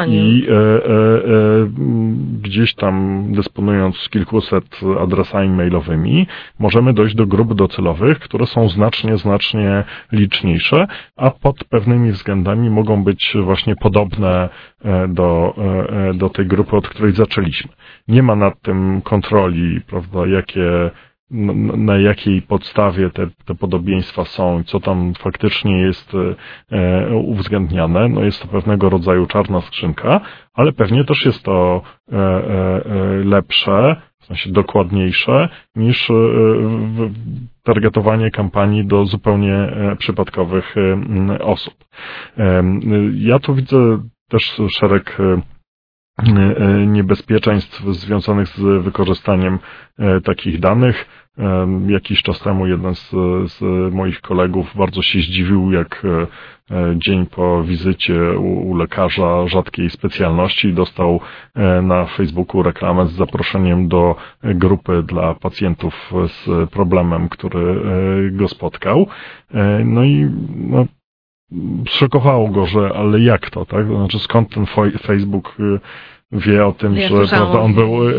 i 0.09 0.47
gdzieś 2.43 2.75
tam 2.75 3.25
dysponując 3.33 4.09
kilkuset 4.11 4.81
adresami 5.01 5.49
mailowymi, 5.49 6.27
możemy 6.59 6.93
dojść 6.93 7.15
do 7.15 7.27
grup 7.27 7.55
docelowych, 7.55 8.19
które 8.19 8.47
są 8.47 8.69
znacznie, 8.69 9.17
znacznie 9.17 9.85
liczniejsze, 10.13 10.87
a 11.17 11.31
pod 11.31 11.65
pewnymi 11.65 12.13
względami 12.13 12.71
mogą 12.71 13.05
być 13.05 13.37
właśnie 13.45 13.77
podobne 13.77 14.49
do 15.09 15.55
do 16.15 16.29
tej 16.29 16.47
grupy, 16.47 16.77
od 16.77 16.89
której 16.89 17.13
zaczęliśmy. 17.13 17.73
Nie 18.09 18.23
ma 18.23 18.37
nad 18.37 18.61
tym 18.63 19.03
kontroli, 19.03 19.81
prawda, 19.81 20.27
jakie, 20.27 20.91
na 21.31 21.97
jakiej 21.97 22.43
podstawie 22.43 23.11
te, 23.11 23.27
te 23.45 23.55
podobieństwa 23.55 24.25
są 24.25 24.61
i 24.61 24.65
co 24.65 24.81
tam 24.81 25.15
faktycznie 25.15 25.81
jest 25.81 26.13
e, 26.71 27.17
uwzględniane. 27.17 28.09
No 28.09 28.25
jest 28.25 28.43
to 28.43 28.49
pewnego 28.49 28.91
rodzaju 28.91 29.27
czarna 29.27 29.61
skrzynka, 29.61 30.21
ale 30.55 30.73
pewnie 30.73 31.05
też 31.05 31.27
jest 31.27 31.43
to 31.43 31.83
e, 32.13 32.17
e, 32.17 32.85
lepsze, 33.25 33.97
w 34.21 34.25
sensie 34.25 34.53
dokładniejsze 34.53 35.49
niż 35.77 36.13
targetowanie 37.63 38.31
kampanii 38.31 38.87
do 38.87 39.05
zupełnie 39.05 39.73
przypadkowych 39.99 40.75
osób. 41.41 41.75
Ja 43.15 43.39
tu 43.39 43.55
widzę 43.55 43.99
też 44.29 44.61
szereg 44.79 45.19
niebezpieczeństw 46.87 47.83
związanych 47.83 48.49
z 48.49 48.85
wykorzystaniem 48.85 49.59
e, 49.99 50.21
takich 50.21 50.61
danych. 50.61 51.07
Jakiś 51.87 52.23
czas 52.23 52.41
temu 52.41 52.67
jeden 52.67 52.95
z, 52.95 53.11
z, 53.47 53.61
moich 53.95 54.21
kolegów 54.21 54.77
bardzo 54.77 55.03
się 55.03 55.19
zdziwił, 55.19 55.73
jak 55.73 56.03
dzień 56.97 57.27
po 57.27 57.63
wizycie 57.63 58.39
u, 58.39 58.71
u, 58.71 58.77
lekarza 58.77 59.49
rzadkiej 59.49 59.91
specjalności 59.91 60.73
dostał 60.73 61.21
na 61.83 62.05
Facebooku 62.07 62.63
reklamę 62.63 63.07
z 63.07 63.13
zaproszeniem 63.13 63.89
do 63.89 64.17
grupy 64.43 65.03
dla 65.03 65.35
pacjentów 65.35 66.13
z 66.27 66.71
problemem, 66.71 67.29
który 67.29 67.83
go 68.33 68.49
spotkał. 68.49 69.07
No 69.85 70.05
i 70.05 70.31
no, 70.57 70.87
Zszokowało 71.89 72.49
go, 72.49 72.67
że 72.67 72.93
ale 72.97 73.21
jak 73.21 73.51
to, 73.51 73.65
tak? 73.67 73.87
Znaczy 73.87 74.19
skąd 74.19 74.55
ten 74.55 74.67
Facebook 75.03 75.55
y, 75.61 75.81
wie 76.33 76.67
o 76.67 76.73
tym, 76.73 76.97
ja 76.97 77.09
że 77.09 77.15
prawda, 77.27 77.61
on 77.61 77.75
był 77.75 78.09
y, 78.09 78.15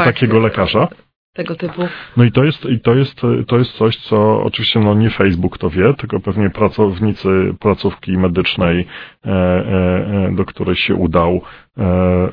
y, 0.00 0.04
takiego 0.04 0.38
lekarza? 0.38 0.88
Tego 1.36 1.54
typu. 1.54 1.82
No 2.16 2.24
i 2.24 2.32
to 2.32 2.44
jest, 2.44 2.64
i 2.64 2.80
to 2.80 2.94
jest, 2.94 3.20
to 3.46 3.58
jest 3.58 3.72
coś, 3.72 3.96
co 3.96 4.42
oczywiście 4.42 4.80
no 4.80 4.94
nie 4.94 5.10
Facebook 5.10 5.58
to 5.58 5.70
wie, 5.70 5.94
tylko 5.94 6.20
pewnie 6.20 6.50
pracownicy 6.50 7.54
placówki 7.60 8.18
medycznej, 8.18 8.86
e, 9.26 9.30
e, 9.30 10.26
e 10.28 10.32
do 10.36 10.44
której 10.44 10.76
się 10.76 10.94
udał, 10.94 11.40
e, 11.78 11.82
e, 11.82 12.28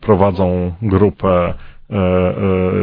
prowadzą 0.00 0.74
grupę 0.82 1.54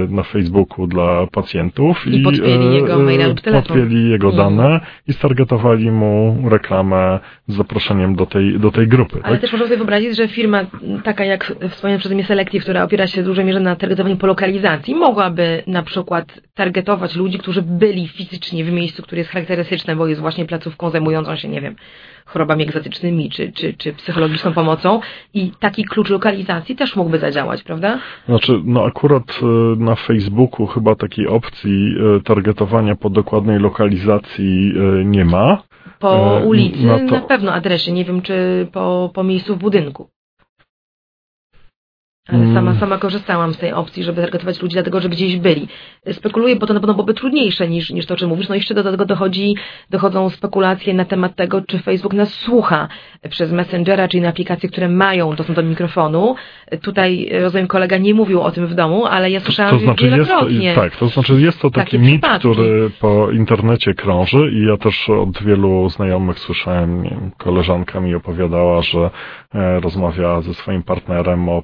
na 0.09 0.23
Facebooku 0.23 0.87
dla 0.87 1.27
pacjentów 1.31 2.07
i, 2.07 2.15
i 2.15 2.23
podpięli 2.23 2.67
e, 2.67 2.73
jego 2.73 2.99
maila 2.99 3.27
lub 3.27 3.41
telefon. 3.41 3.77
Podpięli 3.77 4.09
jego 4.09 4.29
mhm. 4.29 4.57
dane 4.57 4.79
i 5.07 5.13
stargetowali 5.13 5.91
mu 5.91 6.37
reklamę 6.49 7.19
z 7.47 7.55
zaproszeniem 7.55 8.15
do 8.15 8.25
tej, 8.25 8.59
do 8.59 8.71
tej 8.71 8.87
grupy. 8.87 9.19
Ale 9.23 9.33
tak? 9.33 9.41
też 9.41 9.51
można 9.51 9.65
sobie 9.65 9.77
wyobrazić, 9.77 10.17
że 10.17 10.27
firma 10.27 10.65
taka 11.03 11.25
jak 11.25 11.53
wspomniana 11.69 11.99
przeze 11.99 12.15
mnie 12.15 12.23
Selective, 12.23 12.63
która 12.63 12.83
opiera 12.83 13.07
się 13.07 13.21
w 13.21 13.25
dużej 13.25 13.45
mierze 13.45 13.59
na 13.59 13.75
targetowaniu 13.75 14.17
po 14.17 14.27
lokalizacji, 14.27 14.95
mogłaby 14.95 15.63
na 15.67 15.83
przykład 15.83 16.41
targetować 16.53 17.15
ludzi, 17.15 17.39
którzy 17.39 17.61
byli 17.61 18.07
fizycznie 18.07 18.65
w 18.65 18.71
miejscu, 18.71 19.03
które 19.03 19.19
jest 19.19 19.31
charakterystyczne, 19.31 19.95
bo 19.95 20.07
jest 20.07 20.21
właśnie 20.21 20.45
placówką 20.45 20.89
zajmującą 20.89 21.35
się, 21.35 21.47
nie 21.47 21.61
wiem, 21.61 21.75
chorobami 22.31 22.63
egzotycznymi 22.63 23.29
czy, 23.29 23.51
czy, 23.51 23.73
czy 23.73 23.93
psychologiczną 23.93 24.53
pomocą 24.53 24.99
i 25.33 25.51
taki 25.59 25.83
klucz 25.83 26.09
lokalizacji 26.09 26.75
też 26.75 26.95
mógłby 26.95 27.19
zadziałać, 27.19 27.63
prawda? 27.63 27.99
Znaczy, 28.25 28.61
no 28.65 28.85
akurat 28.85 29.39
e, 29.41 29.45
na 29.79 29.95
Facebooku 29.95 30.67
chyba 30.67 30.95
takiej 30.95 31.27
opcji 31.27 31.95
e, 32.17 32.21
targetowania 32.21 32.95
po 32.95 33.09
dokładnej 33.09 33.59
lokalizacji 33.59 34.73
e, 34.75 35.05
nie 35.05 35.25
ma. 35.25 35.63
Po 35.99 36.41
ulicy 36.45 36.85
no 36.85 36.97
to... 36.97 37.15
na 37.15 37.21
pewno 37.21 37.53
adresie, 37.53 37.91
nie 37.91 38.05
wiem 38.05 38.21
czy 38.21 38.67
po, 38.71 39.11
po 39.13 39.23
miejscu 39.23 39.55
w 39.55 39.59
budynku. 39.59 40.09
Sama, 42.27 42.71
mm. 42.71 42.79
sama 42.79 42.97
korzystałam 42.97 43.53
z 43.53 43.57
tej 43.57 43.73
opcji, 43.73 44.03
żeby 44.03 44.21
targetować 44.21 44.61
ludzi, 44.61 44.73
dlatego 44.73 45.01
że 45.01 45.09
gdzieś 45.09 45.37
byli. 45.37 45.67
Spekuluję, 46.11 46.55
bo 46.55 46.67
to 46.67 46.73
na 46.73 46.79
pewno 46.79 46.93
byłoby 46.93 47.13
trudniejsze 47.13 47.67
niż, 47.67 47.89
niż 47.89 48.05
to, 48.05 48.13
o 48.13 48.17
czym 48.17 48.29
mówisz. 48.29 48.49
No 48.49 48.55
i 48.55 48.57
jeszcze 48.57 48.73
do 48.73 48.83
tego 48.83 49.05
dochodzi, 49.05 49.55
dochodzą 49.89 50.29
spekulacje 50.29 50.93
na 50.93 51.05
temat 51.05 51.35
tego, 51.35 51.61
czy 51.61 51.79
Facebook 51.79 52.13
nas 52.13 52.33
słucha 52.33 52.87
przez 53.29 53.51
Messengera, 53.51 54.07
czyli 54.07 54.21
na 54.21 54.29
aplikacje, 54.29 54.69
które 54.69 54.89
mają 54.89 55.35
dostęp 55.35 55.55
do 55.55 55.63
mikrofonu. 55.63 56.35
Tutaj, 56.81 57.29
rozumiem, 57.41 57.67
kolega 57.67 57.97
nie 57.97 58.13
mówił 58.13 58.41
o 58.41 58.51
tym 58.51 58.67
w 58.67 58.73
domu, 58.73 59.05
ale 59.05 59.31
ja 59.31 59.39
słyszałam 59.39 59.71
to, 59.71 59.77
to 59.77 59.83
znaczy 59.83 60.09
wielokrotnie. 60.09 60.65
Jest, 60.65 60.75
tak, 60.75 60.95
to 60.95 61.07
znaczy 61.07 61.41
jest 61.41 61.61
to 61.61 61.69
taki 61.69 61.99
mit, 61.99 62.21
przypadki. 62.21 62.51
który 62.51 62.89
po 62.99 63.31
internecie 63.31 63.93
krąży 63.93 64.51
i 64.53 64.65
ja 64.65 64.77
też 64.77 65.09
od 65.09 65.43
wielu 65.43 65.89
znajomych 65.89 66.39
słyszałem, 66.39 67.03
koleżanka 67.37 67.99
mi 67.99 68.15
opowiadała, 68.15 68.81
że 68.81 69.09
e, 69.55 69.79
rozmawiała 69.79 70.41
ze 70.41 70.53
swoim 70.53 70.83
partnerem 70.83 71.49
o 71.49 71.61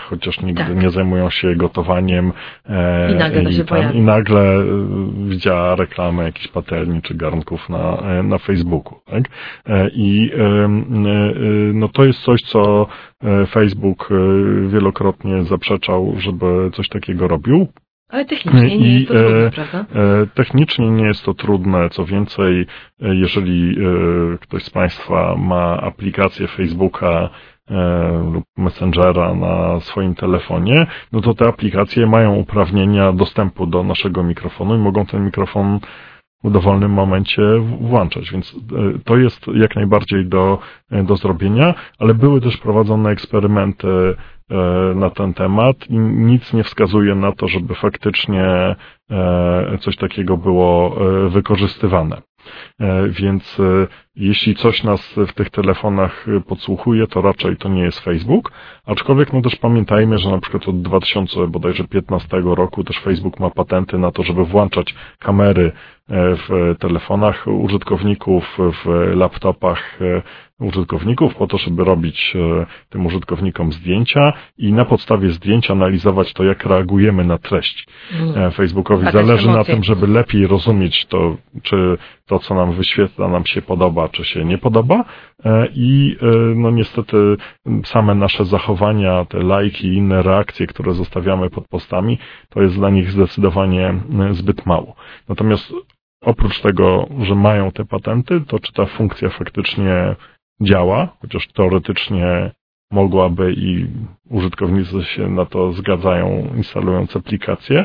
chociaż 0.00 0.40
nigdy 0.40 0.64
tak. 0.64 0.82
nie 0.82 0.90
zajmują 0.90 1.30
się 1.30 1.56
gotowaniem. 1.56 2.32
E, 2.66 3.12
I 3.12 3.14
nagle, 3.14 3.42
i, 3.42 3.64
tam, 3.64 3.94
i 3.94 4.00
nagle 4.00 4.40
e, 4.40 4.64
widziała 5.28 5.74
reklamę 5.74 6.24
jakichś 6.24 6.48
patelni 6.48 7.02
czy 7.02 7.14
garnków 7.14 7.68
na, 7.68 7.96
e, 7.96 8.22
na 8.22 8.38
Facebooku. 8.38 9.00
Tak? 9.06 9.24
I 9.92 10.30
no 11.74 11.88
to 11.88 12.04
jest 12.04 12.20
coś, 12.20 12.42
co 12.42 12.86
Facebook 13.50 14.08
wielokrotnie 14.68 15.44
zaprzeczał, 15.44 16.14
żeby 16.18 16.70
coś 16.72 16.88
takiego 16.88 17.28
robił. 17.28 17.68
Ale 18.08 18.24
technicznie 18.24 18.78
nie 18.78 18.94
jest 18.94 19.08
to 19.08 19.14
trudne, 19.14 19.50
prawda? 19.50 19.84
Technicznie 20.34 20.90
nie 20.90 21.04
jest 21.04 21.24
to 21.24 21.34
trudne. 21.34 21.88
Co 21.90 22.04
więcej, 22.04 22.66
jeżeli 23.00 23.76
ktoś 24.40 24.62
z 24.64 24.70
Państwa 24.70 25.36
ma 25.38 25.80
aplikację 25.80 26.46
Facebooka 26.46 27.30
E, 27.51 27.51
lub 28.32 28.44
Messengera 28.56 29.34
na 29.34 29.80
swoim 29.80 30.14
telefonie, 30.14 30.86
no 31.12 31.20
to 31.20 31.34
te 31.34 31.48
aplikacje 31.48 32.06
mają 32.06 32.34
uprawnienia 32.34 33.12
dostępu 33.12 33.66
do 33.66 33.82
naszego 33.82 34.22
mikrofonu 34.22 34.74
i 34.74 34.78
mogą 34.78 35.06
ten 35.06 35.24
mikrofon 35.24 35.80
w 36.44 36.50
dowolnym 36.50 36.92
momencie 36.92 37.42
włączać, 37.80 38.30
więc 38.30 38.54
e, 38.54 38.98
to 39.04 39.16
jest 39.16 39.46
jak 39.54 39.76
najbardziej 39.76 40.26
do, 40.26 40.58
e, 40.90 41.02
do 41.02 41.16
zrobienia, 41.16 41.74
ale 41.98 42.14
były 42.14 42.40
też 42.40 42.56
prowadzone 42.56 43.10
eksperymenty 43.10 44.16
na 44.94 45.10
ten 45.10 45.34
temat 45.34 45.76
i 45.90 45.98
nic 45.98 46.52
nie 46.52 46.64
wskazuje 46.64 47.14
na 47.14 47.32
to, 47.32 47.48
żeby 47.48 47.74
faktycznie 47.74 48.76
coś 49.80 49.96
takiego 49.96 50.36
było 50.36 50.96
wykorzystywane. 51.28 52.22
E, 52.80 53.08
więc 53.08 53.60
e, 53.60 53.86
jeśli 54.16 54.54
coś 54.54 54.82
nas 54.82 55.14
w 55.28 55.32
tych 55.32 55.50
telefonach 55.50 56.26
podsłuchuje, 56.46 57.06
to 57.06 57.20
raczej 57.20 57.56
to 57.56 57.68
nie 57.68 57.82
jest 57.82 58.00
Facebook. 58.00 58.52
Aczkolwiek 58.86 59.32
no 59.32 59.42
też 59.42 59.56
pamiętajmy, 59.56 60.18
że 60.18 60.30
na 60.30 60.38
przykład 60.38 60.68
od 60.68 60.82
2015 60.82 62.40
roku 62.44 62.84
też 62.84 62.98
Facebook 62.98 63.40
ma 63.40 63.50
patenty 63.50 63.98
na 63.98 64.12
to, 64.12 64.22
żeby 64.22 64.44
włączać 64.44 64.94
kamery 65.18 65.72
e, 66.08 66.36
w 66.36 66.76
telefonach 66.78 67.46
użytkowników, 67.46 68.58
w 68.58 69.12
laptopach 69.14 69.98
użytkowników 70.62 71.34
po 71.34 71.46
to, 71.46 71.58
żeby 71.58 71.84
robić 71.84 72.36
tym 72.90 73.06
użytkownikom 73.06 73.72
zdjęcia 73.72 74.32
i 74.58 74.72
na 74.72 74.84
podstawie 74.84 75.30
zdjęć 75.30 75.70
analizować 75.70 76.32
to, 76.32 76.44
jak 76.44 76.64
reagujemy 76.64 77.24
na 77.24 77.38
treść. 77.38 77.86
Mm. 78.12 78.52
Facebookowi 78.52 79.12
zależy 79.12 79.48
na 79.48 79.64
tym, 79.64 79.84
żeby 79.84 80.06
lepiej 80.06 80.46
rozumieć 80.46 81.06
to, 81.06 81.36
czy 81.62 81.98
to, 82.26 82.38
co 82.38 82.54
nam 82.54 82.72
wyświetla, 82.72 83.28
nam 83.28 83.46
się 83.46 83.62
podoba, 83.62 84.01
czy 84.08 84.24
się 84.24 84.44
nie 84.44 84.58
podoba. 84.58 85.04
E, 85.44 85.68
i 85.74 86.16
e, 86.22 86.26
no 86.54 86.70
niestety 86.70 87.16
same 87.84 88.14
nasze 88.14 88.44
zachowania, 88.44 89.24
te 89.24 89.38
lajki 89.38 89.86
i 89.86 89.96
inne 89.96 90.22
reakcje, 90.22 90.66
które 90.66 90.94
zostawiamy 90.94 91.50
pod 91.50 91.68
postami, 91.68 92.18
to 92.48 92.62
jest 92.62 92.74
dla 92.74 92.90
nich 92.90 93.10
zdecydowanie 93.10 93.94
zbyt 94.30 94.66
mało. 94.66 94.94
Natomiast 95.28 95.72
oprócz 96.22 96.60
tego, 96.60 97.08
że 97.20 97.34
mają 97.34 97.72
te 97.72 97.84
patenty, 97.84 98.40
to 98.40 98.58
czy 98.58 98.72
ta 98.72 98.86
funkcja 98.86 99.28
faktycznie 99.28 100.16
działa, 100.60 101.08
chociaż 101.20 101.48
teoretycznie 101.48 102.50
mogłaby 102.92 103.54
i 103.56 103.86
użytkownicy 104.30 105.04
się 105.04 105.28
na 105.28 105.46
to 105.46 105.72
zgadzają, 105.72 106.52
instalując 106.56 107.16
aplikację, 107.16 107.84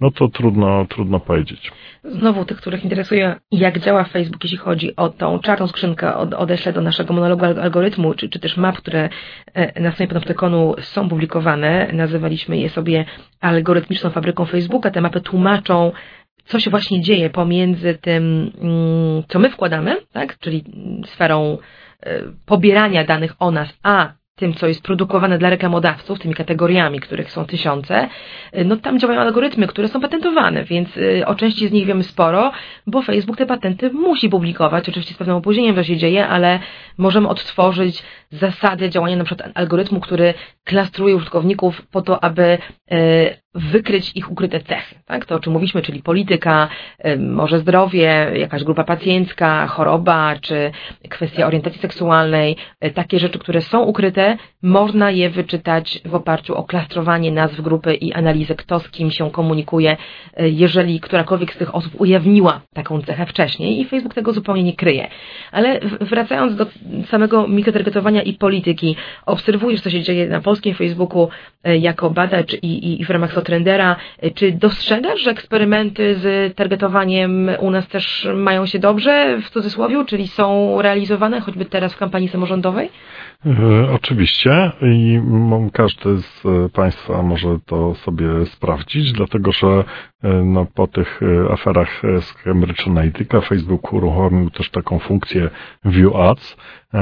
no 0.00 0.10
to 0.10 0.28
trudno, 0.28 0.86
trudno 0.88 1.20
powiedzieć. 1.20 1.72
Znowu 2.04 2.44
tych, 2.44 2.56
których 2.56 2.84
interesuje, 2.84 3.36
jak 3.50 3.78
działa 3.78 4.04
Facebook, 4.04 4.44
jeśli 4.44 4.58
chodzi 4.58 4.96
o 4.96 5.08
tą 5.08 5.38
czarną 5.38 5.66
skrzynkę, 5.66 6.16
odeślę 6.16 6.72
do 6.72 6.80
naszego 6.80 7.14
monologu 7.14 7.44
algorytmu, 7.44 8.14
czy, 8.14 8.28
czy 8.28 8.38
też 8.38 8.56
map, 8.56 8.76
które 8.76 9.08
e, 9.54 9.80
na 9.80 9.92
stronie 9.92 10.08
Panoptykonu 10.08 10.74
są 10.80 11.08
publikowane. 11.08 11.90
Nazywaliśmy 11.92 12.56
je 12.56 12.68
sobie 12.68 13.04
algorytmiczną 13.40 14.10
fabryką 14.10 14.44
Facebooka. 14.44 14.90
Te 14.90 15.00
mapy 15.00 15.20
tłumaczą, 15.20 15.92
co 16.44 16.60
się 16.60 16.70
właśnie 16.70 17.00
dzieje 17.00 17.30
pomiędzy 17.30 17.94
tym, 17.94 18.52
mm, 18.60 19.22
co 19.28 19.38
my 19.38 19.50
wkładamy, 19.50 19.96
tak, 20.12 20.38
czyli 20.38 20.64
sferą 21.06 21.58
e, 22.02 22.20
pobierania 22.46 23.04
danych 23.04 23.34
o 23.38 23.50
nas, 23.50 23.78
a 23.82 24.12
tym, 24.36 24.54
co 24.54 24.66
jest 24.66 24.82
produkowane 24.82 25.38
dla 25.38 25.50
reklamodawców, 25.50 26.18
tymi 26.18 26.34
kategoriami, 26.34 27.00
których 27.00 27.30
są 27.30 27.46
tysiące, 27.46 28.08
y, 28.58 28.64
no 28.64 28.76
tam 28.76 28.98
działają 28.98 29.20
algorytmy, 29.20 29.66
które 29.66 29.88
są 29.88 30.00
patentowane, 30.00 30.64
więc 30.64 30.96
y, 30.96 31.26
o 31.26 31.34
części 31.34 31.68
z 31.68 31.72
nich 31.72 31.86
wiemy 31.86 32.02
sporo, 32.02 32.52
bo 32.86 33.02
Facebook 33.02 33.36
te 33.36 33.46
patenty 33.46 33.90
musi 33.90 34.28
publikować, 34.28 34.88
oczywiście 34.88 35.14
z 35.14 35.16
pewnym 35.16 35.36
opóźnieniem 35.36 35.74
to 35.74 35.84
się 35.84 35.96
dzieje, 35.96 36.28
ale 36.28 36.60
możemy 36.98 37.28
odtworzyć 37.28 38.02
zasady 38.30 38.90
działania 38.90 39.24
przykład 39.24 39.50
algorytmu, 39.54 40.00
który 40.00 40.34
klastruje 40.64 41.16
użytkowników 41.16 41.86
po 41.86 42.02
to, 42.02 42.24
aby 42.24 42.58
y, 42.92 43.43
wykryć 43.54 44.12
ich 44.14 44.30
ukryte 44.30 44.60
cechy. 44.60 44.94
Tak? 45.06 45.26
To, 45.26 45.34
o 45.34 45.40
czym 45.40 45.52
mówiliśmy, 45.52 45.82
czyli 45.82 46.02
polityka, 46.02 46.68
może 47.18 47.58
zdrowie, 47.58 48.30
jakaś 48.34 48.64
grupa 48.64 48.84
pacjencka, 48.84 49.66
choroba, 49.66 50.34
czy 50.40 50.70
kwestia 51.08 51.46
orientacji 51.46 51.80
seksualnej, 51.80 52.56
e, 52.80 52.90
takie 52.90 53.18
rzeczy, 53.18 53.38
które 53.38 53.60
są 53.60 53.82
ukryte, 53.82 54.36
można 54.62 55.10
je 55.10 55.30
wyczytać 55.30 56.00
w 56.04 56.14
oparciu 56.14 56.54
o 56.54 56.64
klastrowanie 56.64 57.32
nazw 57.32 57.60
grupy 57.60 57.94
i 57.94 58.12
analizę, 58.12 58.54
kto 58.54 58.80
z 58.80 58.90
kim 58.90 59.10
się 59.10 59.30
komunikuje, 59.30 59.96
e, 60.36 60.48
jeżeli 60.48 61.00
którakolwiek 61.00 61.52
z 61.52 61.58
tych 61.58 61.74
osób 61.74 62.00
ujawniła 62.00 62.60
taką 62.74 63.02
cechę 63.02 63.26
wcześniej 63.26 63.80
i 63.80 63.84
Facebook 63.84 64.14
tego 64.14 64.32
zupełnie 64.32 64.62
nie 64.62 64.76
kryje. 64.76 65.08
Ale 65.52 65.80
wracając 66.00 66.56
do 66.56 66.66
samego 67.08 67.48
mikrotargetowania 67.48 68.22
i 68.22 68.32
polityki, 68.32 68.96
obserwujesz, 69.26 69.80
co 69.80 69.90
się 69.90 70.02
dzieje 70.02 70.28
na 70.28 70.40
polskim 70.40 70.74
Facebooku 70.74 71.28
jako 71.64 72.10
badacz 72.10 72.54
i, 72.62 73.00
i 73.00 73.04
w 73.04 73.10
ramach 73.10 73.42
trendera. 73.44 73.96
Czy 74.34 74.52
dostrzegasz, 74.52 75.20
że 75.20 75.30
eksperymenty 75.30 76.14
z 76.14 76.56
targetowaniem 76.56 77.50
u 77.58 77.70
nas 77.70 77.88
też 77.88 78.28
mają 78.34 78.66
się 78.66 78.78
dobrze, 78.78 79.38
w 79.42 79.50
cudzysłowie, 79.50 80.04
czyli 80.06 80.28
są 80.28 80.76
realizowane, 80.82 81.40
choćby 81.40 81.64
teraz 81.64 81.94
w 81.94 81.98
kampanii 81.98 82.28
samorządowej? 82.28 82.90
E, 83.46 83.92
oczywiście 83.92 84.72
i 84.82 85.20
każdy 85.72 86.16
z 86.18 86.42
Państwa 86.72 87.22
może 87.22 87.58
to 87.66 87.94
sobie 87.94 88.46
sprawdzić, 88.46 89.12
dlatego 89.12 89.52
że 89.52 89.66
e, 90.22 90.28
no, 90.28 90.66
po 90.74 90.86
tych 90.86 91.20
e, 91.22 91.52
aferach 91.52 92.02
z 92.20 92.32
Cambridge 92.32 92.88
Analytica 92.88 93.40
Facebook 93.40 93.92
uruchomił 93.92 94.50
też 94.50 94.70
taką 94.70 94.98
funkcję 94.98 95.50
View 95.84 96.16
Ads, 96.16 96.56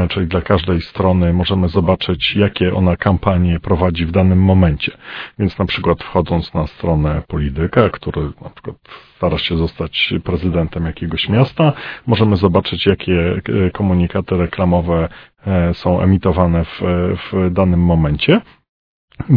czyli 0.08 0.26
dla 0.26 0.40
każdej 0.40 0.80
strony 0.80 1.32
możemy 1.32 1.68
zobaczyć, 1.68 2.36
jakie 2.36 2.74
ona 2.74 2.96
kampanie 2.96 3.60
prowadzi 3.60 4.06
w 4.06 4.10
danym 4.10 4.42
momencie. 4.42 4.92
Więc 5.38 5.58
na 5.58 5.64
przykład 5.64 6.02
wchodząc 6.02 6.54
na 6.54 6.66
stronę 6.66 7.22
polityka, 7.28 7.90
który 7.90 8.22
na 8.22 8.50
przykład 8.50 8.76
stara 9.16 9.38
się 9.38 9.56
zostać 9.56 10.14
prezydentem 10.24 10.86
jakiegoś 10.86 11.28
miasta, 11.28 11.72
możemy 12.06 12.36
zobaczyć, 12.36 12.86
jakie 12.86 13.40
komunikaty 13.72 14.36
reklamowe 14.36 15.08
E, 15.46 15.74
są 15.74 16.00
emitowane 16.00 16.64
w, 16.64 16.80
w 17.16 17.50
danym 17.50 17.80
momencie. 17.80 18.40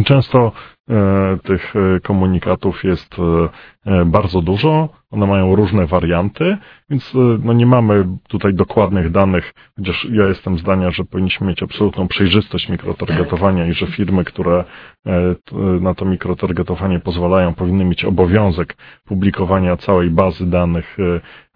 Często 0.04 0.38
e, 0.48 0.75
tych 1.42 1.74
komunikatów 2.02 2.84
jest 2.84 3.16
e, 3.86 4.04
bardzo 4.04 4.42
dużo, 4.42 4.88
one 5.10 5.26
mają 5.26 5.56
różne 5.56 5.86
warianty, 5.86 6.56
więc 6.90 7.12
no 7.42 7.52
nie 7.52 7.66
mamy 7.66 8.06
tutaj 8.28 8.54
dokładnych 8.54 9.10
danych, 9.10 9.54
chociaż 9.76 10.08
ja 10.12 10.26
jestem 10.26 10.58
zdania, 10.58 10.90
że 10.90 11.04
powinniśmy 11.04 11.46
mieć 11.46 11.62
absolutną 11.62 12.08
przejrzystość 12.08 12.68
mikrotargetowania 12.68 13.66
i 13.66 13.72
że 13.72 13.86
firmy, 13.86 14.24
które 14.24 14.64
na 15.80 15.94
to 15.94 16.04
mikrotargetowanie 16.04 17.00
pozwalają, 17.00 17.54
powinny 17.54 17.84
mieć 17.84 18.04
obowiązek 18.04 18.76
publikowania 19.04 19.76
całej 19.76 20.10
bazy 20.10 20.50
danych 20.50 20.96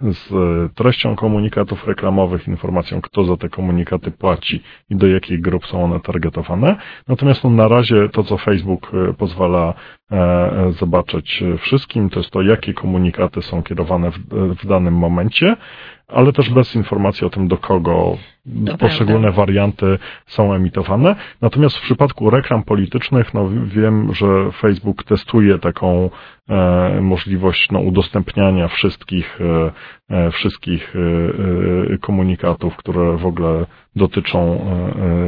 z 0.00 0.32
e, 0.32 0.74
treścią 0.74 1.16
komunikatów 1.16 1.86
reklamowych, 1.86 2.48
informacją, 2.48 3.00
kto 3.00 3.24
za 3.24 3.36
te 3.36 3.48
komunikaty 3.48 4.10
płaci 4.10 4.62
i 4.90 4.96
do 4.96 5.06
jakich 5.06 5.40
grup 5.40 5.66
są 5.66 5.84
one 5.84 6.00
targetowane. 6.00 6.76
Natomiast 7.08 7.44
no, 7.44 7.50
na 7.50 7.68
razie 7.68 8.08
to, 8.08 8.24
co 8.24 8.38
Facebook 8.38 8.90
e, 8.94 9.14
pozwala 9.20 9.74
e, 10.12 10.72
zobaczyć 10.78 11.44
wszystkim, 11.58 12.10
to 12.10 12.20
jest 12.20 12.30
to, 12.30 12.42
jakie 12.42 12.74
komunikaty 12.74 13.42
są 13.42 13.62
kierowane 13.62 14.10
w, 14.10 14.18
w 14.62 14.66
danym 14.66 14.94
momencie, 14.94 15.56
ale 16.12 16.32
też 16.32 16.50
bez 16.50 16.74
informacji 16.76 17.26
o 17.26 17.30
tym, 17.30 17.48
do 17.48 17.56
kogo 17.56 18.16
To 18.66 18.78
poszczególne 18.78 19.20
prawda. 19.22 19.36
warianty 19.40 19.98
są 20.26 20.54
emitowane. 20.54 21.16
Natomiast 21.40 21.76
w 21.76 21.82
przypadku 21.82 22.30
reklam 22.30 22.62
politycznych, 22.62 23.34
no 23.34 23.48
wiem, 23.64 24.14
że 24.14 24.26
Facebook 24.52 25.04
testuje 25.04 25.58
taką 25.58 26.10
e, 26.48 26.98
możliwość 27.00 27.70
no, 27.70 27.80
udostępniania 27.80 28.68
wszystkich, 28.68 29.38
e, 29.40 29.72
e, 30.16 30.30
wszystkich 30.30 30.94
e, 30.96 30.98
e, 31.94 31.98
komunikatów, 31.98 32.76
które 32.76 33.16
w 33.16 33.26
ogóle 33.26 33.66
dotyczą 33.96 34.40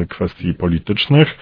e, 0.02 0.06
kwestii 0.06 0.54
politycznych. 0.54 1.38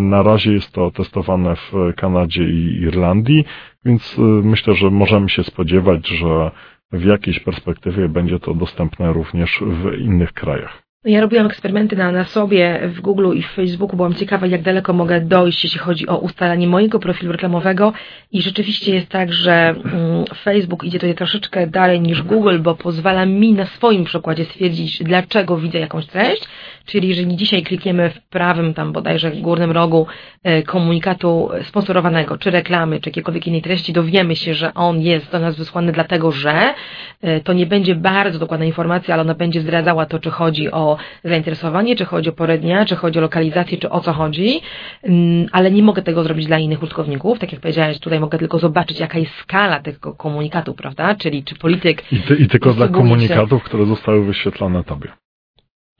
Na 0.00 0.22
razie 0.22 0.52
jest 0.52 0.72
to 0.72 0.90
testowane 0.90 1.56
w 1.56 1.72
Kanadzie 1.96 2.44
i 2.44 2.80
Irlandii, 2.82 3.44
więc 3.84 4.16
myślę, 4.42 4.74
że 4.74 4.90
możemy 4.90 5.28
się 5.28 5.44
spodziewać, 5.44 6.08
że 6.08 6.50
w 6.92 7.04
jakiejś 7.04 7.40
perspektywie 7.40 8.08
będzie 8.08 8.40
to 8.40 8.54
dostępne 8.54 9.12
również 9.12 9.62
w 9.62 9.94
innych 9.98 10.32
krajach. 10.32 10.89
Ja 11.04 11.20
robiłam 11.20 11.46
eksperymenty 11.46 11.96
na, 11.96 12.12
na 12.12 12.24
sobie 12.24 12.80
w 12.88 13.00
Google 13.00 13.32
i 13.36 13.42
w 13.42 13.50
Facebooku. 13.50 13.96
Byłam 13.96 14.14
ciekawa, 14.14 14.46
jak 14.46 14.62
daleko 14.62 14.92
mogę 14.92 15.20
dojść, 15.20 15.64
jeśli 15.64 15.78
chodzi 15.78 16.08
o 16.08 16.18
ustalanie 16.18 16.66
mojego 16.66 16.98
profilu 16.98 17.32
reklamowego. 17.32 17.92
I 18.32 18.42
rzeczywiście 18.42 18.94
jest 18.94 19.08
tak, 19.08 19.32
że 19.32 19.52
mm, 19.52 20.24
Facebook 20.44 20.84
idzie 20.84 20.98
tutaj 20.98 21.14
troszeczkę 21.14 21.66
dalej 21.66 22.00
niż 22.00 22.22
Google, 22.22 22.58
bo 22.58 22.74
pozwala 22.74 23.26
mi 23.26 23.52
na 23.52 23.66
swoim 23.66 24.04
przykładzie 24.04 24.44
stwierdzić, 24.44 25.02
dlaczego 25.02 25.56
widzę 25.56 25.78
jakąś 25.78 26.06
treść. 26.06 26.48
Czyli 26.86 27.08
jeżeli 27.08 27.36
dzisiaj 27.36 27.62
klikniemy 27.62 28.10
w 28.10 28.20
prawym, 28.28 28.74
tam 28.74 28.92
bodajże 28.92 29.30
górnym 29.30 29.70
rogu 29.70 30.06
e, 30.42 30.62
komunikatu 30.62 31.50
sponsorowanego, 31.62 32.38
czy 32.38 32.50
reklamy, 32.50 33.00
czy 33.00 33.08
jakiejkolwiek 33.08 33.46
innej 33.46 33.62
treści, 33.62 33.92
dowiemy 33.92 34.36
się, 34.36 34.54
że 34.54 34.74
on 34.74 35.00
jest 35.00 35.32
do 35.32 35.38
nas 35.38 35.56
wysłany 35.56 35.92
dlatego, 35.92 36.32
że 36.32 36.74
e, 37.22 37.40
to 37.40 37.52
nie 37.52 37.66
będzie 37.66 37.94
bardzo 37.94 38.38
dokładna 38.38 38.66
informacja, 38.66 39.14
ale 39.14 39.22
ona 39.22 39.34
będzie 39.34 39.60
zdradzała 39.60 40.06
to, 40.06 40.18
czy 40.18 40.30
chodzi 40.30 40.70
o 40.70 40.89
zainteresowanie, 41.24 41.96
czy 41.96 42.04
chodzi 42.04 42.28
o 42.28 42.32
porę 42.32 42.58
dnia, 42.58 42.84
czy 42.84 42.96
chodzi 42.96 43.18
o 43.18 43.22
lokalizację, 43.22 43.78
czy 43.78 43.90
o 43.90 44.00
co 44.00 44.12
chodzi, 44.12 44.60
Mm, 45.02 45.46
ale 45.52 45.70
nie 45.70 45.82
mogę 45.82 46.02
tego 46.02 46.22
zrobić 46.22 46.46
dla 46.46 46.58
innych 46.58 46.82
użytkowników. 46.82 47.38
Tak 47.38 47.52
jak 47.52 47.60
powiedziałeś, 47.60 47.98
tutaj 47.98 48.20
mogę 48.20 48.38
tylko 48.38 48.58
zobaczyć, 48.58 49.00
jaka 49.00 49.18
jest 49.18 49.32
skala 49.42 49.80
tego 49.80 50.14
komunikatu, 50.14 50.74
prawda? 50.74 51.14
Czyli 51.14 51.44
czy 51.44 51.54
polityk 51.54 52.12
I, 52.12 52.20
ty, 52.20 52.34
i 52.34 52.48
tylko 52.48 52.72
dla 52.72 52.86
Posługuje 52.88 53.10
się- 53.10 53.28
komunikatów, 53.28 53.62
które 53.62 53.86
zostały 53.86 54.24
wyświetlone 54.24 54.84
tobie. 54.84 55.08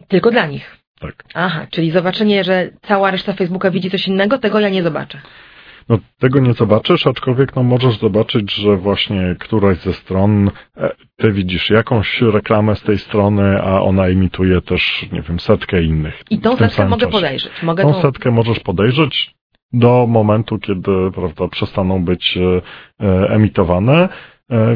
tylko 0.08 0.30
dla 0.30 0.46
nich. 0.46 0.76
Tak. 1.00 1.24
Aha, 1.34 1.66
czyli 1.70 1.90
zobaczenie, 1.90 2.44
że 2.44 2.70
cała 2.82 3.10
reszta 3.10 3.32
Facebooka 3.32 3.70
widzi 3.70 3.90
coś 3.90 4.08
innego, 4.08 4.38
tego 4.38 4.60
ja 4.60 4.68
nie 4.68 4.82
zobaczę. 4.82 5.20
No, 5.90 5.98
tego 6.18 6.40
nie 6.40 6.52
zobaczysz, 6.52 7.06
aczkolwiek 7.06 7.56
no, 7.56 7.62
możesz 7.62 7.98
zobaczyć, 7.98 8.54
że 8.54 8.76
właśnie 8.76 9.36
któraś 9.40 9.78
ze 9.78 9.92
stron, 9.92 10.50
e, 10.76 10.94
ty 11.16 11.32
widzisz 11.32 11.70
jakąś 11.70 12.20
reklamę 12.20 12.76
z 12.76 12.82
tej 12.82 12.98
strony, 12.98 13.62
a 13.62 13.80
ona 13.80 14.08
imituje 14.08 14.60
też, 14.60 15.06
nie 15.12 15.22
wiem, 15.22 15.40
setkę 15.40 15.82
innych. 15.82 16.22
I 16.30 16.38
tą 16.38 16.56
setkę 16.56 16.88
mogę 16.88 17.06
czasie. 17.06 17.12
podejrzeć. 17.12 17.62
Mogę 17.62 17.82
Tą 17.82 17.92
tą... 17.92 18.02
setkę 18.02 18.30
możesz 18.30 18.60
podejrzeć 18.60 19.34
do 19.72 20.06
momentu, 20.06 20.58
kiedy 20.58 20.92
prawda, 21.14 21.48
przestaną 21.48 22.04
być 22.04 22.36
e, 22.38 22.62
e, 23.06 23.28
emitowane, 23.28 24.08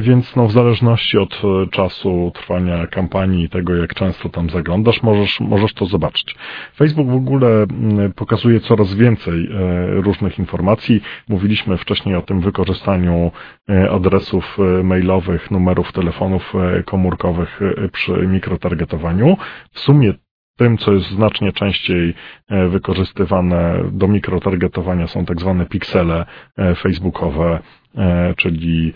więc 0.01 0.37
no, 0.37 0.47
w 0.47 0.53
zależności 0.53 1.19
od 1.19 1.43
e, 1.45 1.67
czasu 1.71 2.33
trwania 2.35 2.87
kampanii 2.87 3.45
i 3.45 3.49
tego, 3.49 3.75
jak 3.75 3.95
często 3.95 4.29
tam 4.29 4.51
zaglądasz, 4.51 5.03
możesz, 5.03 5.41
możesz 5.41 5.75
to 5.75 5.87
zobaczyć. 5.87 6.37
Facebook 6.77 7.09
w 7.09 7.15
ogóle 7.15 7.49
mm, 7.49 8.13
pokazuje 8.13 8.61
coraz 8.61 8.95
więcej 8.95 9.49
e, 9.53 9.87
różnych 9.87 10.39
informacji. 10.39 11.03
Mówiliśmy 11.29 11.77
wcześniej 11.77 12.17
o 12.17 12.23
tym 12.23 12.41
wykorzystaniu 12.41 13.31
e, 13.69 13.91
adresów 13.91 14.57
e, 14.59 14.83
mailowych, 14.83 15.51
numerów 15.51 15.93
telefonów 15.93 16.53
e, 16.55 16.83
komórkowych 16.83 17.61
e, 17.63 17.89
przy 17.89 18.13
mikrotargetowaniu. 18.13 19.37
W 19.73 19.81
sumie 19.81 20.15
tym, 20.57 20.79
co 20.79 20.93
jest 20.93 21.11
znacznie 21.11 21.53
częściej 21.53 22.15
e, 22.49 22.69
wykorzystywane 22.69 23.85
do 23.93 24.09
mikrotargetowania 24.09 25.07
są 25.07 25.25
tak 25.25 25.41
zwane 25.41 25.67
piksele 25.67 26.27
e, 26.57 26.75
facebookowe, 26.75 27.61
e, 27.97 28.35
czyli 28.37 28.93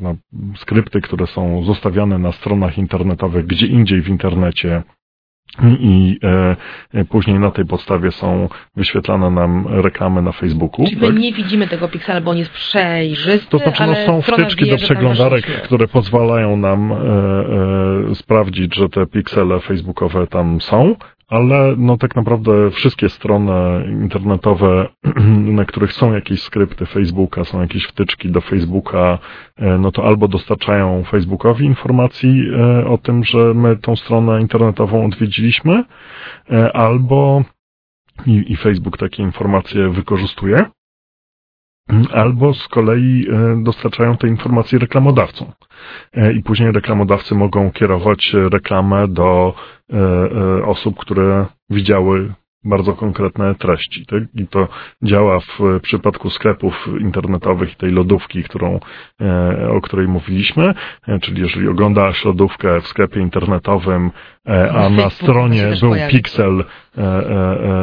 no, 0.00 0.14
skrypty, 0.56 1.00
które 1.00 1.26
są 1.26 1.64
zostawiane 1.64 2.18
na 2.18 2.32
stronach 2.32 2.78
internetowych 2.78 3.46
gdzie 3.46 3.66
indziej 3.66 4.02
w 4.02 4.08
internecie 4.08 4.82
i 5.62 6.18
e, 6.94 7.04
później 7.04 7.38
na 7.38 7.50
tej 7.50 7.64
podstawie 7.64 8.10
są 8.12 8.48
wyświetlane 8.76 9.30
nam 9.30 9.66
reklamy 9.68 10.22
na 10.22 10.32
Facebooku. 10.32 10.86
Czyli 10.86 11.00
my 11.00 11.12
nie 11.12 11.32
widzimy 11.32 11.68
tego 11.68 11.88
piksela, 11.88 12.20
bo 12.20 12.30
on 12.30 12.36
jest 12.36 12.50
przejrzysty, 12.50 13.50
To 13.50 13.58
znaczy, 13.58 13.86
no, 13.86 13.94
są 13.94 14.22
wtyczki 14.22 14.64
wie, 14.64 14.70
do 14.70 14.76
przeglądarek, 14.76 15.62
które 15.62 15.88
pozwalają 15.88 16.56
nam 16.56 16.92
e, 16.92 16.96
e, 18.10 18.14
sprawdzić, 18.14 18.74
że 18.74 18.88
te 18.88 19.06
piksele 19.06 19.60
facebookowe 19.60 20.26
tam 20.26 20.60
są, 20.60 20.96
ale 21.28 21.74
no 21.78 21.96
tak 21.96 22.16
naprawdę 22.16 22.70
wszystkie 22.70 23.08
strony 23.08 23.52
internetowe, 24.02 24.88
na 25.58 25.64
których 25.64 25.92
są 25.92 26.12
jakieś 26.12 26.42
skrypty 26.42 26.86
Facebooka, 26.86 27.44
są 27.44 27.60
jakieś 27.60 27.84
wtyczki 27.84 28.30
do 28.30 28.40
Facebooka, 28.40 29.18
e, 29.56 29.78
no 29.78 29.92
to 29.92 30.04
albo 30.04 30.28
dostarczają 30.28 31.04
Facebookowi 31.04 31.66
informacji 31.66 32.50
e, 32.50 32.86
o 32.86 32.98
tym, 32.98 33.24
że 33.24 33.54
my 33.54 33.76
tą 33.76 33.96
stronę 33.96 34.40
internetową 34.40 35.06
odwiedziliśmy, 35.06 35.84
e, 36.50 36.76
albo 36.76 37.44
i, 38.26 38.56
Facebook 38.56 38.98
takie 38.98 39.22
informacje 39.22 39.88
wykorzystuje, 39.88 40.66
albo 42.12 42.54
z 42.54 42.68
kolei 42.68 43.26
dostarczają 43.62 44.16
te 44.16 44.28
informacje 44.28 44.78
reklamodawcom. 44.78 45.52
I 46.34 46.42
później 46.42 46.72
reklamodawcy 46.72 47.34
mogą 47.34 47.70
kierować 47.70 48.32
reklamę 48.50 49.08
do 49.08 49.54
osób, 50.64 50.98
które 50.98 51.46
widziały 51.70 52.34
bardzo 52.64 52.92
konkretne 52.92 53.54
treści. 53.54 54.06
Tak? 54.06 54.22
I 54.34 54.46
to 54.46 54.68
działa 55.02 55.40
w 55.40 55.80
przypadku 55.82 56.30
sklepów 56.30 56.88
internetowych 57.00 57.72
i 57.72 57.76
tej 57.76 57.90
lodówki, 57.90 58.44
którą, 58.44 58.80
e, 59.20 59.68
o 59.70 59.80
której 59.80 60.08
mówiliśmy. 60.08 60.74
E, 61.08 61.18
Czyli 61.20 61.42
jeżeli 61.42 61.68
oglądasz 61.68 62.24
lodówkę 62.24 62.80
w 62.80 62.86
sklepie 62.86 63.20
internetowym, 63.20 64.06
e, 64.06 64.10
a 64.74 64.88
na 64.88 65.10
stronie 65.10 65.66
był 65.80 65.90
pojawi. 65.90 66.12
piksel 66.12 66.64
e, 66.98 67.02
e, 67.02 67.04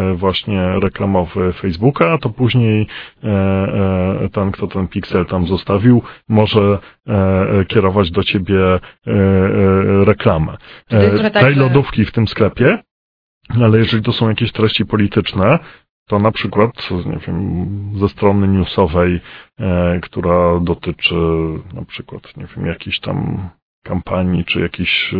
e, 0.09 0.13
właśnie 0.15 0.79
reklamowy 0.79 1.53
Facebooka, 1.53 2.17
to 2.17 2.29
później 2.29 2.87
e, 3.23 3.27
e, 3.27 4.29
ten, 4.29 4.51
kto 4.51 4.67
ten 4.67 4.87
piksel 4.87 5.25
tam 5.25 5.47
zostawił, 5.47 6.01
może 6.29 6.79
e, 7.07 7.13
e, 7.59 7.65
kierować 7.65 8.11
do 8.11 8.23
ciebie 8.23 8.59
e, 8.65 8.79
e, 9.07 10.05
reklamę. 10.05 10.57
E, 10.89 11.29
tak, 11.29 11.43
Tej 11.43 11.53
że- 11.53 11.59
lodówki 11.61 12.05
w 12.05 12.11
tym 12.11 12.27
sklepie, 12.27 12.79
ale 13.61 13.77
jeżeli 13.77 14.03
to 14.03 14.13
są 14.13 14.29
jakieś 14.29 14.51
treści 14.51 14.85
polityczne, 14.85 15.59
to 16.07 16.19
na 16.19 16.31
przykład, 16.31 16.89
nie 17.05 17.17
wiem, 17.27 17.67
ze 17.95 18.09
strony 18.09 18.47
newsowej, 18.47 19.21
e, 19.59 19.99
która 20.01 20.59
dotyczy 20.59 21.15
na 21.73 21.85
przykład, 21.85 22.37
nie 22.37 22.45
wiem, 22.55 22.65
jakiejś 22.65 22.99
tam 22.99 23.49
kampanii, 23.83 24.45
czy 24.45 24.59
jakichś 24.59 25.13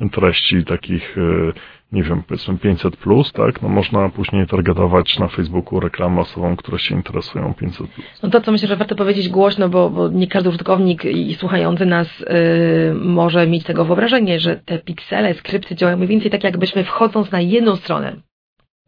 e, 0.00 0.08
treści 0.08 0.64
takich, 0.64 1.18
e, 1.18 1.52
nie 1.92 2.02
wiem, 2.02 2.22
powiedzmy 2.22 2.58
500 2.58 2.96
plus, 2.96 3.32
tak, 3.32 3.62
no 3.62 3.68
można 3.68 4.08
później 4.08 4.46
targetować 4.46 5.18
na 5.18 5.28
Facebooku 5.28 5.80
reklamy 5.80 6.20
osobom, 6.20 6.56
które 6.56 6.78
się 6.78 6.94
interesują 6.94 7.54
500 7.54 7.90
plus. 7.90 8.06
No 8.22 8.30
to, 8.30 8.40
co 8.40 8.52
myślę, 8.52 8.68
że 8.68 8.76
warto 8.76 8.94
powiedzieć 8.94 9.28
głośno, 9.28 9.68
bo, 9.68 9.90
bo 9.90 10.08
nie 10.08 10.26
każdy 10.26 10.48
użytkownik 10.48 11.04
i 11.04 11.34
słuchający 11.34 11.86
nas 11.86 12.20
yy, 12.20 12.94
może 12.94 13.46
mieć 13.46 13.64
tego 13.64 13.84
wyobrażenie, 13.84 14.40
że 14.40 14.56
te 14.56 14.78
piksele, 14.78 15.34
skrypty 15.34 15.74
działają 15.74 15.96
mniej 15.96 16.08
więcej 16.08 16.30
tak, 16.30 16.44
jakbyśmy 16.44 16.84
wchodząc 16.84 17.30
na 17.30 17.40
jedną 17.40 17.76
stronę 17.76 18.16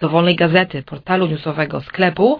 dowolnej 0.00 0.36
gazety, 0.36 0.82
portalu 0.82 1.26
newsowego, 1.26 1.80
sklepu, 1.80 2.38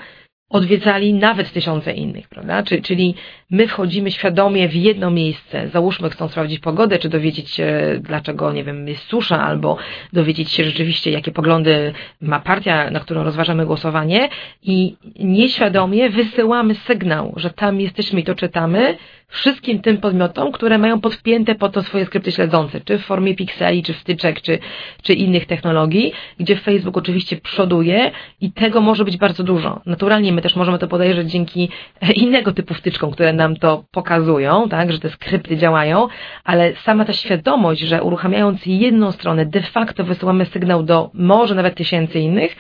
odwiedzali 0.54 1.14
nawet 1.14 1.52
tysiące 1.52 1.92
innych, 1.92 2.28
prawda? 2.28 2.62
Czy, 2.62 2.82
czyli 2.82 3.14
my 3.50 3.68
wchodzimy 3.68 4.10
świadomie 4.10 4.68
w 4.68 4.74
jedno 4.74 5.10
miejsce, 5.10 5.68
załóżmy 5.68 6.10
chcą 6.10 6.28
sprawdzić 6.28 6.58
pogodę, 6.58 6.98
czy 6.98 7.08
dowiedzieć 7.08 7.50
się, 7.50 7.98
dlaczego, 8.00 8.52
nie 8.52 8.64
wiem, 8.64 8.88
jest 8.88 9.02
susza, 9.02 9.42
albo 9.42 9.76
dowiedzieć 10.12 10.50
się 10.50 10.64
rzeczywiście, 10.64 11.10
jakie 11.10 11.32
poglądy 11.32 11.92
ma 12.20 12.40
partia, 12.40 12.90
na 12.90 13.00
którą 13.00 13.24
rozważamy 13.24 13.66
głosowanie 13.66 14.28
i 14.62 14.96
nieświadomie 15.18 16.10
wysyłamy 16.10 16.74
sygnał, 16.74 17.32
że 17.36 17.50
tam 17.50 17.80
jesteśmy 17.80 18.20
i 18.20 18.24
to 18.24 18.34
czytamy 18.34 18.96
wszystkim 19.34 19.80
tym 19.82 19.96
podmiotom, 19.98 20.52
które 20.52 20.78
mają 20.78 21.00
podpięte 21.00 21.54
po 21.54 21.68
to 21.68 21.82
swoje 21.82 22.06
skrypty 22.06 22.32
śledzące, 22.32 22.80
czy 22.80 22.98
w 22.98 23.04
formie 23.04 23.34
pikseli, 23.34 23.82
czy 23.82 23.92
wtyczek, 23.92 24.40
czy, 24.40 24.58
czy 25.02 25.12
innych 25.12 25.46
technologii, 25.46 26.12
gdzie 26.40 26.56
Facebook 26.56 26.96
oczywiście 26.96 27.36
przoduje 27.36 28.10
i 28.40 28.52
tego 28.52 28.80
może 28.80 29.04
być 29.04 29.16
bardzo 29.16 29.42
dużo. 29.42 29.80
Naturalnie 29.86 30.32
my 30.32 30.42
też 30.42 30.56
możemy 30.56 30.78
to 30.78 30.88
podejrzeć 30.88 31.30
dzięki 31.30 31.68
innego 32.24 32.52
typu 32.52 32.74
wtyczkom, 32.74 33.10
które 33.10 33.32
nam 33.32 33.56
to 33.56 33.84
pokazują, 33.90 34.68
tak, 34.68 34.92
że 34.92 34.98
te 34.98 35.10
skrypty 35.10 35.56
działają, 35.56 36.08
ale 36.44 36.74
sama 36.74 37.04
ta 37.04 37.12
świadomość, 37.12 37.80
że 37.80 38.02
uruchamiając 38.02 38.66
jedną 38.66 39.12
stronę 39.12 39.46
de 39.46 39.62
facto 39.62 40.04
wysyłamy 40.04 40.46
sygnał 40.46 40.82
do 40.82 41.10
może 41.14 41.54
nawet 41.54 41.74
tysięcy 41.74 42.20
innych, 42.20 42.56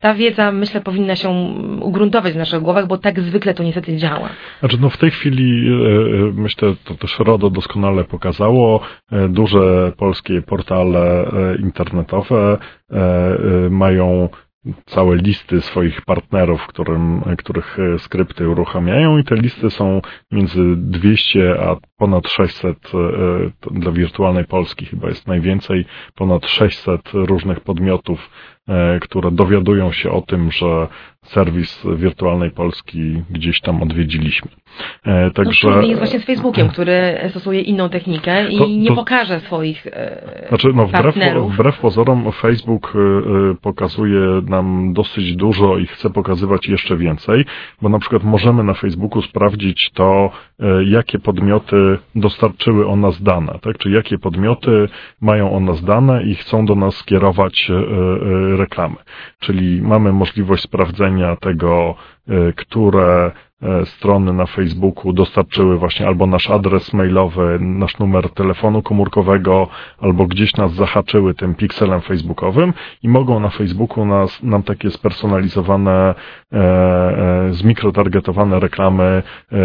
ta 0.00 0.14
wiedza, 0.14 0.52
myślę, 0.52 0.80
powinna 0.80 1.16
się 1.16 1.28
ugruntować 1.80 2.32
w 2.32 2.36
naszych 2.36 2.60
głowach, 2.60 2.86
bo 2.86 2.98
tak 2.98 3.20
zwykle 3.20 3.54
to 3.54 3.62
niestety 3.62 3.96
działa. 3.96 4.28
Znaczy, 4.60 4.78
no 4.80 4.90
w 4.90 4.98
tej 4.98 5.10
chwili 5.10 5.68
e, 5.68 6.32
myślę, 6.34 6.74
to 6.84 6.94
też 6.94 7.18
RODO 7.18 7.50
doskonale 7.50 8.04
pokazało, 8.04 8.80
duże 9.28 9.92
polskie 9.96 10.42
portale 10.42 11.30
internetowe 11.58 12.58
mają 13.70 14.28
całe 14.86 15.16
listy 15.16 15.60
swoich 15.60 16.02
partnerów, 16.02 16.66
którym, 16.66 17.22
których 17.38 17.78
e, 17.78 17.98
skrypty 17.98 18.48
uruchamiają 18.48 19.18
i 19.18 19.24
te 19.24 19.34
listy 19.34 19.70
są 19.70 20.00
między 20.32 20.62
200 20.76 21.60
a 21.60 21.76
ponad 21.96 22.28
600 22.28 22.78
e, 22.94 23.00
dla 23.70 23.92
wirtualnej 23.92 24.44
Polski 24.44 24.86
chyba 24.86 25.08
jest 25.08 25.26
najwięcej, 25.26 25.84
ponad 26.14 26.46
600 26.46 27.00
różnych 27.12 27.60
podmiotów, 27.60 28.30
e, 28.68 29.00
które 29.00 29.30
dowiadują 29.30 29.92
się 29.92 30.10
o 30.10 30.22
tym, 30.22 30.50
że 30.50 30.88
serwis 31.24 31.86
wirtualnej 31.96 32.50
Polski 32.50 33.22
gdzieś 33.30 33.60
tam 33.60 33.82
odwiedziliśmy. 33.82 34.50
E, 35.04 35.30
także... 35.30 35.70
No, 35.70 35.82
jest 35.82 35.98
właśnie 35.98 36.20
z 36.20 36.24
Facebookiem, 36.24 36.68
który 36.68 37.18
stosuje 37.30 37.60
inną 37.60 37.88
technikę 37.88 38.48
i 38.48 38.58
to, 38.58 38.64
to... 38.64 38.70
nie 38.70 38.92
pokaże 38.92 39.40
swoich 39.40 39.86
e, 39.86 40.46
znaczy, 40.48 40.68
no, 40.74 40.86
wbrew, 40.86 41.16
wbrew 41.48 41.78
pozorom 41.78 42.32
Facebook 42.32 42.92
e, 42.96 43.54
pokazuje 43.62 44.20
nam 44.48 44.92
dosyć 44.92 45.36
dużo 45.36 45.78
i 45.78 45.86
chce 45.86 46.10
pokazywać 46.10 46.68
jeszcze 46.68 46.96
więcej, 46.96 47.44
bo 47.82 47.88
na 47.88 47.98
przykład 47.98 48.24
możemy 48.24 48.64
na 48.64 48.74
Facebooku 48.74 49.22
sprawdzić 49.22 49.90
to, 49.94 50.30
jakie 50.86 51.18
podmioty 51.18 51.98
dostarczyły 52.14 52.86
o 52.86 52.96
nas 52.96 53.22
dane, 53.22 53.58
tak? 53.62 53.78
czy 53.78 53.90
jakie 53.90 54.18
podmioty 54.18 54.88
mają 55.20 55.52
o 55.52 55.60
nas 55.60 55.84
dane 55.84 56.22
i 56.22 56.34
chcą 56.34 56.66
do 56.66 56.74
nas 56.74 56.94
skierować 56.94 57.70
reklamy. 58.56 58.96
Czyli 59.40 59.82
mamy 59.82 60.12
możliwość 60.12 60.62
sprawdzenia 60.62 61.13
tego, 61.36 61.94
które 62.56 63.26
E, 63.26 63.53
strony 63.84 64.32
na 64.32 64.46
Facebooku 64.46 65.12
dostarczyły 65.12 65.78
właśnie 65.78 66.06
albo 66.06 66.26
nasz 66.26 66.50
adres 66.50 66.92
mailowy, 66.92 67.58
nasz 67.60 67.98
numer 67.98 68.30
telefonu 68.30 68.82
komórkowego, 68.82 69.68
albo 70.00 70.26
gdzieś 70.26 70.56
nas 70.56 70.74
zahaczyły 70.74 71.34
tym 71.34 71.54
pikselem 71.54 72.00
facebookowym 72.00 72.72
i 73.02 73.08
mogą 73.08 73.40
na 73.40 73.48
Facebooku 73.48 74.04
nas, 74.06 74.42
nam 74.42 74.62
takie 74.62 74.90
spersonalizowane, 74.90 76.14
e, 76.52 76.56
e, 76.56 77.52
zmikrotargetowane 77.52 78.60
reklamy 78.60 79.02
e, 79.04 79.22
e, 79.56 79.60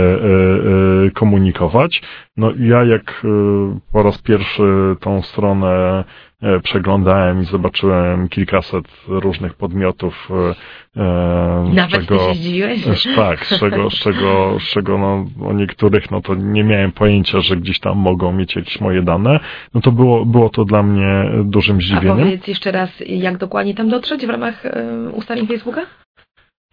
e 1.06 1.12
komunikować. 1.12 2.02
No 2.38 2.52
ja 2.60 2.84
jak 2.84 3.22
po 3.91 4.04
raz 4.04 4.22
pierwszy 4.22 4.95
tą 5.00 5.22
stronę 5.22 6.04
E, 6.41 6.60
przeglądałem 6.60 7.41
i 7.41 7.45
zobaczyłem 7.45 8.30
kilkaset 8.30 8.86
różnych 9.08 9.54
podmiotów. 9.54 10.30
E, 10.32 11.02
e, 11.02 11.72
Nawet 11.74 12.02
czego, 12.02 12.20
się 12.20 12.34
zdziwiłeś? 12.34 13.08
Tak, 13.16 13.45
z 13.45 13.60
czego, 13.60 13.89
z 13.90 13.94
czego, 13.94 14.58
z 14.60 14.64
czego 14.64 14.98
no, 14.98 15.26
o 15.48 15.54
niektórych 15.54 16.12
no 16.12 16.22
to 16.22 16.36
nie 16.36 16.64
miałem 16.64 16.92
pojęcia, 16.92 17.40
że 17.40 17.58
gdzieś 17.58 17.80
tam 17.80 17.98
mogą 17.98 18.32
mieć 18.32 18.56
jakieś 18.56 18.82
moje 18.82 19.02
dane. 19.02 19.40
No 19.74 19.82
to 19.82 19.92
było, 19.92 20.26
było 20.26 20.50
to 20.50 20.66
dla 20.66 20.84
mnie 20.84 21.30
dużym 21.44 21.82
zdziwieniem. 21.82 22.20
A 22.20 22.24
powiedz 22.24 22.48
jeszcze 22.48 22.72
raz, 22.72 22.90
jak 23.06 23.38
dokładnie 23.38 23.76
tam 23.76 23.90
dotrzeć 23.90 24.26
w 24.26 24.30
ramach 24.30 24.64
ustawień 25.14 25.48
Facebooka? 25.48 25.82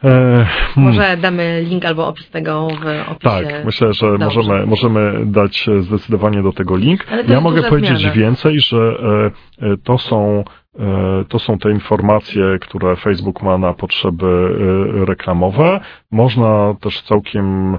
E, 0.04 0.08
hmm. 0.08 0.46
Może 0.76 1.16
damy 1.16 1.64
link 1.68 1.84
albo 1.84 2.08
opis 2.08 2.30
tego 2.30 2.68
w 2.68 3.10
opisie. 3.10 3.16
Tak, 3.20 3.64
myślę, 3.64 3.92
że 3.92 4.06
możemy, 4.18 4.66
możemy 4.66 5.26
dać 5.26 5.66
zdecydowanie 5.80 6.42
do 6.42 6.52
tego 6.52 6.76
link. 6.76 7.06
Ja 7.28 7.40
mogę 7.40 7.62
powiedzieć 7.62 7.98
zmiana. 7.98 8.14
więcej, 8.14 8.60
że 8.60 8.76
e, 9.60 9.66
e, 9.66 9.76
to 9.84 9.98
są 9.98 10.44
to 11.28 11.38
są 11.38 11.58
te 11.58 11.70
informacje, 11.70 12.58
które 12.60 12.96
Facebook 12.96 13.42
ma 13.42 13.58
na 13.58 13.74
potrzeby 13.74 14.56
reklamowe. 15.06 15.80
Można 16.10 16.74
też 16.80 17.02
całkiem 17.02 17.78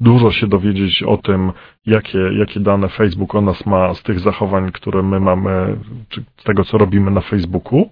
dużo 0.00 0.30
się 0.30 0.46
dowiedzieć 0.46 1.02
o 1.02 1.16
tym, 1.16 1.52
jakie, 1.86 2.18
jakie 2.38 2.60
dane 2.60 2.88
Facebook 2.88 3.34
o 3.34 3.40
nas 3.40 3.66
ma 3.66 3.94
z 3.94 4.02
tych 4.02 4.20
zachowań, 4.20 4.72
które 4.72 5.02
my 5.02 5.20
mamy, 5.20 5.76
czy 6.08 6.24
z 6.36 6.44
tego, 6.44 6.64
co 6.64 6.78
robimy 6.78 7.10
na 7.10 7.20
Facebooku. 7.20 7.90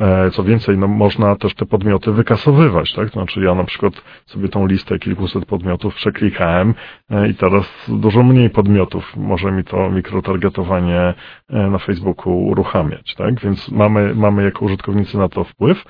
E, 0.00 0.30
co 0.30 0.44
więcej, 0.44 0.78
no, 0.78 0.88
można 0.88 1.36
też 1.36 1.54
te 1.54 1.66
podmioty 1.66 2.12
wykasowywać, 2.12 2.92
tak? 2.92 3.08
Znaczy 3.08 3.40
ja 3.40 3.54
na 3.54 3.64
przykład 3.64 3.92
sobie 4.26 4.48
tą 4.48 4.66
listę 4.66 4.98
kilkuset 4.98 5.44
podmiotów 5.44 5.94
przeklikałem 5.94 6.74
e, 7.10 7.28
i 7.28 7.34
teraz 7.34 7.66
dużo 7.88 8.22
mniej 8.22 8.50
podmiotów 8.50 9.16
może 9.16 9.52
mi 9.52 9.64
to 9.64 9.90
mikrotargetowanie 9.90 11.14
e, 11.50 11.70
na 11.70 11.78
Facebooku 11.78 12.46
uruchamiać, 12.46 13.14
tak? 13.14 13.40
Więc 13.40 13.70
mamy, 13.70 14.14
mamy 14.14 14.44
jako 14.44 14.64
użytkownicy 14.64 15.18
na 15.18 15.28
to 15.28 15.44
wpływ. 15.44 15.84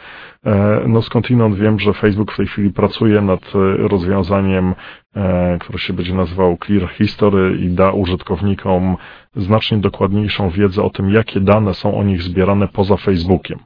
No 0.87 1.03
skądinąd 1.03 1.59
wiem, 1.59 1.79
że 1.79 1.93
Facebook 1.93 2.33
w 2.33 2.37
tej 2.37 2.47
chwili 2.47 2.73
pracuje 2.73 3.21
nad 3.21 3.41
rozwiązaniem 3.79 4.75
E, 5.17 5.59
który 5.61 5.79
się 5.79 5.93
będzie 5.93 6.15
nazywał 6.15 6.57
Clear 6.67 6.89
History 6.89 7.57
i 7.61 7.69
da 7.69 7.93
użytkownikom 7.93 8.97
znacznie 9.37 9.79
dokładniejszą 9.79 10.51
wiedzę 10.51 10.83
o 10.83 10.91
tym, 10.91 11.11
jakie 11.11 11.41
dane 11.41 11.75
są 11.75 11.99
o 11.99 12.05
nich 12.05 12.23
zbierane 12.23 12.69
poza 12.69 12.97
Facebookiem, 12.97 13.59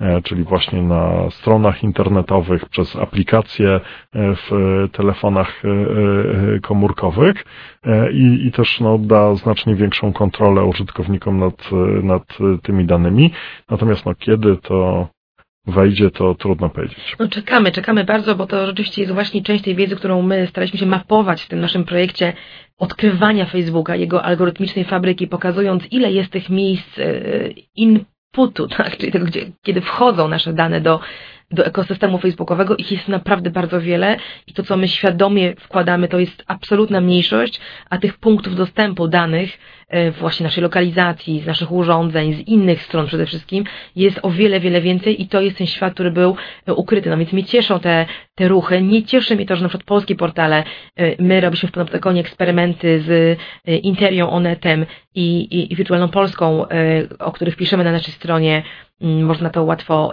e, 0.00 0.22
czyli 0.22 0.44
właśnie 0.44 0.82
na 0.82 1.30
stronach 1.30 1.84
internetowych, 1.84 2.68
przez 2.68 2.96
aplikacje 2.96 3.68
e, 3.70 3.80
w 4.12 4.50
telefonach 4.92 5.62
komórkowych 6.62 7.44
i, 8.12 8.46
i 8.46 8.52
też 8.52 8.80
no, 8.80 8.98
da 8.98 9.34
znacznie 9.34 9.74
większą 9.74 10.12
kontrolę 10.12 10.64
użytkownikom 10.64 11.38
nad, 11.38 11.70
nad 12.02 12.22
tymi 12.62 12.84
danymi. 12.84 13.32
Natomiast 13.70 14.06
no, 14.06 14.14
kiedy 14.14 14.56
to 14.56 15.08
wejdzie, 15.68 16.10
to 16.10 16.34
trudno 16.34 16.68
powiedzieć. 16.68 17.16
No 17.18 17.28
czekamy, 17.28 17.72
czekamy 17.72 18.04
bardzo, 18.04 18.34
bo 18.34 18.46
to 18.46 18.66
rzeczywiście 18.66 19.02
jest 19.02 19.14
właśnie 19.14 19.42
część 19.42 19.64
tej 19.64 19.74
wiedzy, 19.74 19.96
którą 19.96 20.22
my 20.22 20.46
staraliśmy 20.46 20.78
się 20.78 20.86
mapować 20.86 21.42
w 21.42 21.48
tym 21.48 21.60
naszym 21.60 21.84
projekcie 21.84 22.32
odkrywania 22.78 23.46
Facebooka, 23.46 23.96
jego 23.96 24.24
algorytmicznej 24.24 24.84
fabryki, 24.84 25.26
pokazując 25.26 25.82
ile 25.90 26.12
jest 26.12 26.30
tych 26.30 26.48
miejsc 26.48 26.98
e, 26.98 27.04
inputu, 27.76 28.68
tak? 28.76 28.96
czyli 28.96 29.12
tego, 29.12 29.26
gdzie, 29.26 29.50
kiedy 29.62 29.80
wchodzą 29.80 30.28
nasze 30.28 30.52
dane 30.52 30.80
do 30.80 31.00
do 31.50 31.64
ekosystemu 31.66 32.18
facebookowego. 32.18 32.76
Ich 32.76 32.92
jest 32.92 33.08
naprawdę 33.08 33.50
bardzo 33.50 33.80
wiele 33.80 34.16
i 34.46 34.52
to, 34.52 34.62
co 34.62 34.76
my 34.76 34.88
świadomie 34.88 35.54
wkładamy, 35.56 36.08
to 36.08 36.18
jest 36.18 36.44
absolutna 36.46 37.00
mniejszość, 37.00 37.60
a 37.90 37.98
tych 37.98 38.18
punktów 38.18 38.56
dostępu 38.56 39.08
danych, 39.08 39.58
właśnie 40.20 40.44
naszej 40.44 40.62
lokalizacji, 40.62 41.40
z 41.40 41.46
naszych 41.46 41.72
urządzeń, 41.72 42.34
z 42.34 42.40
innych 42.40 42.82
stron 42.82 43.06
przede 43.06 43.26
wszystkim, 43.26 43.64
jest 43.96 44.20
o 44.22 44.30
wiele, 44.30 44.60
wiele 44.60 44.80
więcej 44.80 45.22
i 45.22 45.28
to 45.28 45.40
jest 45.40 45.58
ten 45.58 45.66
świat, 45.66 45.94
który 45.94 46.10
był 46.10 46.36
e, 46.66 46.74
ukryty. 46.74 47.10
No 47.10 47.16
więc 47.16 47.32
mnie 47.32 47.44
cieszą 47.44 47.80
te, 47.80 48.06
te 48.34 48.48
ruchy. 48.48 48.82
Nie 48.82 49.02
cieszy 49.02 49.36
mnie 49.36 49.46
to, 49.46 49.56
że 49.56 49.62
na 49.62 49.68
przykład 49.68 49.86
polskie 49.86 50.14
portale, 50.14 50.64
e, 50.96 51.22
my 51.22 51.40
robiliśmy 51.40 51.68
w 51.68 51.72
Panoptykonie 51.72 52.20
eksperymenty 52.20 53.00
z 53.00 53.38
Interią 53.82 54.30
Onetem 54.30 54.86
i, 55.14 55.40
i, 55.40 55.72
i 55.72 55.76
Wirtualną 55.76 56.08
Polską, 56.08 56.64
o 57.18 57.32
których 57.32 57.56
piszemy 57.56 57.84
na 57.84 57.92
naszej 57.92 58.14
stronie, 58.14 58.62
Mm, 59.00 59.26
można 59.26 59.50
to 59.50 59.64
łatwo 59.64 60.10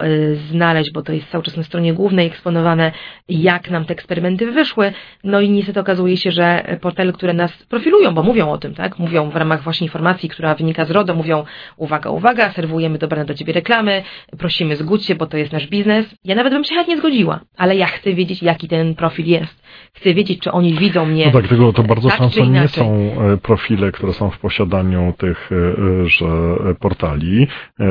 znaleźć, 0.50 0.92
bo 0.92 1.02
to 1.02 1.12
jest 1.12 1.30
cały 1.30 1.44
czas 1.44 1.56
na 1.56 1.62
stronie 1.62 1.94
głównej 1.94 2.26
eksponowane, 2.26 2.92
jak 3.28 3.70
nam 3.70 3.84
te 3.84 3.92
eksperymenty 3.92 4.52
wyszły. 4.52 4.92
No 5.24 5.40
i 5.40 5.50
niestety 5.50 5.80
okazuje 5.80 6.16
się, 6.16 6.30
że 6.30 6.78
portale, 6.80 7.12
które 7.12 7.32
nas 7.32 7.52
profilują, 7.68 8.14
bo 8.14 8.22
mówią 8.22 8.50
o 8.50 8.58
tym, 8.58 8.74
tak? 8.74 8.98
Mówią 8.98 9.30
w 9.30 9.36
ramach 9.36 9.62
właśnie 9.66 9.86
informacji, 9.86 10.28
która 10.28 10.54
wynika 10.54 10.84
z 10.84 10.90
RODO, 10.90 11.14
mówią 11.14 11.44
uwaga, 11.76 12.10
uwaga, 12.10 12.52
serwujemy 12.52 12.98
dobrane 12.98 13.24
do 13.24 13.34
Ciebie 13.34 13.52
reklamy, 13.52 14.02
prosimy 14.38 14.76
zgódź 14.76 15.06
się, 15.06 15.14
bo 15.14 15.26
to 15.26 15.36
jest 15.36 15.52
nasz 15.52 15.66
biznes. 15.66 16.06
Ja 16.24 16.34
nawet 16.34 16.52
bym 16.52 16.64
się 16.64 16.74
chętnie 16.74 16.96
zgodziła, 16.96 17.40
ale 17.56 17.76
ja 17.76 17.86
chcę 17.86 18.14
wiedzieć, 18.14 18.42
jaki 18.42 18.68
ten 18.68 18.94
profil 18.94 19.26
jest. 19.26 19.62
Chcę 19.92 20.14
wiedzieć, 20.14 20.40
czy 20.40 20.52
oni 20.52 20.74
widzą 20.74 21.06
mnie. 21.06 21.26
No 21.26 21.32
tak, 21.32 21.48
tego 21.48 21.72
to 21.72 21.82
bardzo 21.82 22.08
tak, 22.08 22.18
często 22.18 22.44
nie 22.44 22.68
są 22.68 22.84
e, 23.32 23.36
profile, 23.36 23.92
które 23.92 24.12
są 24.12 24.30
w 24.30 24.38
posiadaniu 24.38 25.14
tych 25.18 25.50
e, 25.52 25.56
e, 25.56 26.08
że 26.08 26.26
portali, 26.80 27.46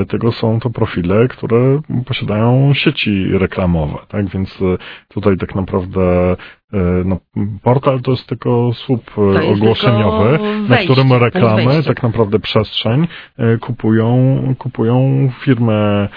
tego 0.08 0.32
są 0.32 0.60
to 0.60 0.70
profile 0.70 1.28
które 1.30 1.82
posiadają 2.06 2.74
sieci 2.74 3.28
reklamowe, 3.32 3.98
tak? 4.08 4.30
Więc 4.30 4.60
tutaj 5.08 5.38
tak 5.38 5.56
naprawdę 5.56 6.36
no, 7.06 7.18
portal 7.64 8.02
to 8.02 8.12
jest 8.12 8.28
tylko 8.28 8.74
słup 8.74 9.12
e, 9.18 9.48
ogłoszeniowy, 9.48 10.40
na 10.70 10.78
którym 10.78 11.14
reklamy, 11.14 11.84
tak 11.84 12.04
naprawdę 12.04 12.40
przestrzeń 12.40 13.08
kupują, 13.62 14.38
kupują 14.58 15.30
firmy 15.44 16.10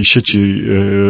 i 0.00 0.04
sieci 0.04 0.62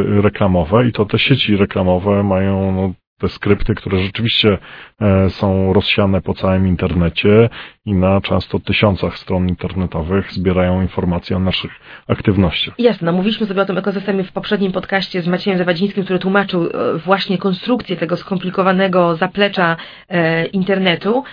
reklamowe 0.06 0.88
i 0.88 0.92
to 0.92 1.04
te 1.04 1.18
sieci 1.18 1.56
reklamowe 1.56 2.22
mają 2.22 2.72
no, 2.72 2.92
te 3.18 3.28
skrypty, 3.28 3.74
które 3.74 3.98
rzeczywiście 3.98 4.58
e, 5.00 5.30
są 5.30 5.72
rozsiane 5.72 6.20
po 6.20 6.34
całym 6.34 6.66
internecie 6.66 7.48
i 7.84 7.94
na 7.94 8.20
często 8.20 8.58
tysiącach 8.58 9.18
stron 9.18 9.48
internetowych 9.48 10.32
zbierają 10.32 10.82
informacje 10.82 11.36
o 11.36 11.38
naszych 11.40 11.70
aktywnościach. 12.08 12.74
Jasne, 12.78 13.06
no, 13.06 13.12
mówiliśmy 13.12 13.46
sobie 13.46 13.62
o 13.62 13.64
tym 13.64 13.78
ekosystemie 13.78 14.24
w 14.24 14.32
poprzednim 14.32 14.72
podcaście 14.72 15.22
z 15.22 15.28
Maciejem 15.28 15.58
Zawadzińskim, 15.58 16.04
który 16.04 16.18
tłumaczył 16.18 16.64
e, 16.64 16.98
właśnie 16.98 17.38
konstrukcję 17.38 17.96
tego 17.96 18.16
skomplikowanego 18.16 19.16
zaplecza 19.16 19.76
e, 20.08 20.46
internetu 20.46 21.24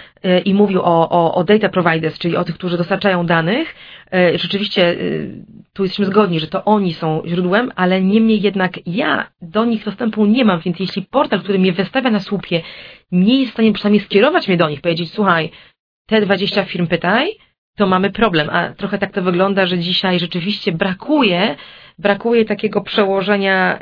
i 0.46 0.54
mówił 0.54 0.82
o, 0.82 1.10
o, 1.10 1.36
o 1.36 1.44
data 1.44 1.70
providers, 1.70 2.20
czyli 2.20 2.38
o 2.38 2.44
tych, 2.44 2.56
którzy 2.56 2.78
dostarczają 2.78 3.26
danych. 3.26 3.76
Rzeczywiście 4.36 4.96
tu 5.74 5.84
jesteśmy 5.84 6.06
zgodni, 6.06 6.40
że 6.40 6.48
to 6.48 6.66
oni 6.66 6.94
są 6.94 7.22
źródłem, 7.26 7.72
ale 7.76 8.02
niemniej 8.02 8.42
jednak 8.42 8.88
ja 8.88 9.28
do 9.42 9.66
nich 9.66 9.86
dostępu 9.86 10.26
nie 10.26 10.46
mam, 10.46 10.60
więc 10.60 10.80
jeśli 10.80 11.02
portal, 11.02 11.40
który 11.40 11.60
mnie 11.60 11.74
wystawia 11.74 12.10
na 12.10 12.20
słupie, 12.20 12.62
nie 13.12 13.40
jest 13.40 13.52
w 13.52 13.54
stanie 13.54 13.74
przynajmniej 13.74 14.02
skierować 14.02 14.48
mnie 14.48 14.58
do 14.58 14.70
nich, 14.70 14.82
powiedzieć, 14.82 15.12
słuchaj, 15.12 15.50
te 16.08 16.22
20 16.22 16.64
firm 16.64 16.88
pytaj, 16.88 17.30
to 17.78 17.88
mamy 17.88 18.12
problem. 18.12 18.50
A 18.50 18.74
trochę 18.74 18.98
tak 18.98 19.12
to 19.12 19.22
wygląda, 19.22 19.66
że 19.66 19.80
dzisiaj 19.80 20.20
rzeczywiście 20.20 20.72
brakuje 20.72 21.56
brakuje 22.00 22.46
takiego 22.46 22.82
przełożenia 22.82 23.74
e, 23.74 23.80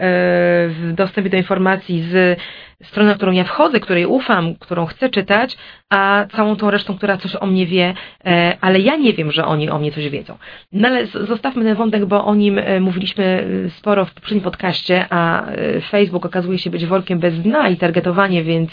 w 0.69 0.93
dostępie 0.95 1.29
do 1.29 1.37
informacji 1.37 2.01
z 2.01 2.39
strony, 2.83 3.09
na 3.09 3.15
którą 3.15 3.31
ja 3.31 3.43
wchodzę, 3.43 3.79
której 3.79 4.05
ufam, 4.05 4.55
którą 4.55 4.85
chcę 4.85 5.09
czytać, 5.09 5.57
a 5.89 6.25
całą 6.35 6.55
tą 6.55 6.71
resztą, 6.71 6.97
która 6.97 7.17
coś 7.17 7.35
o 7.35 7.45
mnie 7.45 7.65
wie, 7.65 7.93
e, 8.25 8.57
ale 8.61 8.79
ja 8.79 8.95
nie 8.95 9.13
wiem, 9.13 9.31
że 9.31 9.45
oni 9.45 9.69
o 9.69 9.79
mnie 9.79 9.91
coś 9.91 10.09
wiedzą. 10.09 10.37
No 10.71 10.87
ale 10.87 11.07
zostawmy 11.07 11.63
ten 11.63 11.75
wątek, 11.75 12.05
bo 12.05 12.25
o 12.25 12.35
nim 12.35 12.57
e, 12.57 12.79
mówiliśmy 12.79 13.47
sporo 13.77 14.05
w 14.05 14.13
poprzednim 14.13 14.43
podcaście, 14.43 15.05
a 15.09 15.45
Facebook 15.89 16.25
okazuje 16.25 16.57
się 16.57 16.69
być 16.69 16.85
workiem 16.85 17.19
bez 17.19 17.41
dna 17.41 17.69
i 17.69 17.77
targetowanie, 17.77 18.43
więc 18.43 18.71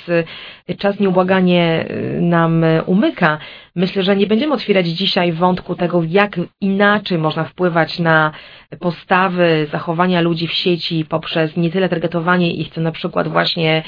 czas 0.78 1.00
nieubłaganie 1.00 1.86
nam 2.20 2.64
umyka. 2.86 3.38
Myślę, 3.76 4.02
że 4.02 4.16
nie 4.16 4.26
będziemy 4.26 4.54
otwierać 4.54 4.86
dzisiaj 4.86 5.32
wątku 5.32 5.74
tego, 5.74 6.02
jak 6.08 6.40
inaczej 6.60 7.18
można 7.18 7.44
wpływać 7.44 7.98
na 7.98 8.32
postawy, 8.80 9.66
zachowania 9.72 10.20
ludzi 10.20 10.46
w 10.46 10.52
sieci 10.52 11.04
poprzez 11.04 11.56
nie 11.56 11.70
tyle 11.70 11.88
targetowanie 11.88 12.54
ich, 12.54 12.68
co 12.68 12.80
na 12.80 12.92
przykład 12.92 13.28
właśnie 13.28 13.82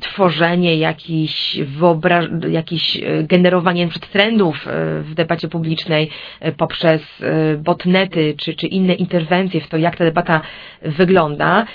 tworzenie 0.00 0.76
jakichś 0.76 1.56
wyobraż- 1.56 2.48
jakichś 2.48 2.96
e, 2.96 3.22
generowanie 3.22 3.88
trendów 4.12 4.66
e, 4.66 5.02
w 5.02 5.14
debacie 5.14 5.48
publicznej 5.48 6.10
e, 6.40 6.52
poprzez 6.52 7.02
botnety 7.58 8.34
czy, 8.38 8.54
czy 8.54 8.66
inne 8.66 8.94
interwencje 8.94 9.60
w 9.60 9.68
to, 9.68 9.76
jak 9.76 9.96
ta 9.96 10.04
debata 10.04 10.40
wygląda. 10.82 11.66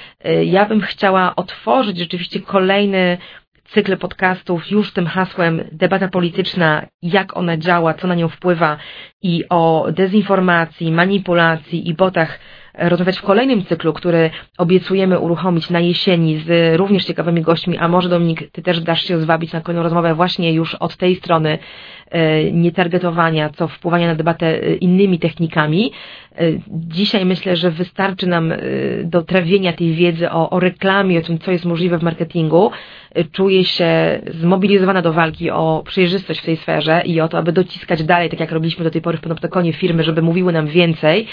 Ja 0.45 0.65
bym 0.65 0.81
chciała 0.81 1.35
otworzyć 1.35 1.97
rzeczywiście 1.97 2.39
kolejny 2.39 3.17
cykl 3.65 3.97
podcastów 3.97 4.71
już 4.71 4.93
tym 4.93 5.07
hasłem 5.07 5.63
debata 5.71 6.07
polityczna, 6.07 6.85
jak 7.01 7.37
ona 7.37 7.57
działa, 7.57 7.93
co 7.93 8.07
na 8.07 8.15
nią 8.15 8.29
wpływa 8.29 8.77
i 9.21 9.43
o 9.49 9.87
dezinformacji, 9.91 10.91
manipulacji 10.91 11.89
i 11.89 11.93
botach 11.93 12.39
rozmawiać 12.77 13.19
w 13.19 13.21
kolejnym 13.21 13.65
cyklu, 13.65 13.93
który 13.93 14.29
obiecujemy 14.57 15.19
uruchomić 15.19 15.69
na 15.69 15.79
jesieni 15.79 16.37
z 16.37 16.77
również 16.77 17.05
ciekawymi 17.05 17.41
gośćmi, 17.41 17.77
a 17.77 17.87
może 17.87 18.09
Dominik, 18.09 18.51
Ty 18.51 18.61
też 18.61 18.81
dasz 18.81 19.03
się 19.03 19.19
zwabić 19.19 19.53
na 19.53 19.61
kolejną 19.61 19.83
rozmowę 19.83 20.15
właśnie 20.15 20.53
już 20.53 20.75
od 20.75 20.97
tej 20.97 21.15
strony 21.15 21.59
e, 22.09 22.51
nietargetowania, 22.51 23.49
co 23.49 23.67
wpływania 23.67 24.07
na 24.07 24.15
debatę 24.15 24.45
e, 24.47 24.75
innymi 24.75 25.19
technikami. 25.19 25.91
E, 26.37 26.43
dzisiaj 26.69 27.25
myślę, 27.25 27.55
że 27.55 27.71
wystarczy 27.71 28.27
nam 28.27 28.53
do 29.03 29.21
trawienia 29.21 29.73
tej 29.73 29.93
wiedzy 29.93 30.31
o, 30.31 30.49
o 30.49 30.59
reklamie, 30.59 31.19
o 31.19 31.21
tym, 31.21 31.39
co 31.39 31.51
jest 31.51 31.65
możliwe 31.65 31.97
w 31.97 32.03
marketingu. 32.03 32.71
Czuję 33.31 33.65
się 33.65 34.21
zmobilizowana 34.33 35.01
do 35.01 35.13
walki 35.13 35.51
o 35.51 35.83
przejrzystość 35.85 36.39
w 36.39 36.45
tej 36.45 36.57
sferze 36.57 37.01
i 37.05 37.21
o 37.21 37.27
to, 37.27 37.37
aby 37.37 37.51
dociskać 37.51 38.03
dalej, 38.03 38.29
tak 38.29 38.39
jak 38.39 38.51
robiliśmy 38.51 38.83
do 38.83 38.91
tej 38.91 39.01
pory 39.01 39.17
w 39.17 39.21
Panoptykonie 39.21 39.73
firmy, 39.73 40.03
żeby 40.03 40.21
mówiły 40.21 40.53
nam 40.53 40.67
więcej. 40.67 41.27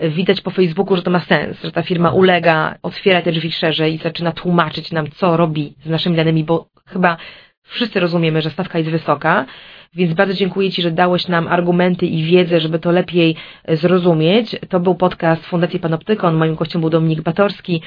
Widać 0.00 0.40
po 0.40 0.50
Facebooku, 0.50 0.96
że 0.96 1.02
to 1.02 1.10
ma 1.10 1.20
sens, 1.20 1.62
że 1.64 1.72
ta 1.72 1.82
firma 1.82 2.10
ulega, 2.10 2.74
otwiera 2.82 3.22
te 3.22 3.32
drzwi 3.32 3.52
szerzej 3.52 3.94
i 3.94 3.98
zaczyna 3.98 4.32
tłumaczyć 4.32 4.92
nam, 4.92 5.10
co 5.10 5.36
robi 5.36 5.74
z 5.84 5.88
naszymi 5.88 6.16
danymi, 6.16 6.44
bo 6.44 6.66
chyba 6.86 7.16
wszyscy 7.64 8.00
rozumiemy, 8.00 8.42
że 8.42 8.50
stawka 8.50 8.78
jest 8.78 8.90
wysoka, 8.90 9.46
więc 9.94 10.14
bardzo 10.14 10.34
dziękuję 10.34 10.70
Ci, 10.70 10.82
że 10.82 10.90
dałeś 10.90 11.28
nam 11.28 11.48
argumenty 11.48 12.06
i 12.06 12.24
wiedzę, 12.24 12.60
żeby 12.60 12.78
to 12.78 12.92
lepiej 12.92 13.36
zrozumieć. 13.68 14.56
To 14.68 14.80
był 14.80 14.94
podcast 14.94 15.46
Fundacji 15.46 15.80
Panoptykon. 15.80 16.34
Moim 16.34 16.54
gościem 16.54 16.80
był 16.80 16.90
Dominik 16.90 17.22
Batorski. 17.22 17.82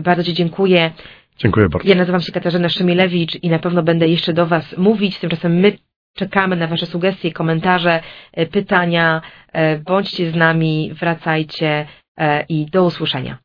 Bardzo 0.00 0.24
Ci 0.24 0.34
dziękuję. 0.34 0.90
Dziękuję 1.38 1.68
bardzo. 1.68 1.88
Ja 1.88 1.94
nazywam 1.94 2.20
się 2.20 2.32
Katarzyna 2.32 2.68
Szymilewicz 2.68 3.34
i 3.42 3.50
na 3.50 3.58
pewno 3.58 3.82
będę 3.82 4.08
jeszcze 4.08 4.32
do 4.32 4.46
Was 4.46 4.78
mówić. 4.78 5.18
Tymczasem 5.18 5.54
my 5.54 5.72
czekamy 6.14 6.56
na 6.56 6.66
Wasze 6.66 6.86
sugestie, 6.86 7.32
komentarze, 7.32 8.00
pytania. 8.50 9.22
Bądźcie 9.84 10.30
z 10.30 10.34
nami, 10.34 10.92
wracajcie 11.00 11.86
e, 12.18 12.44
i 12.48 12.66
do 12.66 12.84
usłyszenia. 12.84 13.38